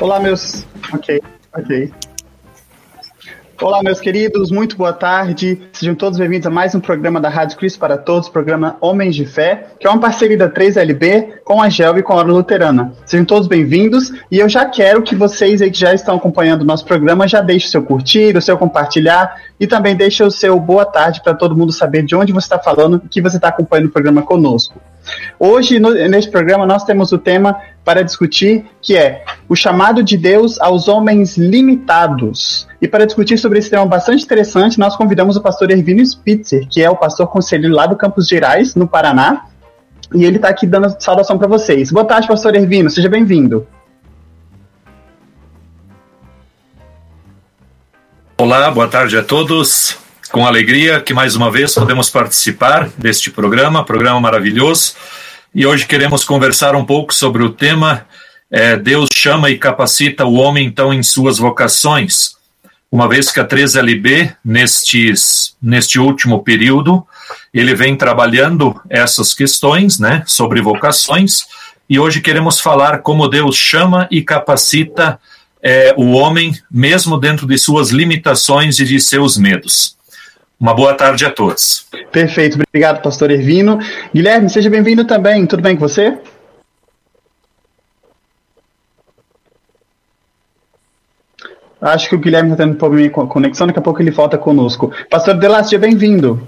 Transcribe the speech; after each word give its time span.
Olá, 0.00 0.18
meus. 0.18 0.64
Ok, 0.94 1.20
ok. 1.54 1.92
Olá, 3.60 3.82
meus 3.82 4.00
queridos, 4.00 4.50
muito 4.50 4.74
boa 4.74 4.94
tarde. 4.94 5.60
Sejam 5.74 5.94
todos 5.94 6.18
bem-vindos 6.18 6.46
a 6.46 6.50
mais 6.50 6.74
um 6.74 6.80
programa 6.80 7.20
da 7.20 7.28
Rádio 7.28 7.58
Cristo 7.58 7.78
para 7.78 7.98
Todos, 7.98 8.30
programa 8.30 8.78
Homens 8.80 9.14
de 9.14 9.26
Fé, 9.26 9.66
que 9.78 9.86
é 9.86 9.90
uma 9.90 10.00
parceria 10.00 10.38
da 10.38 10.48
3LB 10.48 11.40
com 11.44 11.60
a 11.60 11.68
GEL 11.68 11.98
e 11.98 12.02
com 12.02 12.14
a 12.14 12.16
Hora 12.16 12.32
Luterana. 12.32 12.94
Sejam 13.04 13.26
todos 13.26 13.46
bem-vindos 13.46 14.10
e 14.30 14.38
eu 14.38 14.48
já 14.48 14.64
quero 14.64 15.02
que 15.02 15.14
vocês 15.14 15.60
aí 15.60 15.70
que 15.70 15.78
já 15.78 15.92
estão 15.92 16.16
acompanhando 16.16 16.62
o 16.62 16.64
nosso 16.64 16.86
programa 16.86 17.28
já 17.28 17.42
deixem 17.42 17.68
o 17.68 17.70
seu 17.70 17.82
curtir, 17.82 18.34
o 18.34 18.40
seu 18.40 18.56
compartilhar 18.56 19.36
e 19.60 19.66
também 19.66 19.94
deixem 19.94 20.24
o 20.24 20.30
seu 20.30 20.58
boa 20.58 20.86
tarde 20.86 21.22
para 21.22 21.34
todo 21.34 21.54
mundo 21.54 21.72
saber 21.72 22.02
de 22.04 22.16
onde 22.16 22.32
você 22.32 22.46
está 22.46 22.58
falando 22.58 23.02
e 23.04 23.08
que 23.08 23.20
você 23.20 23.36
está 23.36 23.48
acompanhando 23.48 23.88
o 23.88 23.92
programa 23.92 24.22
conosco. 24.22 24.80
Hoje, 25.38 25.78
no, 25.78 25.92
neste 26.08 26.30
programa, 26.30 26.66
nós 26.66 26.84
temos 26.84 27.12
o 27.12 27.18
tema 27.18 27.56
para 27.84 28.02
discutir 28.02 28.64
que 28.82 28.96
é 28.96 29.24
o 29.48 29.56
chamado 29.56 30.02
de 30.02 30.16
Deus 30.16 30.60
aos 30.60 30.88
homens 30.88 31.36
limitados. 31.36 32.68
E 32.80 32.86
para 32.86 33.06
discutir 33.06 33.38
sobre 33.38 33.58
esse 33.58 33.70
tema 33.70 33.86
bastante 33.86 34.24
interessante, 34.24 34.78
nós 34.78 34.96
convidamos 34.96 35.36
o 35.36 35.40
pastor 35.40 35.70
Ervino 35.70 36.04
Spitzer, 36.04 36.68
que 36.68 36.82
é 36.82 36.90
o 36.90 36.96
pastor 36.96 37.26
conselheiro 37.28 37.74
lá 37.74 37.86
do 37.86 37.96
Campos 37.96 38.28
Gerais, 38.28 38.74
no 38.74 38.86
Paraná, 38.86 39.46
e 40.14 40.24
ele 40.24 40.36
está 40.36 40.48
aqui 40.48 40.66
dando 40.66 40.94
saudação 40.98 41.38
para 41.38 41.48
vocês. 41.48 41.90
Boa 41.90 42.04
tarde, 42.04 42.26
pastor 42.26 42.54
Ervino, 42.54 42.90
seja 42.90 43.08
bem-vindo. 43.08 43.66
Olá, 48.38 48.70
boa 48.70 48.88
tarde 48.88 49.18
a 49.18 49.22
todos 49.22 49.99
com 50.30 50.46
alegria 50.46 51.00
que 51.00 51.12
mais 51.12 51.34
uma 51.34 51.50
vez 51.50 51.74
podemos 51.74 52.08
participar 52.08 52.88
deste 52.96 53.30
programa, 53.30 53.84
programa 53.84 54.20
maravilhoso. 54.20 54.94
E 55.54 55.66
hoje 55.66 55.86
queremos 55.86 56.24
conversar 56.24 56.76
um 56.76 56.84
pouco 56.84 57.12
sobre 57.12 57.42
o 57.42 57.50
tema 57.50 58.06
é, 58.50 58.76
Deus 58.76 59.08
chama 59.12 59.50
e 59.50 59.58
capacita 59.58 60.24
o 60.24 60.34
homem 60.34 60.66
então 60.66 60.92
em 60.92 61.02
suas 61.02 61.38
vocações. 61.38 62.36
Uma 62.90 63.08
vez 63.08 63.30
que 63.30 63.38
a 63.38 63.46
3LB, 63.46 64.36
nestes, 64.44 65.54
neste 65.62 65.98
último 66.00 66.42
período, 66.42 67.06
ele 67.54 67.74
vem 67.74 67.96
trabalhando 67.96 68.80
essas 68.88 69.32
questões 69.32 69.98
né, 69.98 70.24
sobre 70.26 70.60
vocações, 70.60 71.44
e 71.88 71.98
hoje 71.98 72.20
queremos 72.20 72.60
falar 72.60 72.98
como 72.98 73.28
Deus 73.28 73.56
chama 73.56 74.08
e 74.10 74.22
capacita 74.22 75.20
é, 75.62 75.94
o 75.96 76.12
homem, 76.12 76.56
mesmo 76.70 77.18
dentro 77.18 77.46
de 77.46 77.58
suas 77.58 77.90
limitações 77.90 78.78
e 78.78 78.84
de 78.84 79.00
seus 79.00 79.36
medos. 79.36 79.99
Uma 80.60 80.74
boa 80.74 80.92
tarde 80.92 81.24
a 81.24 81.30
todos. 81.30 81.86
Perfeito, 82.12 82.58
obrigado, 82.68 83.00
pastor 83.00 83.30
Ervino. 83.30 83.78
Guilherme, 84.14 84.50
seja 84.50 84.68
bem-vindo 84.68 85.06
também. 85.06 85.46
Tudo 85.46 85.62
bem 85.62 85.74
com 85.74 85.88
você? 85.88 86.18
Acho 91.80 92.10
que 92.10 92.14
o 92.14 92.18
Guilherme 92.18 92.52
está 92.52 92.62
tendo 92.62 92.76
problema 92.76 93.08
com 93.08 93.22
a 93.22 93.26
conexão, 93.26 93.66
daqui 93.66 93.78
a 93.78 93.82
pouco 93.82 94.02
ele 94.02 94.10
volta 94.10 94.36
conosco. 94.36 94.92
Pastor 95.08 95.32
Delas, 95.34 95.70
seja 95.70 95.78
bem-vindo. 95.78 96.46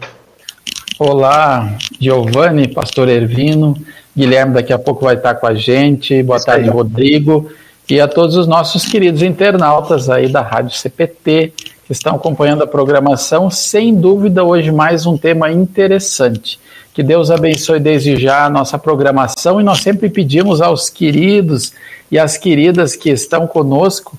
Olá, 0.98 1.74
Giovanni, 1.98 2.68
pastor 2.68 3.08
Ervino. 3.08 3.74
Guilherme 4.14 4.52
daqui 4.52 4.74
a 4.74 4.78
pouco 4.78 5.06
vai 5.06 5.14
estar 5.14 5.36
com 5.36 5.46
a 5.46 5.54
gente. 5.54 6.22
Boa 6.22 6.36
Isso 6.36 6.44
tarde, 6.44 6.68
aí. 6.68 6.70
Rodrigo. 6.70 7.50
E 7.88 7.98
a 7.98 8.06
todos 8.06 8.36
os 8.36 8.46
nossos 8.46 8.84
queridos 8.84 9.22
internautas 9.22 10.10
aí 10.10 10.30
da 10.30 10.42
Rádio 10.42 10.76
CPT, 10.76 11.54
que 11.84 11.92
estão 11.92 12.14
acompanhando 12.14 12.62
a 12.62 12.66
programação. 12.66 13.50
Sem 13.50 13.94
dúvida, 13.94 14.44
hoje 14.44 14.70
mais 14.70 15.06
um 15.06 15.16
tema 15.16 15.50
interessante. 15.50 16.58
Que 16.94 17.02
Deus 17.02 17.30
abençoe 17.30 17.80
desde 17.80 18.16
já 18.16 18.44
a 18.44 18.50
nossa 18.50 18.78
programação 18.78 19.60
e 19.60 19.64
nós 19.64 19.80
sempre 19.80 20.08
pedimos 20.08 20.60
aos 20.60 20.88
queridos 20.88 21.72
e 22.10 22.18
às 22.18 22.36
queridas 22.36 22.94
que 22.94 23.10
estão 23.10 23.46
conosco 23.46 24.18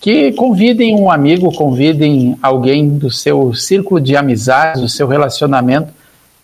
que 0.00 0.30
convidem 0.32 0.94
um 0.94 1.10
amigo, 1.10 1.52
convidem 1.52 2.38
alguém 2.42 2.88
do 2.88 3.10
seu 3.10 3.52
círculo 3.54 4.00
de 4.00 4.14
amizades, 4.14 4.80
do 4.80 4.88
seu 4.88 5.08
relacionamento, 5.08 5.92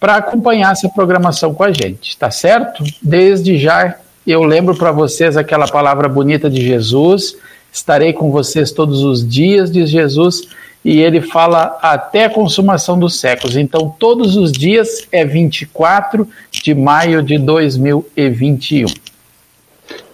para 0.01 0.17
acompanhar 0.17 0.73
essa 0.73 0.89
programação 0.89 1.55
com 1.55 1.63
a 1.63 1.71
gente, 1.71 2.17
tá 2.17 2.31
certo? 2.31 2.83
Desde 3.01 3.57
já 3.59 3.97
eu 4.27 4.43
lembro 4.43 4.75
para 4.75 4.91
vocês 4.91 5.37
aquela 5.37 5.69
palavra 5.69 6.09
bonita 6.09 6.49
de 6.51 6.65
Jesus 6.65 7.37
Estarei 7.73 8.13
com 8.13 8.31
vocês 8.31 8.71
todos 8.71 9.03
os 9.03 9.27
dias, 9.27 9.71
diz 9.71 9.89
Jesus, 9.89 10.43
e 10.85 11.01
ele 11.01 11.23
fala 11.23 11.79
até 11.81 12.27
a 12.27 12.31
consumação 12.31 12.99
dos 12.99 13.19
séculos. 13.19 13.57
Então, 13.57 13.95
todos 13.99 14.37
os 14.37 14.53
dias 14.53 15.09
é 15.11 15.25
24 15.25 16.29
de 16.51 16.75
maio 16.75 17.23
de 17.23 17.39
2021. 17.39 18.87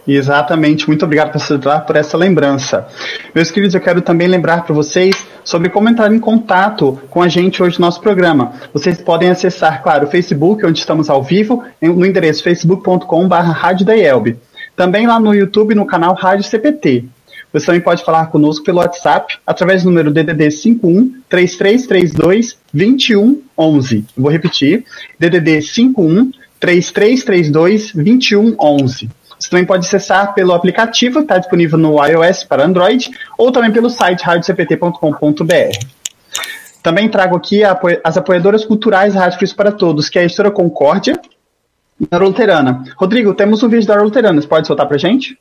Exatamente, 0.06 0.86
muito 0.88 1.04
obrigado, 1.04 1.30
professor 1.30 1.60
por 1.86 1.96
essa 1.96 2.16
lembrança. 2.16 2.88
Meus 3.34 3.50
queridos, 3.50 3.75
eu 3.75 3.80
quero 3.80 4.00
também 4.00 4.26
lembrar 4.26 4.64
para 4.64 4.75
vocês 4.75 5.14
sobre 5.44 5.69
como 5.69 5.88
entrar 5.88 6.10
em 6.10 6.19
contato 6.19 6.98
com 7.10 7.20
a 7.20 7.28
gente 7.28 7.62
hoje 7.62 7.78
no 7.78 7.84
nosso 7.84 8.00
programa. 8.00 8.52
Vocês 8.72 9.02
podem 9.02 9.28
acessar, 9.28 9.82
claro, 9.82 10.06
o 10.06 10.10
Facebook, 10.10 10.64
onde 10.64 10.78
estamos 10.78 11.10
ao 11.10 11.22
vivo, 11.22 11.62
no 11.82 12.06
endereço 12.06 12.42
facebook.com.br 12.42 13.34
Também 14.75 15.06
lá 15.06 15.20
no 15.20 15.34
YouTube, 15.34 15.75
no 15.75 15.84
canal 15.84 16.14
Rádio 16.14 16.44
CPT. 16.44 17.18
Você 17.53 17.66
também 17.66 17.81
pode 17.81 18.04
falar 18.04 18.26
conosco 18.26 18.64
pelo 18.64 18.78
WhatsApp 18.78 19.38
através 19.47 19.82
do 19.82 19.88
número 19.88 20.10
DDD 20.10 20.50
51 20.50 21.22
3332 21.28 22.59
2111. 22.72 24.04
Vou 24.16 24.31
repetir: 24.31 24.84
DDD 25.19 25.62
51 25.62 26.31
3332 26.60 27.92
2111. 27.92 29.08
Você 29.38 29.50
também 29.50 29.64
pode 29.64 29.87
acessar 29.87 30.34
pelo 30.34 30.53
aplicativo 30.53 31.20
está 31.20 31.38
disponível 31.38 31.78
no 31.78 32.04
iOS 32.04 32.42
para 32.44 32.64
Android 32.64 33.08
ou 33.38 33.53
também 33.53 33.70
pelo 33.70 33.88
site 33.88 34.22
radiocpt.com.br. 34.22 35.98
Também 36.82 37.08
trago 37.08 37.37
aqui 37.37 37.62
as 38.03 38.16
apoiadoras 38.16 38.64
culturais 38.64 39.14
Rádio 39.14 39.38
Cristo 39.38 39.56
para 39.56 39.70
Todos, 39.70 40.08
que 40.08 40.19
é 40.19 40.22
a 40.22 40.25
Editora 40.25 40.50
Concórdia 40.50 41.20
e 42.00 42.06
a 42.10 42.19
Luterana. 42.19 42.84
Rodrigo, 42.97 43.34
temos 43.34 43.62
um 43.62 43.69
vídeo 43.69 43.87
da 43.87 44.00
Luterana, 44.03 44.41
você 44.41 44.48
pode 44.48 44.66
soltar 44.66 44.87
para 44.87 44.98
gente? 44.98 45.38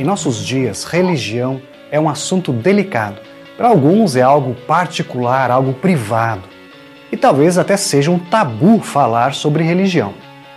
Em 0.00 0.02
nossos 0.02 0.38
dias, 0.38 0.84
religião 0.84 1.60
é 1.90 2.00
um 2.00 2.08
assunto 2.08 2.54
delicado. 2.54 3.20
Para 3.54 3.68
alguns 3.68 4.16
é 4.16 4.22
algo 4.22 4.54
particular, 4.66 5.50
algo 5.50 5.74
privado. 5.74 6.40
E 7.12 7.18
talvez 7.18 7.58
até 7.58 7.76
seja 7.76 8.10
um 8.10 8.18
tabu 8.18 8.80
falar 8.80 9.34
sobre 9.34 9.62
religião. 9.62 10.14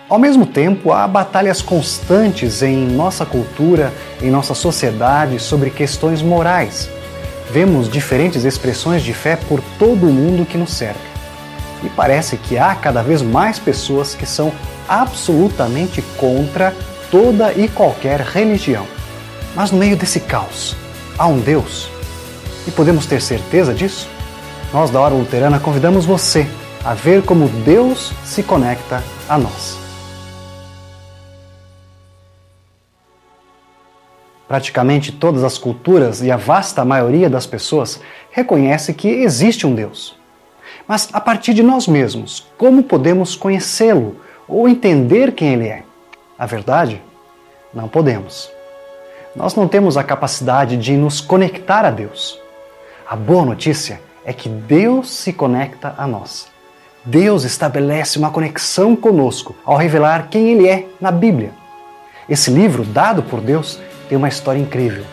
Ao 0.08 0.18
mesmo 0.18 0.46
tempo, 0.46 0.94
há 0.94 1.06
batalhas 1.06 1.62
constantes 1.62 2.64
em 2.64 2.88
nossa 2.88 3.26
cultura, 3.26 3.92
em 4.22 4.31
nossa 4.31 4.54
sociedade 4.54 5.38
sobre 5.40 5.70
questões 5.70 6.22
morais. 6.22 6.90
Vemos 7.52 7.90
diferentes 7.90 8.46
expressões 8.46 9.04
de 9.04 9.12
fé 9.12 9.36
por 9.36 9.62
todo 9.78 10.06
o 10.06 10.14
mundo 10.14 10.46
que 10.46 10.58
nos 10.58 10.72
cerca. 10.72 11.02
E 11.84 11.90
parece 11.90 12.38
que 12.38 12.58
há 12.58 12.74
cada 12.75 13.04
vez 13.04 13.22
mais 13.22 13.60
pessoas 13.60 14.16
que 14.16 14.25
são 14.25 14.54
absolutamente 14.88 16.02
contra 16.16 16.74
toda 17.12 17.52
e 17.52 17.68
qualquer 17.68 18.22
religião. 18.22 18.88
Mas 19.56 19.72
no 19.72 19.78
meio 19.78 19.96
desse 19.96 20.19
caos, 20.19 20.75
há 21.18 21.28
um 21.28 21.40
Deus. 21.40 21.88
E 22.68 22.72
podemos 22.72 23.06
ter 23.06 23.22
certeza 23.22 23.74
disso? 23.74 24.09
Nós 24.74 24.90
da 24.90 25.00
Hora 25.00 25.14
Luterana 25.14 25.59
convidamos 25.59 26.06
você 26.06 26.47
a 26.84 26.94
ver 26.96 27.24
como 27.24 27.47
Deus 27.47 28.12
se 28.25 28.42
conecta 28.42 29.03
a 29.30 29.38
nós. 29.38 29.78
Praticamente 34.47 35.12
todas 35.12 35.44
as 35.44 35.58
culturas 35.58 36.22
e 36.22 36.31
a 36.31 36.38
vasta 36.38 36.83
maioria 36.83 37.30
das 37.30 37.45
pessoas 37.45 38.01
reconhece 38.31 38.94
que 38.94 39.07
existe 39.07 39.68
um 39.68 39.75
Deus. 39.75 40.18
Mas 40.88 41.10
a 41.13 41.22
partir 41.22 41.54
de 41.54 41.63
nós 41.63 41.88
mesmos, 41.88 42.48
como 42.57 42.83
podemos 42.83 43.36
conhecê-lo 43.36 44.18
ou 44.48 44.68
entender 44.68 45.31
quem 45.33 45.54
ele 45.54 45.68
é? 45.68 45.83
A 46.38 46.45
verdade? 46.45 47.01
Não 47.74 47.88
podemos 47.88 48.53
nós 49.35 49.56
não 49.56 49.68
temos 49.68 49.97
a 49.97 50.03
capacidade 50.03 50.77
de 50.77 50.95
nos 50.95 51.19
conectar 51.19 51.85
a 51.85 51.89
Deus. 51.89 52.39
A 53.07 53.15
boa 53.15 53.44
notícia 53.44 54.00
é 54.24 54.31
que 54.31 54.47
Deus 54.47 55.09
se 55.09 55.33
conecta 55.33 55.95
a 55.97 56.06
nós. 56.06 56.47
Deus 57.03 57.44
estabelece 57.44 58.18
uma 58.18 58.30
conexão 58.30 58.95
conosco 58.95 59.56
ao 59.65 59.75
revelar 59.75 60.27
quem 60.30 60.51
Ele 60.51 60.68
é 60.68 60.85
na 61.01 61.12
Bíblia. 61.12 61.51
Esse 62.30 62.51
livro, 62.51 62.83
dado 62.83 63.24
por 63.24 63.41
Deus, 63.41 63.80
tem 64.07 64.18
uma 64.18 64.30
história 64.30 64.59
incrível. 64.59 65.03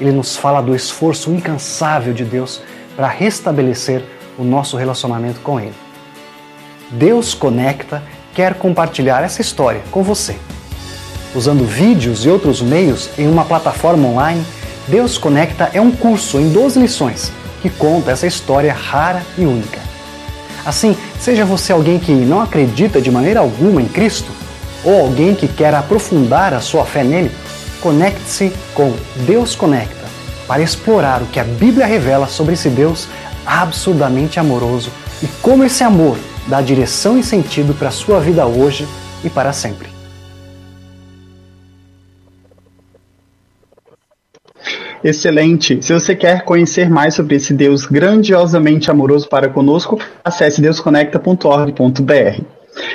Ele 0.00 0.12
nos 0.12 0.36
fala 0.36 0.62
do 0.62 0.74
esforço 0.74 1.30
incansável 1.32 2.14
de 2.14 2.24
Deus 2.24 2.62
para 2.96 3.08
restabelecer 3.08 4.02
o 4.38 4.44
nosso 4.44 4.76
relacionamento 4.76 5.40
com 5.40 5.60
Ele. 5.60 5.74
Deus 6.92 7.34
Conecta 7.34 8.02
quer 8.32 8.54
compartilhar 8.54 9.22
essa 9.22 9.42
história 9.42 9.82
com 9.90 10.02
você 10.02 10.36
usando 11.34 11.64
vídeos 11.64 12.24
e 12.24 12.28
outros 12.28 12.62
meios 12.62 13.10
em 13.18 13.28
uma 13.28 13.44
plataforma 13.44 14.08
online, 14.08 14.44
Deus 14.86 15.18
Conecta 15.18 15.70
é 15.72 15.80
um 15.80 15.90
curso 15.90 16.38
em 16.38 16.50
12 16.50 16.78
lições 16.78 17.32
que 17.62 17.70
conta 17.70 18.10
essa 18.10 18.26
história 18.26 18.72
rara 18.72 19.22
e 19.38 19.46
única. 19.46 19.80
Assim, 20.66 20.96
seja 21.18 21.44
você 21.44 21.72
alguém 21.72 21.98
que 21.98 22.12
não 22.12 22.40
acredita 22.40 23.00
de 23.00 23.10
maneira 23.10 23.40
alguma 23.40 23.80
em 23.80 23.88
Cristo, 23.88 24.30
ou 24.84 25.00
alguém 25.00 25.34
que 25.34 25.48
quer 25.48 25.74
aprofundar 25.74 26.52
a 26.52 26.60
sua 26.60 26.84
fé 26.84 27.02
nele, 27.02 27.30
conecte-se 27.80 28.52
com 28.74 28.92
Deus 29.26 29.54
Conecta 29.54 30.04
para 30.46 30.62
explorar 30.62 31.22
o 31.22 31.26
que 31.26 31.40
a 31.40 31.44
Bíblia 31.44 31.86
revela 31.86 32.26
sobre 32.26 32.52
esse 32.52 32.68
Deus 32.68 33.08
absurdamente 33.46 34.38
amoroso 34.38 34.90
e 35.22 35.26
como 35.40 35.64
esse 35.64 35.82
amor 35.82 36.18
dá 36.46 36.60
direção 36.60 37.18
e 37.18 37.22
sentido 37.22 37.74
para 37.74 37.88
a 37.88 37.92
sua 37.92 38.20
vida 38.20 38.46
hoje 38.46 38.86
e 39.22 39.30
para 39.30 39.52
sempre. 39.52 40.03
Excelente. 45.04 45.78
Se 45.82 45.92
você 45.92 46.16
quer 46.16 46.44
conhecer 46.44 46.88
mais 46.88 47.12
sobre 47.12 47.36
esse 47.36 47.52
Deus 47.52 47.84
grandiosamente 47.84 48.90
amoroso 48.90 49.28
para 49.28 49.50
conosco, 49.50 50.00
acesse 50.24 50.62
deusconecta.org.br. 50.62 52.42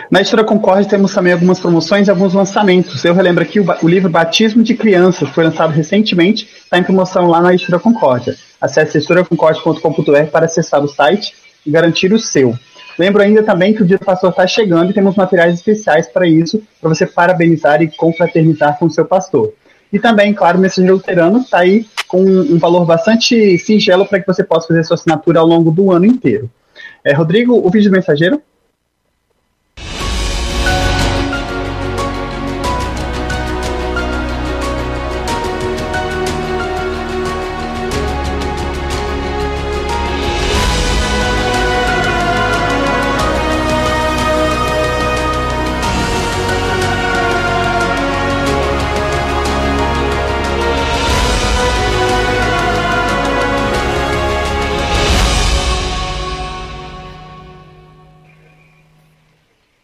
Na 0.10 0.20
Editora 0.20 0.44
Concorde 0.44 0.90
temos 0.90 1.14
também 1.14 1.34
algumas 1.34 1.60
promoções 1.60 2.08
e 2.08 2.10
alguns 2.10 2.34
lançamentos. 2.34 3.06
Eu 3.06 3.14
relembro 3.14 3.44
aqui 3.44 3.60
o, 3.60 3.66
o 3.84 3.88
livro 3.88 4.10
Batismo 4.10 4.64
de 4.64 4.74
Crianças, 4.74 5.30
foi 5.30 5.44
lançado 5.44 5.72
recentemente, 5.72 6.50
está 6.64 6.80
em 6.80 6.84
promoção 6.84 7.28
lá 7.28 7.42
na 7.42 7.54
Editora 7.54 7.80
Concórdia. 7.80 8.36
Acesse 8.60 8.98
editoraconcorde.com.br 8.98 10.32
para 10.32 10.48
acessar 10.48 10.84
o 10.84 10.88
site 10.88 11.36
e 11.64 11.70
garantir 11.70 12.12
o 12.12 12.20
seu. 12.20 12.58
Lembro 12.98 13.22
ainda 13.22 13.44
também 13.44 13.74
que 13.74 13.84
o 13.84 13.86
Dia 13.86 14.00
do 14.00 14.04
Pastor 14.04 14.32
está 14.32 14.48
chegando 14.48 14.90
e 14.90 14.94
temos 14.94 15.16
materiais 15.16 15.54
especiais 15.54 16.08
para 16.08 16.28
isso, 16.28 16.62
para 16.82 16.90
você 16.90 17.06
parabenizar 17.06 17.84
e 17.84 17.88
confraternizar 17.88 18.80
com 18.80 18.88
o 18.88 18.90
seu 18.90 19.06
pastor. 19.06 19.54
E 19.92 20.00
também, 20.00 20.34
claro, 20.34 20.58
o 20.58 20.62
Mensageiro 20.62 20.96
Luterano 20.96 21.40
está 21.40 21.60
aí 21.60 21.86
com 22.08 22.22
um 22.22 22.58
valor 22.58 22.86
bastante 22.86 23.58
singelo 23.58 24.06
para 24.06 24.20
que 24.20 24.28
você 24.28 24.44
possa 24.44 24.68
fazer 24.68 24.84
sua 24.84 24.96
assinatura 24.96 25.40
ao 25.40 25.48
longo 25.48 25.72
do 25.72 25.92
ano 25.92 26.06
inteiro. 26.06 26.50
É, 27.04 27.14
Rodrigo, 27.14 27.56
o 27.56 27.70
vídeo 27.70 27.90
do 27.90 27.96
Mensageiro? 27.96 28.42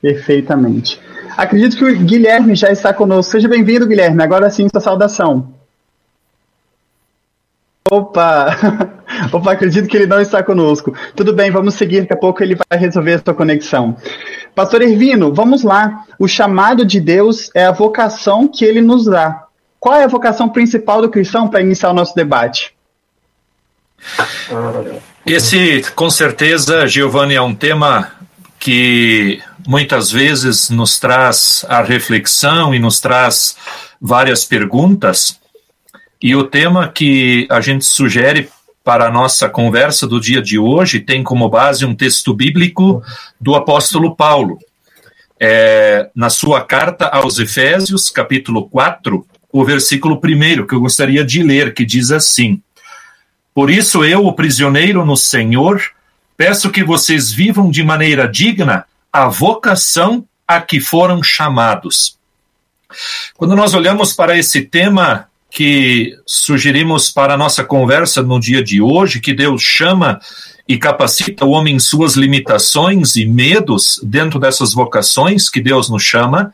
Perfeitamente. 0.05 1.01
Acredito 1.35 1.77
que 1.77 1.83
o 1.83 1.97
Guilherme 1.97 2.53
já 2.53 2.69
está 2.69 2.93
conosco. 2.93 3.31
Seja 3.31 3.47
bem-vindo, 3.47 3.87
Guilherme. 3.87 4.21
Agora 4.21 4.51
sim, 4.51 4.67
sua 4.69 4.79
saudação. 4.79 5.51
Opa! 7.89 8.55
Opa, 9.33 9.53
acredito 9.53 9.87
que 9.87 9.97
ele 9.97 10.05
não 10.05 10.21
está 10.21 10.43
conosco. 10.43 10.95
Tudo 11.15 11.33
bem, 11.33 11.49
vamos 11.49 11.73
seguir, 11.73 12.01
daqui 12.01 12.13
a 12.13 12.17
pouco 12.17 12.43
ele 12.43 12.55
vai 12.55 12.77
resolver 12.77 13.13
a 13.13 13.19
sua 13.23 13.33
conexão. 13.33 13.97
Pastor 14.53 14.83
Ervino, 14.83 15.33
vamos 15.33 15.63
lá. 15.63 16.05
O 16.19 16.27
chamado 16.27 16.85
de 16.85 16.99
Deus 16.99 17.49
é 17.55 17.65
a 17.65 17.71
vocação 17.71 18.47
que 18.47 18.63
ele 18.63 18.81
nos 18.81 19.05
dá. 19.05 19.45
Qual 19.79 19.95
é 19.95 20.03
a 20.03 20.07
vocação 20.07 20.47
principal 20.47 21.01
do 21.01 21.09
cristão 21.09 21.47
para 21.47 21.61
iniciar 21.61 21.89
o 21.89 21.95
nosso 21.95 22.13
debate? 22.13 22.75
Esse, 25.25 25.81
com 25.95 26.11
certeza, 26.11 26.85
Giovanni, 26.85 27.33
é 27.33 27.41
um 27.41 27.55
tema 27.55 28.11
que 28.59 29.41
muitas 29.67 30.11
vezes 30.11 30.69
nos 30.69 30.99
traz 30.99 31.65
a 31.67 31.81
reflexão 31.81 32.73
e 32.73 32.79
nos 32.79 32.99
traz 32.99 33.55
várias 33.99 34.45
perguntas. 34.45 35.39
E 36.21 36.35
o 36.35 36.43
tema 36.43 36.87
que 36.87 37.47
a 37.49 37.59
gente 37.61 37.85
sugere 37.85 38.49
para 38.83 39.07
a 39.07 39.11
nossa 39.11 39.49
conversa 39.49 40.07
do 40.07 40.19
dia 40.19 40.41
de 40.41 40.59
hoje 40.59 40.99
tem 40.99 41.23
como 41.23 41.49
base 41.49 41.85
um 41.85 41.95
texto 41.95 42.33
bíblico 42.33 43.03
do 43.41 43.55
apóstolo 43.55 44.15
Paulo. 44.15 44.59
É, 45.39 46.09
na 46.15 46.29
sua 46.29 46.61
carta 46.61 47.07
aos 47.07 47.39
Efésios, 47.39 48.09
capítulo 48.09 48.69
4, 48.69 49.25
o 49.51 49.65
versículo 49.65 50.15
1 50.23 50.65
que 50.65 50.75
eu 50.75 50.79
gostaria 50.79 51.25
de 51.25 51.43
ler, 51.43 51.73
que 51.73 51.83
diz 51.83 52.11
assim: 52.11 52.61
Por 53.53 53.69
isso 53.69 54.05
eu, 54.05 54.25
o 54.25 54.33
prisioneiro 54.33 55.05
no 55.05 55.17
Senhor, 55.17 55.81
peço 56.37 56.69
que 56.69 56.83
vocês 56.83 57.31
vivam 57.31 57.69
de 57.69 57.83
maneira 57.83 58.27
digna 58.27 58.85
a 59.15 59.29
vocação 59.29 60.25
a 60.45 60.59
que 60.59 60.81
foram 60.81 61.23
chamados. 61.23 62.17
Quando 63.37 63.55
nós 63.55 63.73
olhamos 63.73 64.11
para 64.11 64.37
esse 64.37 64.63
tema 64.63 65.29
que 65.49 66.13
sugerimos 66.25 67.09
para 67.09 67.35
a 67.35 67.37
nossa 67.37 67.63
conversa 67.63 68.21
no 68.21 68.41
dia 68.41 68.61
de 68.61 68.81
hoje, 68.81 69.21
que 69.21 69.33
Deus 69.33 69.61
chama 69.61 70.19
e 70.67 70.77
capacita 70.77 71.45
o 71.45 71.51
homem 71.51 71.75
em 71.75 71.79
suas 71.79 72.15
limitações 72.15 73.15
e 73.15 73.25
medos 73.25 74.01
dentro 74.03 74.37
dessas 74.37 74.73
vocações 74.73 75.49
que 75.49 75.61
Deus 75.61 75.89
nos 75.89 76.03
chama, 76.03 76.53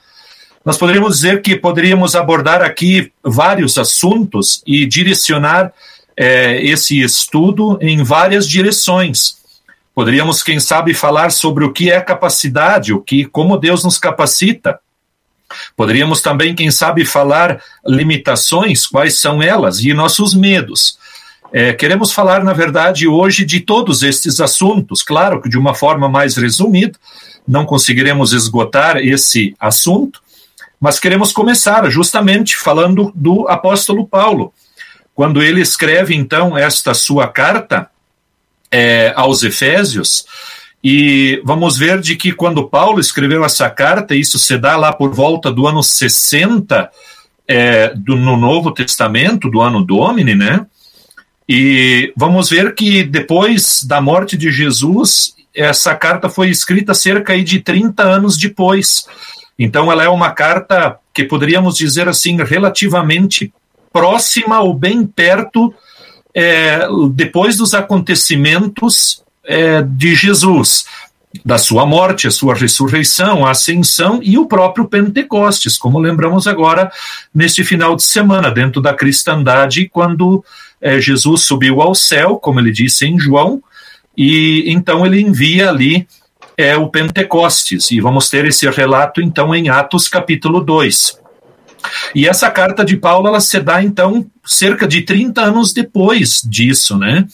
nós 0.63 0.77
poderíamos 0.77 1.15
dizer 1.15 1.41
que 1.41 1.55
poderíamos 1.55 2.15
abordar 2.15 2.61
aqui 2.61 3.11
vários 3.23 3.75
assuntos 3.79 4.61
e 4.67 4.85
direcionar 4.85 5.73
é, 6.15 6.63
esse 6.63 7.01
estudo 7.01 7.79
em 7.81 8.03
várias 8.03 8.47
direções. 8.47 9.40
Poderíamos, 9.93 10.41
quem 10.41 10.59
sabe, 10.59 10.93
falar 10.93 11.31
sobre 11.31 11.65
o 11.65 11.71
que 11.71 11.91
é 11.91 11.99
capacidade, 11.99 12.93
o 12.93 13.01
que, 13.01 13.25
como 13.25 13.57
Deus 13.57 13.83
nos 13.83 13.97
capacita. 13.97 14.79
Poderíamos 15.75 16.21
também, 16.21 16.55
quem 16.55 16.71
sabe, 16.71 17.03
falar 17.03 17.61
limitações, 17.85 18.87
quais 18.87 19.19
são 19.19 19.43
elas, 19.43 19.81
e 19.81 19.93
nossos 19.93 20.33
medos. 20.33 20.97
É, 21.53 21.73
queremos 21.73 22.13
falar, 22.13 22.43
na 22.43 22.53
verdade, 22.53 23.07
hoje 23.07 23.43
de 23.43 23.59
todos 23.59 24.03
estes 24.03 24.39
assuntos. 24.39 25.03
Claro 25.03 25.41
que 25.41 25.49
de 25.49 25.57
uma 25.57 25.73
forma 25.73 26.07
mais 26.07 26.37
resumida, 26.37 26.97
não 27.45 27.65
conseguiremos 27.65 28.31
esgotar 28.31 28.97
esse 28.97 29.53
assunto, 29.59 30.21
mas 30.79 30.99
queremos 30.99 31.33
começar 31.33 31.89
justamente 31.89 32.55
falando 32.55 33.11
do 33.13 33.47
apóstolo 33.49 34.07
Paulo. 34.07 34.53
Quando 35.13 35.43
ele 35.43 35.59
escreve, 35.59 36.15
então, 36.15 36.57
esta 36.57 36.93
sua 36.93 37.27
carta, 37.27 37.89
é, 38.71 39.13
aos 39.15 39.43
Efésios, 39.43 40.25
e 40.83 41.41
vamos 41.45 41.77
ver 41.77 41.99
de 42.01 42.15
que 42.15 42.31
quando 42.31 42.67
Paulo 42.67 42.99
escreveu 42.99 43.45
essa 43.45 43.69
carta, 43.69 44.15
isso 44.15 44.39
se 44.39 44.57
dá 44.57 44.75
lá 44.75 44.91
por 44.91 45.13
volta 45.13 45.51
do 45.51 45.67
ano 45.67 45.83
60 45.83 46.89
é, 47.47 47.93
do, 47.95 48.15
no 48.15 48.35
Novo 48.35 48.71
Testamento, 48.71 49.49
do 49.49 49.61
ano 49.61 49.83
Domini, 49.83 50.33
né? 50.33 50.65
E 51.47 52.13
vamos 52.15 52.49
ver 52.49 52.73
que 52.73 53.03
depois 53.03 53.83
da 53.83 54.01
morte 54.01 54.37
de 54.37 54.51
Jesus, 54.51 55.35
essa 55.53 55.93
carta 55.93 56.29
foi 56.29 56.49
escrita 56.49 56.93
cerca 56.93 57.37
de 57.43 57.59
30 57.59 58.01
anos 58.01 58.37
depois. 58.37 59.05
Então, 59.59 59.91
ela 59.91 60.03
é 60.03 60.09
uma 60.09 60.31
carta 60.31 60.97
que 61.13 61.25
poderíamos 61.25 61.75
dizer 61.75 62.07
assim, 62.07 62.37
relativamente 62.41 63.53
próxima 63.91 64.61
ou 64.61 64.73
bem 64.73 65.05
perto 65.05 65.73
é, 66.33 66.87
depois 67.13 67.57
dos 67.57 67.73
acontecimentos 67.73 69.23
é, 69.45 69.81
de 69.81 70.15
Jesus, 70.15 70.85
da 71.45 71.57
sua 71.57 71.85
morte, 71.85 72.27
a 72.27 72.31
sua 72.31 72.53
ressurreição, 72.53 73.45
a 73.45 73.51
ascensão 73.51 74.19
e 74.21 74.37
o 74.37 74.45
próprio 74.45 74.87
Pentecostes, 74.87 75.77
como 75.77 75.99
lembramos 75.99 76.47
agora 76.47 76.91
neste 77.33 77.63
final 77.63 77.95
de 77.95 78.03
semana, 78.03 78.51
dentro 78.51 78.81
da 78.81 78.93
cristandade, 78.93 79.87
quando 79.89 80.43
é, 80.81 80.99
Jesus 80.99 81.45
subiu 81.45 81.81
ao 81.81 81.95
céu, 81.95 82.37
como 82.37 82.59
ele 82.59 82.71
disse 82.71 83.05
em 83.05 83.17
João, 83.19 83.61
e 84.17 84.65
então 84.67 85.05
ele 85.05 85.21
envia 85.21 85.69
ali 85.69 86.05
é, 86.57 86.75
o 86.75 86.89
Pentecostes, 86.89 87.91
e 87.91 88.01
vamos 88.01 88.29
ter 88.29 88.45
esse 88.45 88.69
relato 88.69 89.21
então 89.21 89.55
em 89.55 89.69
Atos 89.69 90.07
capítulo 90.07 90.59
2. 90.59 91.20
E 92.13 92.27
essa 92.27 92.49
carta 92.49 92.83
de 92.83 92.97
Paulo 92.97 93.27
ela 93.27 93.39
se 93.39 93.59
dá 93.59 93.83
então 93.83 94.25
cerca 94.45 94.87
de 94.87 95.01
30 95.01 95.41
anos 95.41 95.73
depois 95.73 96.41
disso, 96.43 96.97
né? 96.97 97.25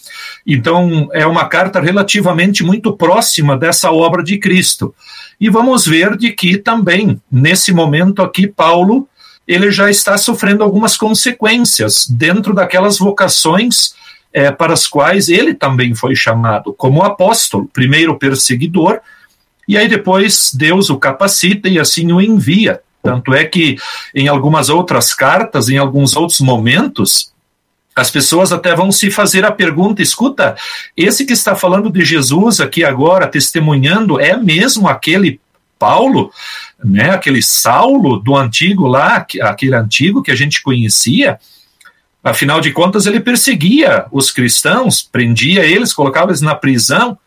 Então 0.46 1.10
é 1.14 1.26
uma 1.26 1.46
carta 1.46 1.80
relativamente 1.80 2.64
muito 2.64 2.96
próxima 2.96 3.58
dessa 3.58 3.92
obra 3.92 4.24
de 4.24 4.38
Cristo. 4.38 4.94
E 5.40 5.50
vamos 5.50 5.86
ver 5.86 6.18
de 6.18 6.32
que 6.32 6.58
também 6.58 7.22
nesse 7.32 7.72
momento 7.72 8.22
aqui 8.22 8.48
Paulo 8.48 9.08
ele 9.48 9.72
já 9.72 9.90
está 9.90 10.18
sofrendo 10.18 10.64
algumas 10.64 10.98
consequências 10.98 12.06
dentro 12.08 12.54
daquelas 12.54 12.98
vocações 12.98 13.96
é, 14.34 14.52
para 14.52 14.74
as 14.74 14.88
quais 14.88 15.30
ele 15.30 15.54
também 15.54 15.96
foi 15.96 16.16
chamado 16.16 16.74
como 16.74 17.02
apóstolo, 17.02 17.70
primeiro 17.72 18.20
perseguidor, 18.20 19.00
e 19.68 19.78
aí 19.78 19.88
depois 19.88 20.52
Deus 20.54 20.90
o 20.90 20.98
capacita 20.98 21.70
e 21.70 21.80
assim 21.80 22.12
o 22.12 22.22
envia 22.22 22.82
tanto 23.08 23.34
é 23.34 23.46
que 23.46 23.78
em 24.14 24.28
algumas 24.28 24.68
outras 24.68 25.14
cartas, 25.14 25.70
em 25.70 25.78
alguns 25.78 26.14
outros 26.18 26.42
momentos, 26.42 27.32
as 27.96 28.12
pessoas 28.12 28.52
até 28.52 28.76
vão 28.76 28.92
se 28.92 29.10
fazer 29.10 29.46
a 29.46 29.52
pergunta: 29.52 30.02
escuta, 30.02 30.58
esse 30.96 31.26
que 31.26 31.32
está 31.32 31.56
falando 31.56 31.90
de 31.90 32.04
Jesus 32.04 32.60
aqui 32.60 32.84
agora, 32.84 33.26
testemunhando, 33.26 34.20
é 34.20 34.36
mesmo 34.36 34.90
aquele 34.90 35.40
Paulo, 35.80 36.32
né, 36.84 37.12
aquele 37.12 37.42
Saulo 37.42 38.20
do 38.20 38.36
antigo 38.36 38.88
lá, 38.88 39.26
aquele 39.42 39.76
antigo 39.76 40.22
que 40.22 40.32
a 40.32 40.36
gente 40.36 40.62
conhecia? 40.62 41.40
Afinal 42.22 42.60
de 42.60 42.72
contas, 42.72 43.06
ele 43.06 43.22
perseguia 43.22 44.06
os 44.12 44.32
cristãos, 44.32 45.02
prendia 45.02 45.64
eles, 45.64 45.94
colocava 45.94 46.32
eles 46.32 46.42
na 46.42 46.56
prisão, 46.56 47.18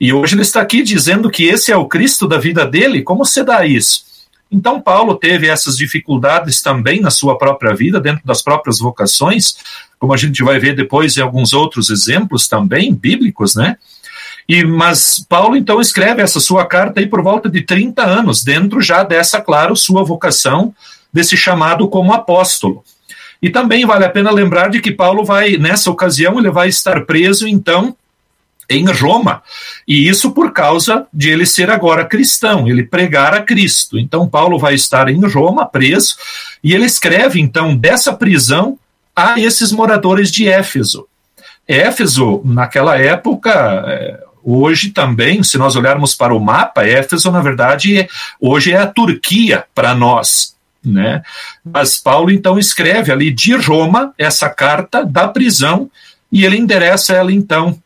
e 0.00 0.12
hoje 0.12 0.34
ele 0.34 0.42
está 0.42 0.60
aqui 0.60 0.82
dizendo 0.82 1.30
que 1.30 1.44
esse 1.44 1.70
é 1.70 1.76
o 1.76 1.86
Cristo 1.86 2.26
da 2.26 2.36
vida 2.36 2.66
dele. 2.66 3.02
Como 3.02 3.24
se 3.24 3.44
dá 3.44 3.64
isso? 3.64 4.09
Então, 4.50 4.80
Paulo 4.80 5.14
teve 5.14 5.46
essas 5.48 5.76
dificuldades 5.76 6.60
também 6.60 7.00
na 7.00 7.10
sua 7.10 7.38
própria 7.38 7.74
vida, 7.74 8.00
dentro 8.00 8.22
das 8.24 8.42
próprias 8.42 8.80
vocações, 8.80 9.56
como 9.98 10.12
a 10.12 10.16
gente 10.16 10.42
vai 10.42 10.58
ver 10.58 10.74
depois 10.74 11.16
em 11.16 11.20
alguns 11.20 11.52
outros 11.52 11.90
exemplos 11.90 12.48
também 12.48 12.92
bíblicos, 12.92 13.54
né? 13.54 13.76
E, 14.48 14.64
mas 14.64 15.24
Paulo 15.28 15.56
então 15.56 15.80
escreve 15.80 16.22
essa 16.22 16.40
sua 16.40 16.66
carta 16.66 16.98
aí 16.98 17.06
por 17.06 17.22
volta 17.22 17.48
de 17.48 17.60
30 17.60 18.02
anos, 18.02 18.42
dentro 18.42 18.80
já 18.80 19.04
dessa, 19.04 19.40
claro, 19.40 19.76
sua 19.76 20.02
vocação, 20.02 20.74
desse 21.12 21.36
chamado 21.36 21.86
como 21.88 22.12
apóstolo. 22.12 22.82
E 23.40 23.48
também 23.48 23.86
vale 23.86 24.04
a 24.04 24.10
pena 24.10 24.30
lembrar 24.30 24.68
de 24.68 24.80
que 24.80 24.90
Paulo 24.90 25.24
vai, 25.24 25.56
nessa 25.56 25.90
ocasião, 25.90 26.38
ele 26.38 26.50
vai 26.50 26.68
estar 26.68 27.06
preso, 27.06 27.46
então, 27.46 27.96
em 28.70 28.88
Roma. 28.90 29.42
E 29.86 30.08
isso 30.08 30.30
por 30.30 30.52
causa 30.52 31.06
de 31.12 31.28
ele 31.28 31.44
ser 31.44 31.68
agora 31.68 32.04
cristão, 32.04 32.68
ele 32.68 32.84
pregar 32.84 33.34
a 33.34 33.42
Cristo. 33.42 33.98
Então, 33.98 34.28
Paulo 34.28 34.58
vai 34.58 34.74
estar 34.74 35.08
em 35.08 35.20
Roma, 35.26 35.66
preso, 35.66 36.16
e 36.62 36.72
ele 36.72 36.86
escreve, 36.86 37.40
então, 37.40 37.76
dessa 37.76 38.12
prisão 38.12 38.78
a 39.14 39.38
esses 39.40 39.72
moradores 39.72 40.30
de 40.30 40.48
Éfeso. 40.48 41.06
Éfeso, 41.66 42.40
naquela 42.44 42.96
época, 42.96 43.50
é, 43.88 44.20
hoje 44.42 44.90
também, 44.90 45.42
se 45.42 45.58
nós 45.58 45.74
olharmos 45.74 46.14
para 46.14 46.34
o 46.34 46.40
mapa, 46.40 46.86
Éfeso, 46.86 47.30
na 47.32 47.42
verdade, 47.42 48.08
hoje 48.40 48.72
é 48.72 48.76
a 48.76 48.86
Turquia 48.86 49.64
para 49.74 49.94
nós. 49.94 50.54
Né? 50.82 51.22
Mas 51.62 51.98
Paulo 51.98 52.30
então 52.30 52.58
escreve 52.58 53.12
ali 53.12 53.30
de 53.30 53.54
Roma 53.54 54.14
essa 54.16 54.48
carta 54.48 55.04
da 55.04 55.28
prisão 55.28 55.90
e 56.32 56.44
ele 56.44 56.56
endereça 56.56 57.12
ela 57.12 57.30
então 57.30 57.78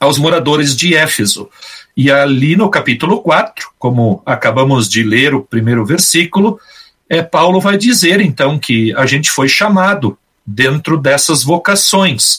aos 0.00 0.18
moradores 0.18 0.76
de 0.76 0.94
Éfeso. 0.94 1.48
E 1.96 2.10
ali 2.10 2.56
no 2.56 2.70
capítulo 2.70 3.20
4, 3.20 3.70
como 3.78 4.22
acabamos 4.24 4.88
de 4.88 5.02
ler 5.02 5.34
o 5.34 5.42
primeiro 5.42 5.84
versículo, 5.84 6.60
é, 7.08 7.22
Paulo 7.22 7.60
vai 7.60 7.76
dizer 7.76 8.20
então 8.20 8.58
que 8.58 8.94
a 8.94 9.06
gente 9.06 9.30
foi 9.30 9.48
chamado 9.48 10.16
dentro 10.46 10.96
dessas 10.96 11.42
vocações. 11.42 12.38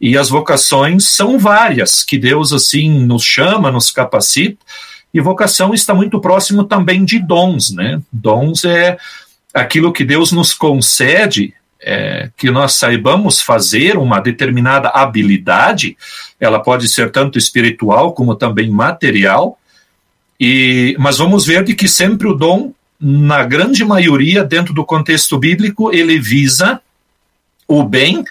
E 0.00 0.16
as 0.16 0.28
vocações 0.28 1.04
são 1.04 1.38
várias, 1.38 2.02
que 2.04 2.18
Deus 2.18 2.52
assim 2.52 2.90
nos 3.06 3.24
chama, 3.24 3.70
nos 3.70 3.90
capacita. 3.90 4.58
E 5.12 5.20
vocação 5.20 5.72
está 5.72 5.94
muito 5.94 6.20
próximo 6.20 6.64
também 6.64 7.04
de 7.04 7.18
dons, 7.18 7.70
né? 7.70 8.00
Dons 8.12 8.64
é 8.64 8.98
aquilo 9.54 9.92
que 9.92 10.04
Deus 10.04 10.32
nos 10.32 10.52
concede, 10.52 11.54
é, 11.80 12.28
que 12.36 12.50
nós 12.50 12.74
saibamos 12.74 13.40
fazer 13.40 13.96
uma 13.96 14.20
determinada 14.20 14.88
habilidade, 14.90 15.96
ela 16.40 16.60
pode 16.60 16.88
ser 16.88 17.10
tanto 17.10 17.38
espiritual 17.38 18.12
como 18.12 18.34
também 18.34 18.70
material, 18.70 19.58
e, 20.38 20.94
mas 20.98 21.18
vamos 21.18 21.46
ver 21.46 21.64
de 21.64 21.74
que 21.74 21.88
sempre 21.88 22.28
o 22.28 22.34
dom, 22.34 22.72
na 23.00 23.44
grande 23.44 23.84
maioria, 23.84 24.44
dentro 24.44 24.74
do 24.74 24.84
contexto 24.84 25.38
bíblico, 25.38 25.92
ele 25.94 26.18
visa 26.18 26.80
o 27.66 27.82
bem 27.82 28.24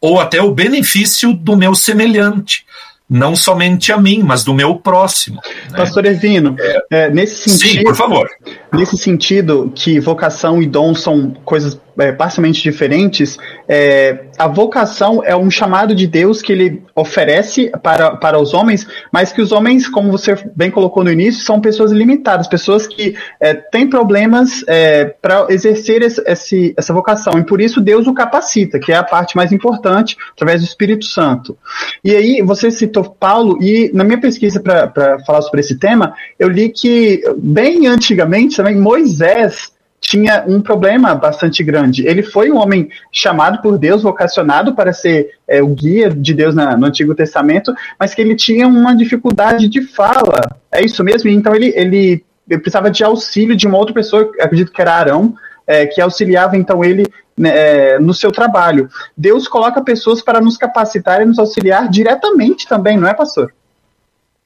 ou 0.00 0.20
até 0.20 0.42
o 0.42 0.52
benefício 0.52 1.32
do 1.32 1.56
meu 1.56 1.74
semelhante 1.74 2.64
não 3.12 3.36
somente 3.36 3.92
a 3.92 3.98
mim, 3.98 4.22
mas 4.22 4.42
do 4.42 4.54
meu 4.54 4.76
próximo. 4.76 5.38
Né? 5.70 5.76
Pastor 5.76 6.06
Evino, 6.06 6.56
é, 6.58 6.78
é, 6.90 7.10
nesse 7.10 7.50
sentido, 7.50 7.78
sim, 7.78 7.84
por 7.84 7.94
favor. 7.94 8.26
Nesse 8.72 8.96
sentido 8.96 9.70
que 9.74 10.00
vocação 10.00 10.62
e 10.62 10.66
dom 10.66 10.94
são 10.94 11.30
coisas 11.44 11.78
é, 11.98 12.12
parcialmente 12.12 12.62
diferentes, 12.62 13.38
é, 13.68 14.26
a 14.38 14.46
vocação 14.46 15.22
é 15.24 15.36
um 15.36 15.50
chamado 15.50 15.94
de 15.94 16.06
Deus 16.06 16.40
que 16.40 16.52
ele 16.52 16.82
oferece 16.94 17.70
para, 17.82 18.16
para 18.16 18.38
os 18.38 18.54
homens, 18.54 18.86
mas 19.12 19.32
que 19.32 19.40
os 19.40 19.52
homens, 19.52 19.88
como 19.88 20.10
você 20.10 20.36
bem 20.54 20.70
colocou 20.70 21.04
no 21.04 21.10
início, 21.10 21.42
são 21.42 21.60
pessoas 21.60 21.92
limitadas, 21.92 22.46
pessoas 22.46 22.86
que 22.86 23.14
é, 23.40 23.54
têm 23.54 23.88
problemas 23.88 24.64
é, 24.66 25.04
para 25.04 25.46
exercer 25.50 26.02
esse, 26.02 26.22
esse, 26.26 26.74
essa 26.76 26.92
vocação, 26.92 27.38
e 27.38 27.44
por 27.44 27.60
isso 27.60 27.80
Deus 27.80 28.06
o 28.06 28.14
capacita, 28.14 28.78
que 28.78 28.92
é 28.92 28.96
a 28.96 29.04
parte 29.04 29.36
mais 29.36 29.52
importante, 29.52 30.16
através 30.32 30.60
do 30.60 30.66
Espírito 30.66 31.04
Santo. 31.04 31.56
E 32.04 32.14
aí, 32.14 32.42
você 32.42 32.70
citou 32.70 33.04
Paulo, 33.04 33.62
e 33.62 33.90
na 33.92 34.04
minha 34.04 34.20
pesquisa 34.20 34.60
para 34.60 35.18
falar 35.26 35.42
sobre 35.42 35.60
esse 35.60 35.78
tema, 35.78 36.14
eu 36.38 36.48
li 36.48 36.68
que, 36.68 37.22
bem 37.38 37.86
antigamente 37.86 38.56
também, 38.56 38.76
Moisés 38.76 39.71
tinha 40.12 40.44
um 40.46 40.60
problema 40.60 41.14
bastante 41.14 41.64
grande. 41.64 42.06
Ele 42.06 42.22
foi 42.22 42.50
um 42.50 42.58
homem 42.58 42.90
chamado 43.10 43.62
por 43.62 43.78
Deus, 43.78 44.02
vocacionado 44.02 44.74
para 44.74 44.92
ser 44.92 45.30
é, 45.48 45.62
o 45.62 45.68
guia 45.68 46.10
de 46.10 46.34
Deus 46.34 46.54
na, 46.54 46.76
no 46.76 46.84
Antigo 46.84 47.14
Testamento, 47.14 47.74
mas 47.98 48.12
que 48.12 48.20
ele 48.20 48.36
tinha 48.36 48.68
uma 48.68 48.94
dificuldade 48.94 49.68
de 49.68 49.80
fala. 49.80 50.54
É 50.70 50.84
isso 50.84 51.02
mesmo? 51.02 51.30
Então 51.30 51.54
ele, 51.54 51.72
ele, 51.74 52.22
precisava 52.46 52.90
de 52.90 53.02
auxílio 53.02 53.56
de 53.56 53.66
uma 53.66 53.78
outra 53.78 53.94
pessoa, 53.94 54.30
acredito 54.38 54.70
que 54.70 54.82
era 54.82 54.92
Arão, 54.92 55.34
é, 55.66 55.86
que 55.86 55.98
auxiliava 55.98 56.58
então 56.58 56.84
ele 56.84 57.06
né, 57.34 57.94
é, 57.94 57.98
no 57.98 58.12
seu 58.12 58.30
trabalho. 58.30 58.90
Deus 59.16 59.48
coloca 59.48 59.82
pessoas 59.82 60.20
para 60.20 60.42
nos 60.42 60.58
capacitar 60.58 61.22
e 61.22 61.24
nos 61.24 61.38
auxiliar 61.38 61.88
diretamente 61.88 62.68
também, 62.68 62.98
não 62.98 63.08
é, 63.08 63.14
pastor? 63.14 63.50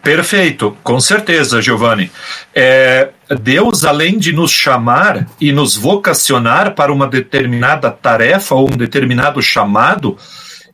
Perfeito, 0.02 0.76
com 0.82 1.00
certeza, 1.00 1.60
Giovanni. 1.60 2.10
É, 2.54 3.10
Deus, 3.40 3.84
além 3.84 4.18
de 4.18 4.32
nos 4.32 4.52
chamar 4.52 5.26
e 5.40 5.50
nos 5.50 5.76
vocacionar 5.76 6.74
para 6.74 6.92
uma 6.92 7.08
determinada 7.08 7.90
tarefa 7.90 8.54
ou 8.54 8.68
um 8.72 8.76
determinado 8.76 9.42
chamado, 9.42 10.16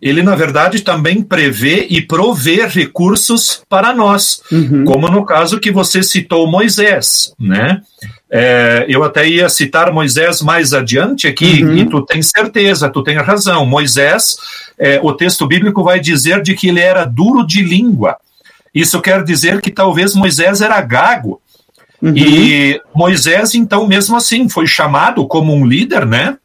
ele, 0.02 0.21
na 0.21 0.35
verdade, 0.35 0.81
também 0.81 1.23
prevê 1.23 1.87
e 1.88 2.02
provê 2.02 2.67
recursos 2.67 3.62
para 3.69 3.95
nós, 3.95 4.43
uhum. 4.50 4.85
como 4.85 5.09
no 5.09 5.25
caso 5.25 5.61
que 5.61 5.71
você 5.71 6.02
citou 6.02 6.50
Moisés, 6.50 7.33
né? 7.38 7.81
É, 8.29 8.85
eu 8.88 9.05
até 9.05 9.29
ia 9.29 9.49
citar 9.49 9.93
Moisés 9.93 10.43
mais 10.43 10.75
adiante 10.75 11.29
aqui, 11.29 11.62
uhum. 11.62 11.76
e 11.76 11.88
tu 11.88 12.05
tens 12.05 12.31
certeza, 12.35 12.91
tu 12.91 13.02
tens 13.05 13.23
razão. 13.23 13.64
Moisés, 13.64 14.37
é, 14.76 14.99
o 15.00 15.12
texto 15.12 15.47
bíblico 15.47 15.85
vai 15.85 16.00
dizer 16.00 16.43
de 16.43 16.55
que 16.55 16.69
ele 16.69 16.81
era 16.81 17.05
duro 17.05 17.47
de 17.47 17.62
língua. 17.62 18.17
Isso 18.75 19.00
quer 19.00 19.23
dizer 19.23 19.61
que 19.61 19.71
talvez 19.71 20.14
Moisés 20.14 20.61
era 20.61 20.81
gago. 20.81 21.41
Uhum. 22.00 22.14
E 22.17 22.81
Moisés, 22.95 23.55
então, 23.55 23.87
mesmo 23.87 24.17
assim, 24.17 24.49
foi 24.49 24.67
chamado 24.67 25.26
como 25.26 25.55
um 25.55 25.67
líder, 25.67 26.07
né? 26.07 26.37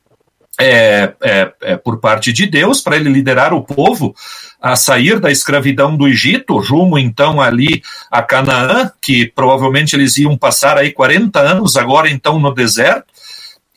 É, 0.60 1.14
é, 1.22 1.54
é, 1.62 1.78
por 1.78 2.00
parte 2.00 2.34
de 2.34 2.48
Deus 2.48 2.82
para 2.82 2.96
ele 2.96 3.12
liderar 3.12 3.54
o 3.54 3.62
povo 3.62 4.16
a 4.60 4.76
sair 4.76 5.20
da 5.20 5.30
escravidão 5.30 5.96
do 5.96 6.08
Egito, 6.08 6.58
rumo 6.58 6.98
então 6.98 7.40
ali 7.40 7.84
a 8.10 8.24
Canaã, 8.24 8.92
que 9.00 9.32
provavelmente 9.36 9.96
eles 9.96 10.18
iam 10.18 10.36
passar 10.36 10.76
aí 10.76 10.92
40 10.92 11.40
anos 11.40 11.78
agora 11.78 12.10
então 12.10 12.40
no 12.40 12.52
deserto. 12.52 13.06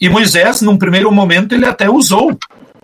E 0.01 0.09
Moisés, 0.09 0.63
num 0.63 0.79
primeiro 0.79 1.13
momento, 1.13 1.55
ele 1.55 1.67
até 1.67 1.91
usou 1.91 2.39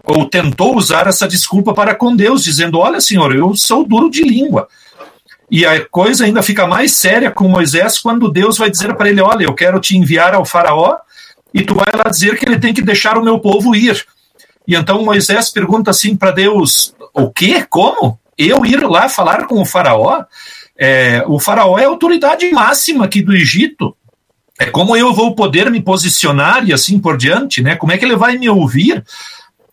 ou 0.04 0.28
tentou 0.28 0.76
usar 0.76 1.06
essa 1.06 1.26
desculpa 1.26 1.72
para 1.72 1.94
com 1.94 2.14
Deus, 2.14 2.44
dizendo: 2.44 2.78
Olha, 2.78 3.00
Senhor, 3.00 3.34
eu 3.34 3.54
sou 3.56 3.86
duro 3.86 4.10
de 4.10 4.22
língua. 4.22 4.68
E 5.50 5.64
a 5.64 5.84
coisa 5.86 6.24
ainda 6.24 6.42
fica 6.42 6.66
mais 6.66 6.92
séria 6.92 7.30
com 7.30 7.48
Moisés 7.48 7.98
quando 7.98 8.30
Deus 8.30 8.58
vai 8.58 8.70
dizer 8.70 8.94
para 8.94 9.08
ele: 9.08 9.20
Olha, 9.20 9.44
eu 9.44 9.54
quero 9.54 9.80
te 9.80 9.96
enviar 9.96 10.34
ao 10.34 10.44
Faraó 10.44 10.96
e 11.54 11.62
tu 11.62 11.74
vai 11.74 11.92
lá 11.94 12.10
dizer 12.10 12.36
que 12.36 12.44
ele 12.44 12.58
tem 12.58 12.74
que 12.74 12.82
deixar 12.82 13.16
o 13.16 13.24
meu 13.24 13.38
povo 13.38 13.74
ir. 13.74 14.04
E 14.66 14.74
então 14.74 15.04
Moisés 15.04 15.50
pergunta 15.50 15.90
assim 15.90 16.16
para 16.16 16.32
Deus: 16.32 16.94
O 17.14 17.30
quê? 17.30 17.64
Como? 17.68 18.18
Eu 18.36 18.66
ir 18.66 18.82
lá 18.86 19.08
falar 19.08 19.46
com 19.46 19.60
o 19.60 19.64
Faraó? 19.64 20.24
É, 20.76 21.24
o 21.26 21.38
Faraó 21.38 21.78
é 21.78 21.84
a 21.84 21.88
autoridade 21.88 22.50
máxima 22.50 23.04
aqui 23.04 23.22
do 23.22 23.34
Egito. 23.34 23.96
É 24.58 24.66
como 24.66 24.96
eu 24.96 25.12
vou 25.14 25.34
poder 25.34 25.70
me 25.70 25.80
posicionar 25.80 26.66
e 26.66 26.72
assim 26.72 26.98
por 26.98 27.16
diante, 27.16 27.62
né? 27.62 27.76
Como 27.76 27.92
é 27.92 27.98
que 27.98 28.04
ele 28.04 28.16
vai 28.16 28.36
me 28.36 28.48
ouvir? 28.48 29.04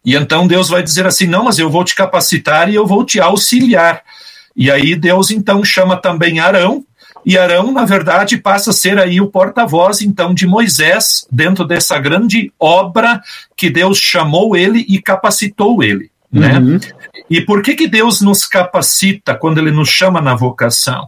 E 0.06 0.16
então 0.16 0.46
Deus 0.46 0.70
vai 0.70 0.84
dizer 0.84 1.08
assim: 1.08 1.26
Não, 1.26 1.46
mas 1.46 1.58
eu 1.58 1.70
vou 1.70 1.84
te 1.84 1.96
capacitar 1.96 2.70
e 2.70 2.76
eu 2.76 2.86
vou 2.86 3.04
te 3.04 3.20
auxiliar. 3.20 4.04
E 4.56 4.70
aí 4.70 4.96
Deus 4.96 5.32
então 5.32 5.64
chama 5.64 5.98
também 5.98 6.40
Arão, 6.40 6.86
e 7.26 7.38
Arão, 7.38 7.72
na 7.72 7.86
verdade, 7.86 8.38
passa 8.38 8.72
a 8.72 8.74
ser 8.74 9.00
aí 9.00 9.22
o 9.22 9.28
porta-voz, 9.28 10.02
então, 10.02 10.34
de 10.34 10.46
Moisés, 10.46 11.26
dentro 11.32 11.66
dessa 11.66 11.98
grande 11.98 12.52
obra 12.60 13.22
que 13.56 13.70
Deus 13.70 13.98
chamou 13.98 14.56
ele 14.56 14.86
e 14.90 15.02
capacitou 15.02 15.82
ele. 15.82 16.12
Né? 16.32 16.58
Uhum. 16.58 16.80
E 17.30 17.42
por 17.42 17.62
que, 17.62 17.76
que 17.76 17.88
Deus 17.88 18.22
nos 18.22 18.46
capacita 18.46 19.36
quando 19.36 19.60
ele 19.60 19.72
nos 19.72 19.90
chama 19.90 20.20
na 20.20 20.36
vocação? 20.36 21.08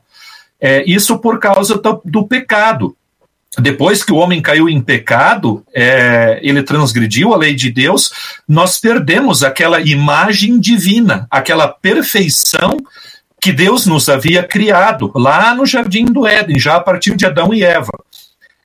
É, 0.60 0.84
isso 0.90 1.18
por 1.20 1.40
causa 1.40 1.78
do, 1.78 2.02
do 2.06 2.26
pecado. 2.26 2.96
depois 3.60 4.04
que 4.04 4.14
o 4.14 4.18
homem 4.18 4.42
caiu 4.42 4.70
em 4.70 4.82
pecado, 4.82 5.66
é, 5.74 6.40
ele 6.42 6.64
transgrediu 6.64 7.34
a 7.34 7.38
lei 7.38 7.54
de 7.54 7.70
Deus, 7.70 8.12
nós 8.48 8.80
perdemos 8.80 9.44
aquela 9.44 9.82
imagem 9.82 10.60
divina, 10.60 11.28
aquela 11.30 11.68
perfeição 11.68 12.78
que 13.46 13.54
Deus 13.54 13.86
nos 13.86 14.10
havia 14.10 14.42
criado 14.42 15.12
lá 15.14 15.54
no 15.54 15.68
jardim 15.68 16.06
do 16.06 16.26
Éden, 16.26 16.58
já 16.58 16.78
a 16.78 16.80
partir 16.80 17.16
de 17.16 17.28
Adão 17.28 17.54
e 17.54 17.64
Eva. 17.64 17.92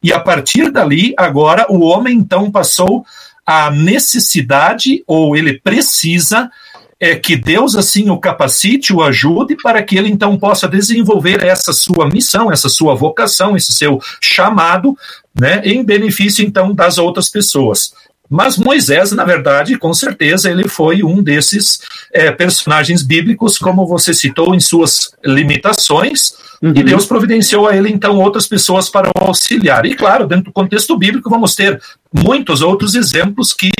E 0.02 0.10
a 0.10 0.18
partir 0.18 0.72
dali, 0.72 1.12
agora, 1.18 1.66
o 1.68 1.80
homem 1.80 2.16
então 2.16 2.50
passou 2.50 3.04
a 3.44 3.70
necessidade, 3.70 5.04
ou 5.06 5.36
ele 5.36 5.60
precisa, 5.60 6.50
é 6.98 7.14
que 7.14 7.36
Deus 7.36 7.76
assim 7.76 8.08
o 8.08 8.16
capacite, 8.16 8.90
o 8.90 9.02
ajude 9.02 9.54
para 9.62 9.82
que 9.82 9.98
ele 9.98 10.08
então 10.08 10.38
possa 10.38 10.66
desenvolver 10.66 11.44
essa 11.44 11.74
sua 11.74 12.08
missão, 12.08 12.50
essa 12.50 12.70
sua 12.70 12.94
vocação, 12.94 13.54
esse 13.54 13.74
seu 13.74 14.00
chamado, 14.18 14.96
né, 15.38 15.60
em 15.62 15.84
benefício 15.84 16.42
então 16.42 16.74
das 16.74 16.96
outras 16.96 17.28
pessoas. 17.28 17.92
Mas 18.30 18.56
Moisés, 18.56 19.10
na 19.10 19.24
verdade, 19.24 19.76
com 19.76 19.92
certeza, 19.92 20.48
ele 20.48 20.68
foi 20.68 21.02
um 21.02 21.20
desses 21.20 21.80
é, 22.12 22.30
personagens 22.30 23.02
bíblicos, 23.02 23.58
como 23.58 23.84
você 23.84 24.14
citou, 24.14 24.54
em 24.54 24.60
suas 24.60 25.10
limitações, 25.24 26.34
uhum. 26.62 26.72
e 26.76 26.84
Deus 26.84 27.06
providenciou 27.06 27.66
a 27.66 27.76
ele, 27.76 27.90
então, 27.90 28.16
outras 28.18 28.46
pessoas 28.46 28.88
para 28.88 29.08
o 29.08 29.24
auxiliar. 29.24 29.84
E, 29.84 29.96
claro, 29.96 30.28
dentro 30.28 30.44
do 30.44 30.52
contexto 30.52 30.96
bíblico, 30.96 31.28
vamos 31.28 31.56
ter 31.56 31.82
muitos 32.12 32.62
outros 32.62 32.94
exemplos 32.94 33.52
que 33.52 33.70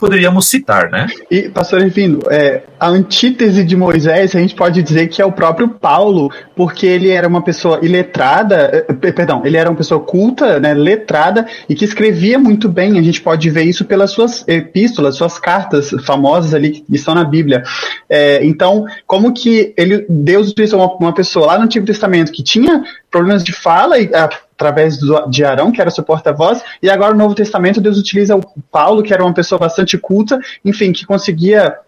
poderíamos 0.00 0.46
citar, 0.46 0.90
né? 0.90 1.08
E, 1.30 1.50
pastor 1.50 1.82
Enfim, 1.82 2.18
é, 2.30 2.62
a 2.78 2.88
antítese 2.88 3.62
de 3.62 3.76
Moisés, 3.76 4.34
a 4.34 4.40
gente 4.40 4.54
pode 4.54 4.82
dizer 4.82 5.08
que 5.08 5.20
é 5.20 5.26
o 5.26 5.30
próprio 5.30 5.68
Paulo, 5.68 6.32
porque 6.56 6.86
ele 6.86 7.10
era 7.10 7.28
uma 7.28 7.42
pessoa 7.42 7.80
iletrada, 7.82 8.86
eh, 8.88 9.12
perdão, 9.12 9.42
ele 9.44 9.58
era 9.58 9.68
uma 9.68 9.76
pessoa 9.76 10.00
culta, 10.00 10.58
né, 10.58 10.72
letrada, 10.72 11.46
e 11.68 11.74
que 11.74 11.84
escrevia 11.84 12.38
muito 12.38 12.66
bem, 12.66 12.98
a 12.98 13.02
gente 13.02 13.20
pode 13.20 13.50
ver 13.50 13.64
isso 13.64 13.84
pelas 13.84 14.10
suas 14.10 14.42
epístolas, 14.48 15.16
suas 15.16 15.38
cartas 15.38 15.90
famosas 16.06 16.54
ali 16.54 16.70
que 16.70 16.84
estão 16.94 17.14
na 17.14 17.24
Bíblia. 17.24 17.62
É, 18.08 18.44
então, 18.44 18.86
como 19.06 19.34
que 19.34 19.74
ele, 19.76 20.06
Deus 20.08 20.50
utilizou 20.50 20.80
uma, 20.80 20.94
uma 20.94 21.14
pessoa 21.14 21.46
lá 21.46 21.58
no 21.58 21.64
Antigo 21.64 21.84
Testamento 21.84 22.32
que 22.32 22.42
tinha 22.42 22.82
problemas 23.10 23.44
de 23.44 23.52
fala 23.52 23.98
e 23.98 24.08
a, 24.14 24.30
através 24.60 24.98
do, 24.98 25.26
de 25.30 25.42
Arão, 25.42 25.72
que 25.72 25.80
era 25.80 25.90
seu 25.90 26.04
porta-voz, 26.04 26.62
e 26.82 26.90
agora 26.90 27.12
no 27.12 27.18
Novo 27.18 27.34
Testamento 27.34 27.80
Deus 27.80 27.98
utiliza 27.98 28.36
o 28.36 28.42
Paulo, 28.70 29.02
que 29.02 29.14
era 29.14 29.24
uma 29.24 29.32
pessoa 29.32 29.58
bastante 29.58 29.96
culta, 29.96 30.38
enfim, 30.62 30.92
que 30.92 31.06
conseguia 31.06 31.78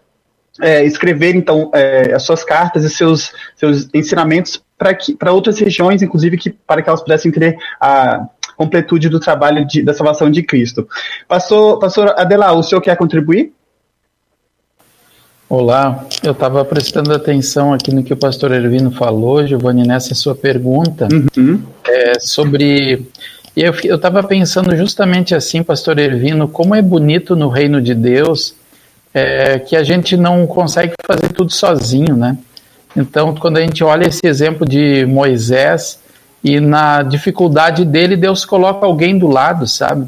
é, 0.59 0.83
escrever 0.83 1.35
então 1.35 1.69
é, 1.73 2.13
as 2.13 2.23
suas 2.23 2.43
cartas 2.43 2.83
e 2.83 2.89
seus, 2.89 3.31
seus 3.55 3.87
ensinamentos 3.93 4.63
para 5.19 5.31
outras 5.31 5.59
regiões, 5.59 6.01
inclusive 6.01 6.35
que, 6.35 6.49
para 6.49 6.81
que 6.81 6.89
elas 6.89 7.01
pudessem 7.01 7.31
ter 7.31 7.55
a 7.79 8.25
completude 8.57 9.07
do 9.07 9.19
trabalho 9.19 9.65
de, 9.65 9.83
da 9.83 9.93
salvação 9.93 10.29
de 10.29 10.41
Cristo. 10.41 10.87
Pastor, 11.27 11.79
pastor 11.79 12.13
Adelar, 12.17 12.55
o 12.55 12.63
senhor 12.63 12.81
quer 12.81 12.97
contribuir? 12.97 13.53
Olá, 15.49 16.05
eu 16.23 16.31
estava 16.31 16.63
prestando 16.63 17.13
atenção 17.13 17.73
aqui 17.73 17.93
no 17.93 18.03
que 18.03 18.13
o 18.13 18.17
pastor 18.17 18.51
Ervino 18.51 18.91
falou, 18.91 19.45
Giovanni, 19.45 19.85
nessa 19.85 20.15
sua 20.15 20.33
pergunta 20.33 21.07
uhum. 21.37 21.61
é, 21.85 22.19
sobre. 22.19 23.05
Eu 23.55 23.71
estava 23.95 24.23
pensando 24.23 24.75
justamente 24.75 25.35
assim, 25.35 25.61
pastor 25.61 25.99
Ervino, 25.99 26.47
como 26.47 26.73
é 26.73 26.81
bonito 26.81 27.35
no 27.35 27.49
reino 27.49 27.79
de 27.81 27.93
Deus 27.93 28.55
é, 29.13 29.59
que 29.59 29.75
a 29.75 29.83
gente 29.83 30.17
não 30.17 30.47
consegue 30.47 30.93
fazer 31.05 31.29
tudo 31.29 31.51
sozinho, 31.51 32.15
né? 32.15 32.37
Então, 32.95 33.35
quando 33.35 33.57
a 33.57 33.61
gente 33.61 33.83
olha 33.83 34.07
esse 34.07 34.25
exemplo 34.25 34.67
de 34.67 35.05
Moisés 35.05 35.99
e 36.43 36.59
na 36.59 37.03
dificuldade 37.03 37.85
dele, 37.85 38.15
Deus 38.15 38.43
coloca 38.43 38.85
alguém 38.85 39.19
do 39.19 39.27
lado, 39.27 39.67
sabe? 39.67 40.07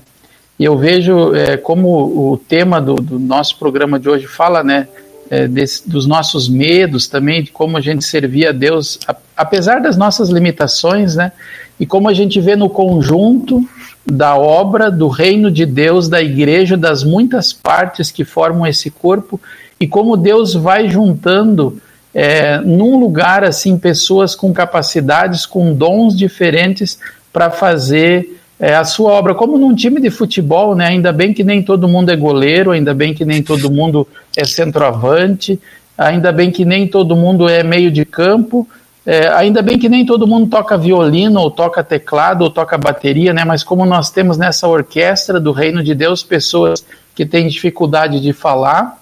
E 0.58 0.64
eu 0.64 0.78
vejo 0.78 1.36
é, 1.36 1.58
como 1.58 2.32
o 2.32 2.38
tema 2.38 2.82
do, 2.82 2.96
do 2.96 3.20
nosso 3.20 3.60
programa 3.60 4.00
de 4.00 4.10
hoje 4.10 4.26
fala, 4.26 4.64
né? 4.64 4.88
É, 5.30 5.48
desse, 5.48 5.90
dos 5.90 6.06
nossos 6.06 6.48
medos 6.48 7.08
também, 7.08 7.44
de 7.44 7.52
como 7.52 7.78
a 7.78 7.82
gente 7.82 8.04
servia 8.04 8.50
a 8.50 8.54
Deus, 8.54 9.00
a, 9.08 9.16
apesar 9.36 9.82
das 9.82 9.98
nossas 9.98 10.30
limitações, 10.30 11.16
né? 11.16 11.32
E 11.80 11.86
como 11.86 12.08
a 12.08 12.14
gente 12.14 12.40
vê 12.40 12.56
no 12.56 12.70
conjunto 12.70 13.68
da 14.06 14.38
obra 14.38 14.92
do 14.92 15.08
reino 15.08 15.50
de 15.50 15.66
Deus, 15.66 16.08
da 16.08 16.22
igreja, 16.22 16.78
das 16.78 17.04
muitas 17.04 17.52
partes 17.52 18.12
que 18.12 18.24
formam 18.24 18.68
esse 18.68 18.90
corpo, 18.90 19.42
e 19.80 19.88
como 19.88 20.16
Deus 20.16 20.54
vai 20.54 20.88
juntando 20.88 21.82
é, 22.14 22.60
num 22.60 22.98
lugar 22.98 23.44
assim 23.44 23.78
pessoas 23.78 24.36
com 24.36 24.54
capacidades, 24.54 25.46
com 25.46 25.74
dons 25.74 26.16
diferentes 26.16 26.98
para 27.34 27.50
fazer 27.52 28.40
é, 28.60 28.76
a 28.76 28.86
sua 28.86 29.12
obra, 29.12 29.36
como 29.36 29.58
num 29.58 29.76
time 29.76 30.00
de 30.00 30.10
futebol, 30.10 30.76
né? 30.76 30.88
Ainda 30.88 31.12
bem 31.12 31.34
que 31.34 31.44
nem 31.44 31.62
todo 31.62 31.88
mundo 31.88 32.10
é 32.12 32.16
goleiro, 32.16 32.72
ainda 32.72 32.94
bem 32.94 33.14
que 33.14 33.26
nem 33.26 33.44
todo 33.44 33.70
mundo 33.70 34.08
é 34.36 34.46
centroavante, 34.46 35.60
ainda 35.98 36.32
bem 36.32 36.52
que 36.52 36.64
nem 36.64 36.88
todo 36.88 37.16
mundo 37.16 37.50
é 37.50 37.64
meio 37.64 37.92
de 37.92 38.06
campo, 38.06 38.68
é, 39.06 39.28
ainda 39.28 39.62
bem 39.62 39.78
que 39.78 39.90
nem 39.90 40.06
todo 40.06 40.26
mundo 40.26 40.50
toca 40.50 40.78
violino, 40.78 41.40
ou 41.40 41.52
toca 41.52 41.84
teclado, 41.84 42.44
ou 42.44 42.50
toca 42.50 42.78
bateria, 42.78 43.34
né? 43.34 43.44
Mas 43.44 43.64
como 43.64 43.86
nós 43.86 44.10
temos 44.10 44.38
nessa 44.38 44.68
orquestra 44.68 45.40
do 45.40 45.52
Reino 45.52 45.84
de 45.84 45.94
Deus 45.94 46.24
pessoas 46.24 46.84
que 47.14 47.26
têm 47.26 47.48
dificuldade 47.48 48.20
de 48.20 48.34
falar, 48.34 48.98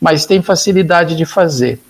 mas 0.00 0.26
têm 0.26 0.42
facilidade 0.42 1.16
de 1.16 1.24
fazer. 1.24 1.80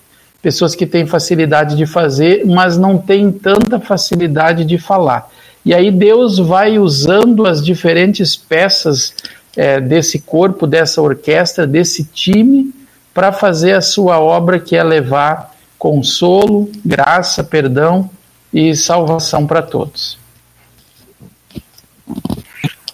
Pessoas 0.41 0.73
que 0.73 0.85
têm 0.85 1.05
facilidade 1.05 1.75
de 1.75 1.85
fazer, 1.85 2.45
mas 2.45 2.77
não 2.77 2.97
têm 2.97 3.31
tanta 3.31 3.79
facilidade 3.79 4.63
de 4.63 4.77
falar. 4.77 5.29
E 5.65 5.73
aí 5.73 5.91
Deus 5.91 6.37
vai 6.37 6.79
usando 6.79 7.45
as 7.45 7.63
diferentes 7.63 8.35
peças 8.35 9.13
é, 9.55 9.79
desse 9.79 10.19
corpo, 10.19 10.65
dessa 10.65 11.01
orquestra, 11.01 11.67
desse 11.67 12.03
time, 12.05 12.73
para 13.13 13.31
fazer 13.31 13.73
a 13.73 13.81
sua 13.81 14.19
obra, 14.19 14.59
que 14.59 14.75
é 14.75 14.83
levar 14.83 15.53
consolo, 15.77 16.69
graça, 16.85 17.43
perdão 17.43 18.09
e 18.53 18.75
salvação 18.75 19.45
para 19.45 19.61
todos. 19.61 20.17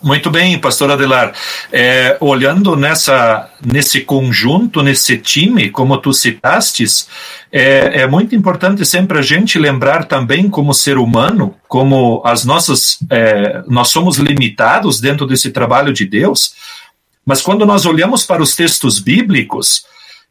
Muito 0.05 0.29
bem, 0.29 0.59
pastor 0.59 0.91
Adelar. 0.91 1.33
É, 1.71 2.15
olhando 2.19 2.75
nessa, 2.75 3.49
nesse 3.65 4.01
conjunto, 4.01 4.83
nesse 4.83 5.17
time, 5.17 5.71
como 5.71 5.97
tu 5.97 6.13
citastes, 6.13 7.07
é, 7.51 8.01
é, 8.01 8.07
muito 8.07 8.35
importante 8.35 8.85
sempre 8.85 9.17
a 9.17 9.23
gente 9.23 9.57
lembrar 9.57 10.05
também, 10.05 10.47
como 10.47 10.75
ser 10.75 10.99
humano, 10.99 11.55
como 11.67 12.21
as 12.23 12.45
nossas. 12.45 12.99
É, 13.09 13.63
nós 13.65 13.87
somos 13.87 14.17
limitados 14.17 15.01
dentro 15.01 15.25
desse 15.25 15.49
trabalho 15.49 15.91
de 15.91 16.05
Deus, 16.05 16.53
mas 17.25 17.41
quando 17.41 17.65
nós 17.65 17.87
olhamos 17.87 18.23
para 18.23 18.43
os 18.43 18.55
textos 18.55 18.99
bíblicos, 18.99 19.87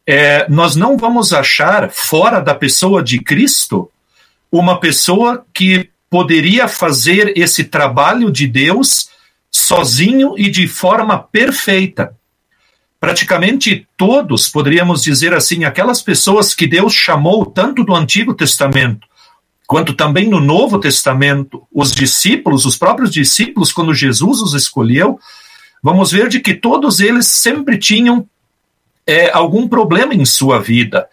é, 0.07 0.47
nós 0.47 0.77
não 0.77 0.95
vamos 0.95 1.33
achar 1.33 1.91
fora 1.91 2.39
da 2.39 2.55
pessoa 2.55 3.03
de 3.03 3.19
Cristo 3.19 3.91
uma 4.49 4.79
pessoa 4.79 5.45
que 5.53 5.89
poderia 6.09 6.65
fazer 6.69 7.33
esse 7.35 7.65
trabalho 7.65 8.31
de 8.31 8.47
Deus 8.47 9.13
sozinho 9.67 10.35
e 10.37 10.49
de 10.49 10.67
forma 10.67 11.17
perfeita. 11.17 12.15
Praticamente 12.99 13.87
todos, 13.97 14.49
poderíamos 14.49 15.03
dizer 15.03 15.33
assim, 15.33 15.63
aquelas 15.63 16.01
pessoas 16.01 16.53
que 16.53 16.67
Deus 16.67 16.93
chamou 16.93 17.45
tanto 17.45 17.83
do 17.83 17.95
Antigo 17.95 18.33
Testamento 18.33 19.07
quanto 19.67 19.93
também 19.93 20.27
no 20.27 20.39
Novo 20.39 20.79
Testamento, 20.79 21.67
os 21.73 21.91
discípulos, 21.91 22.65
os 22.65 22.77
próprios 22.77 23.11
discípulos, 23.11 23.73
quando 23.73 23.93
Jesus 23.93 24.41
os 24.41 24.53
escolheu, 24.53 25.19
vamos 25.81 26.11
ver 26.11 26.29
de 26.29 26.39
que 26.39 26.53
todos 26.53 26.99
eles 26.99 27.27
sempre 27.27 27.77
tinham 27.77 28.27
é, 29.07 29.31
algum 29.31 29.67
problema 29.67 30.13
em 30.13 30.25
sua 30.25 30.59
vida. 30.59 31.07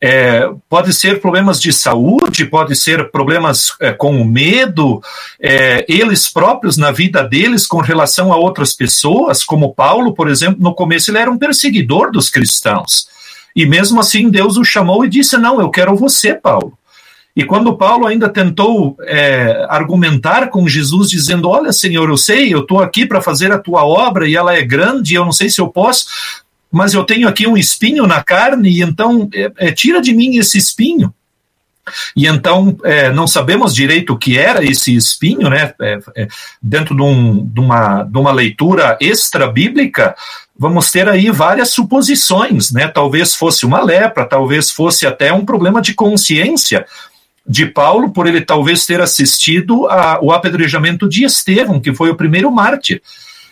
É, 0.00 0.48
pode 0.68 0.92
ser 0.92 1.20
problemas 1.20 1.60
de 1.60 1.72
saúde, 1.72 2.44
pode 2.44 2.76
ser 2.76 3.10
problemas 3.10 3.72
é, 3.80 3.92
com 3.92 4.20
o 4.20 4.24
medo, 4.24 5.02
é, 5.40 5.84
eles 5.88 6.28
próprios 6.28 6.76
na 6.76 6.92
vida 6.92 7.24
deles 7.24 7.66
com 7.66 7.78
relação 7.78 8.32
a 8.32 8.36
outras 8.36 8.72
pessoas, 8.72 9.42
como 9.42 9.74
Paulo, 9.74 10.14
por 10.14 10.28
exemplo, 10.28 10.62
no 10.62 10.72
começo 10.72 11.10
ele 11.10 11.18
era 11.18 11.30
um 11.30 11.38
perseguidor 11.38 12.12
dos 12.12 12.30
cristãos. 12.30 13.08
E 13.56 13.66
mesmo 13.66 13.98
assim 13.98 14.30
Deus 14.30 14.56
o 14.56 14.62
chamou 14.62 15.04
e 15.04 15.08
disse: 15.08 15.36
Não, 15.36 15.60
eu 15.60 15.68
quero 15.68 15.96
você, 15.96 16.32
Paulo. 16.32 16.78
E 17.34 17.44
quando 17.44 17.76
Paulo 17.76 18.06
ainda 18.06 18.28
tentou 18.28 18.96
é, 19.02 19.66
argumentar 19.68 20.48
com 20.48 20.68
Jesus, 20.68 21.08
dizendo: 21.10 21.48
Olha, 21.48 21.72
Senhor, 21.72 22.08
eu 22.08 22.16
sei, 22.16 22.54
eu 22.54 22.60
estou 22.60 22.80
aqui 22.80 23.04
para 23.04 23.20
fazer 23.20 23.50
a 23.50 23.58
tua 23.58 23.84
obra 23.84 24.28
e 24.28 24.36
ela 24.36 24.54
é 24.54 24.62
grande, 24.62 25.14
eu 25.14 25.24
não 25.24 25.32
sei 25.32 25.50
se 25.50 25.60
eu 25.60 25.68
posso 25.68 26.06
mas 26.70 26.94
eu 26.94 27.04
tenho 27.04 27.26
aqui 27.28 27.46
um 27.46 27.56
espinho 27.56 28.06
na 28.06 28.22
carne, 28.22 28.68
e 28.68 28.82
então 28.82 29.28
é, 29.34 29.52
é, 29.56 29.72
tira 29.72 30.00
de 30.00 30.14
mim 30.14 30.36
esse 30.36 30.58
espinho. 30.58 31.12
E 32.14 32.26
então 32.26 32.76
é, 32.84 33.10
não 33.10 33.26
sabemos 33.26 33.74
direito 33.74 34.12
o 34.12 34.18
que 34.18 34.36
era 34.36 34.62
esse 34.62 34.94
espinho, 34.94 35.48
né? 35.48 35.72
É, 35.80 35.98
é, 36.16 36.28
dentro 36.60 36.94
de, 36.94 37.02
um, 37.02 37.46
de, 37.46 37.60
uma, 37.60 38.02
de 38.02 38.18
uma 38.18 38.30
leitura 38.30 38.98
extra-bíblica, 39.00 40.14
vamos 40.58 40.90
ter 40.90 41.08
aí 41.08 41.30
várias 41.30 41.70
suposições, 41.70 42.70
né? 42.72 42.88
Talvez 42.88 43.34
fosse 43.34 43.64
uma 43.64 43.82
lepra, 43.82 44.26
talvez 44.26 44.70
fosse 44.70 45.06
até 45.06 45.32
um 45.32 45.46
problema 45.46 45.80
de 45.80 45.94
consciência. 45.94 46.84
de 47.48 47.64
Paulo 47.64 48.10
por 48.10 48.26
ele 48.26 48.42
talvez 48.42 48.84
ter 48.84 49.00
assistido 49.00 49.86
ao 49.86 50.30
apedrejamento 50.32 51.08
de 51.08 51.24
Estevão, 51.24 51.80
que 51.80 51.94
foi 51.94 52.10
o 52.10 52.16
primeiro 52.16 52.50
mártir. 52.52 53.00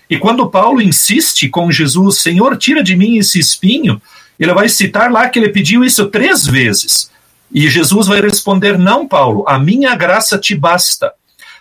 E 0.08 0.18
quando 0.18 0.48
Paulo 0.48 0.80
insiste 0.80 1.48
com 1.48 1.70
Jesus, 1.70 2.18
Senhor, 2.18 2.56
tira 2.56 2.82
de 2.82 2.94
mim 2.94 3.18
esse 3.18 3.38
espinho, 3.38 4.00
ele 4.38 4.54
vai 4.54 4.68
citar 4.68 5.10
lá 5.10 5.28
que 5.28 5.38
ele 5.38 5.48
pediu 5.48 5.84
isso 5.84 6.06
três 6.06 6.46
vezes. 6.46 7.10
E 7.52 7.68
Jesus 7.68 8.06
vai 8.06 8.20
responder: 8.20 8.78
Não, 8.78 9.06
Paulo, 9.06 9.44
a 9.46 9.58
minha 9.58 9.94
graça 9.94 10.38
te 10.38 10.54
basta. 10.54 11.12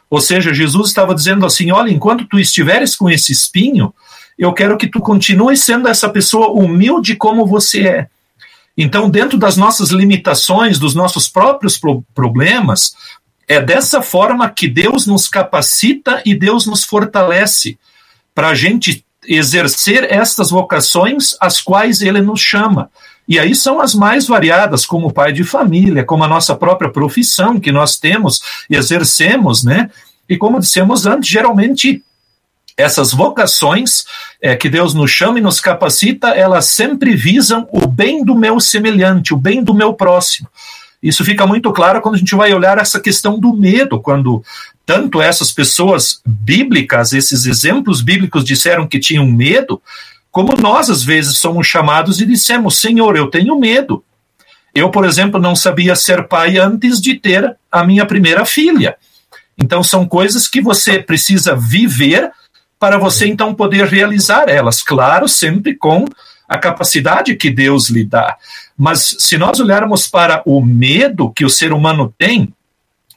Ou 0.09 0.21
seja, 0.21 0.53
Jesus 0.53 0.89
estava 0.89 1.15
dizendo 1.15 1.45
assim: 1.45 1.71
Olha, 1.71 1.91
enquanto 1.91 2.25
tu 2.25 2.39
estiveres 2.39 2.95
com 2.95 3.09
esse 3.09 3.31
espinho, 3.31 3.93
eu 4.37 4.53
quero 4.53 4.77
que 4.77 4.87
tu 4.87 4.99
continues 4.99 5.61
sendo 5.61 5.87
essa 5.87 6.09
pessoa 6.09 6.49
humilde 6.51 7.15
como 7.15 7.45
você 7.45 7.87
é. 7.87 8.07
Então, 8.77 9.09
dentro 9.09 9.37
das 9.37 9.55
nossas 9.55 9.89
limitações, 9.91 10.77
dos 10.77 10.93
nossos 10.93 11.29
próprios 11.29 11.77
pro 11.77 12.03
problemas, 12.13 12.93
é 13.47 13.61
dessa 13.61 14.01
forma 14.01 14.49
que 14.49 14.67
Deus 14.67 15.07
nos 15.07 15.29
capacita 15.29 16.21
e 16.25 16.35
Deus 16.35 16.65
nos 16.65 16.83
fortalece 16.83 17.77
para 18.35 18.49
a 18.49 18.55
gente 18.55 19.03
exercer 19.27 20.11
estas 20.11 20.51
vocações 20.51 21.35
às 21.41 21.61
quais 21.61 22.01
Ele 22.01 22.21
nos 22.21 22.41
chama. 22.41 22.91
E 23.27 23.39
aí 23.39 23.55
são 23.55 23.81
as 23.81 23.95
mais 23.95 24.27
variadas, 24.27 24.85
como 24.85 25.11
pai 25.11 25.33
de 25.33 25.43
família, 25.43 26.03
como 26.03 26.23
a 26.23 26.27
nossa 26.27 26.55
própria 26.55 26.91
profissão 26.91 27.59
que 27.59 27.71
nós 27.71 27.97
temos 27.97 28.39
e 28.69 28.75
exercemos, 28.75 29.63
né? 29.63 29.89
E 30.29 30.37
como 30.37 30.59
dissemos 30.59 31.07
antes, 31.07 31.29
geralmente 31.29 32.03
essas 32.77 33.13
vocações 33.13 34.03
é, 34.41 34.55
que 34.55 34.69
Deus 34.69 34.93
nos 34.93 35.09
chama 35.09 35.39
e 35.39 35.41
nos 35.41 35.61
capacita, 35.61 36.29
elas 36.29 36.65
sempre 36.65 37.15
visam 37.15 37.67
o 37.71 37.87
bem 37.87 38.23
do 38.23 38.35
meu 38.35 38.59
semelhante, 38.59 39.33
o 39.33 39.37
bem 39.37 39.63
do 39.63 39.73
meu 39.73 39.93
próximo. 39.93 40.47
Isso 41.05 41.23
fica 41.23 41.45
muito 41.45 41.71
claro 41.71 42.01
quando 42.01 42.15
a 42.15 42.17
gente 42.17 42.33
vai 42.33 42.51
olhar 42.51 42.79
essa 42.79 42.99
questão 42.99 43.37
do 43.39 43.53
medo, 43.53 44.01
quando 44.01 44.43
tanto 44.83 45.21
essas 45.21 45.51
pessoas 45.51 46.19
bíblicas, 46.25 47.13
esses 47.13 47.45
exemplos 47.45 48.01
bíblicos 48.01 48.43
disseram 48.43 48.87
que 48.87 48.97
tinham 48.99 49.23
medo, 49.27 49.79
como 50.31 50.59
nós 50.59 50.89
às 50.89 51.03
vezes 51.03 51.37
somos 51.37 51.67
chamados 51.67 52.19
e 52.19 52.25
dissemos: 52.25 52.81
Senhor, 52.81 53.15
eu 53.15 53.29
tenho 53.29 53.55
medo. 53.59 54.03
Eu, 54.73 54.89
por 54.89 55.05
exemplo, 55.05 55.39
não 55.39 55.55
sabia 55.55 55.95
ser 55.95 56.27
pai 56.27 56.57
antes 56.57 56.99
de 56.99 57.13
ter 57.13 57.55
a 57.71 57.83
minha 57.83 58.07
primeira 58.07 58.43
filha. 58.43 58.97
Então, 59.55 59.83
são 59.83 60.07
coisas 60.07 60.47
que 60.47 60.59
você 60.59 60.97
precisa 60.97 61.55
viver 61.55 62.31
para 62.79 62.97
você 62.97 63.27
então 63.27 63.53
poder 63.53 63.85
realizar 63.85 64.49
elas, 64.49 64.81
claro, 64.81 65.27
sempre 65.27 65.75
com 65.75 66.05
a 66.47 66.57
capacidade 66.57 67.35
que 67.35 67.49
Deus 67.49 67.89
lhe 67.89 68.03
dá. 68.03 68.37
Mas 68.77 69.15
se 69.19 69.37
nós 69.37 69.59
olharmos 69.59 70.07
para 70.07 70.41
o 70.45 70.63
medo 70.63 71.31
que 71.31 71.45
o 71.45 71.49
ser 71.49 71.73
humano 71.73 72.13
tem, 72.17 72.53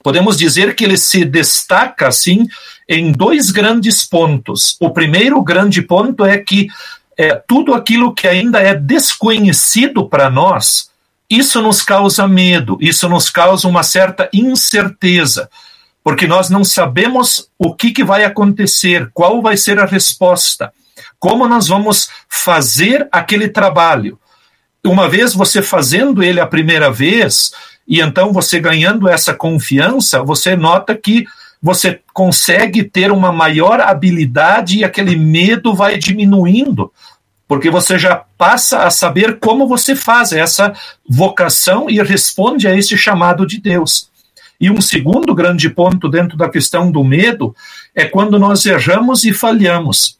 podemos 0.02 0.36
dizer 0.36 0.74
que 0.74 0.84
ele 0.84 0.96
se 0.96 1.24
destaca 1.24 2.08
assim 2.08 2.46
em 2.88 3.12
dois 3.12 3.50
grandes 3.50 4.06
pontos. 4.06 4.76
O 4.80 4.90
primeiro 4.90 5.42
grande 5.42 5.82
ponto 5.82 6.24
é 6.24 6.38
que 6.38 6.68
é, 7.16 7.34
tudo 7.34 7.74
aquilo 7.74 8.14
que 8.14 8.28
ainda 8.28 8.60
é 8.60 8.74
desconhecido 8.74 10.08
para 10.08 10.30
nós, 10.30 10.90
isso 11.28 11.60
nos 11.60 11.82
causa 11.82 12.26
medo, 12.26 12.78
isso 12.80 13.08
nos 13.08 13.28
causa 13.28 13.68
uma 13.68 13.82
certa 13.82 14.30
incerteza 14.32 15.50
porque 16.08 16.26
nós 16.26 16.48
não 16.48 16.64
sabemos 16.64 17.50
o 17.58 17.74
que, 17.74 17.90
que 17.90 18.02
vai 18.02 18.24
acontecer, 18.24 19.10
qual 19.12 19.42
vai 19.42 19.58
ser 19.58 19.78
a 19.78 19.84
resposta, 19.84 20.72
como 21.18 21.48
nós 21.48 21.68
vamos 21.68 22.08
fazer 22.28 23.08
aquele 23.10 23.48
trabalho. 23.48 24.18
Uma 24.84 25.08
vez 25.08 25.34
você 25.34 25.60
fazendo 25.60 26.22
ele 26.22 26.40
a 26.40 26.46
primeira 26.46 26.90
vez, 26.90 27.52
e 27.86 28.00
então 28.00 28.32
você 28.32 28.60
ganhando 28.60 29.08
essa 29.08 29.34
confiança, 29.34 30.22
você 30.22 30.54
nota 30.54 30.94
que 30.94 31.26
você 31.60 32.00
consegue 32.12 32.84
ter 32.84 33.10
uma 33.10 33.32
maior 33.32 33.80
habilidade 33.80 34.78
e 34.78 34.84
aquele 34.84 35.16
medo 35.16 35.74
vai 35.74 35.98
diminuindo, 35.98 36.92
porque 37.48 37.70
você 37.70 37.98
já 37.98 38.24
passa 38.36 38.84
a 38.84 38.90
saber 38.90 39.38
como 39.40 39.66
você 39.66 39.96
faz 39.96 40.32
essa 40.32 40.72
vocação 41.08 41.90
e 41.90 42.00
responde 42.02 42.68
a 42.68 42.76
esse 42.76 42.96
chamado 42.96 43.46
de 43.46 43.60
Deus. 43.60 44.08
E 44.60 44.70
um 44.70 44.80
segundo 44.80 45.34
grande 45.34 45.70
ponto 45.70 46.08
dentro 46.08 46.36
da 46.36 46.48
questão 46.48 46.90
do 46.90 47.02
medo 47.04 47.54
é 47.94 48.04
quando 48.04 48.38
nós 48.38 48.66
erramos 48.66 49.24
e 49.24 49.32
falhamos. 49.32 50.18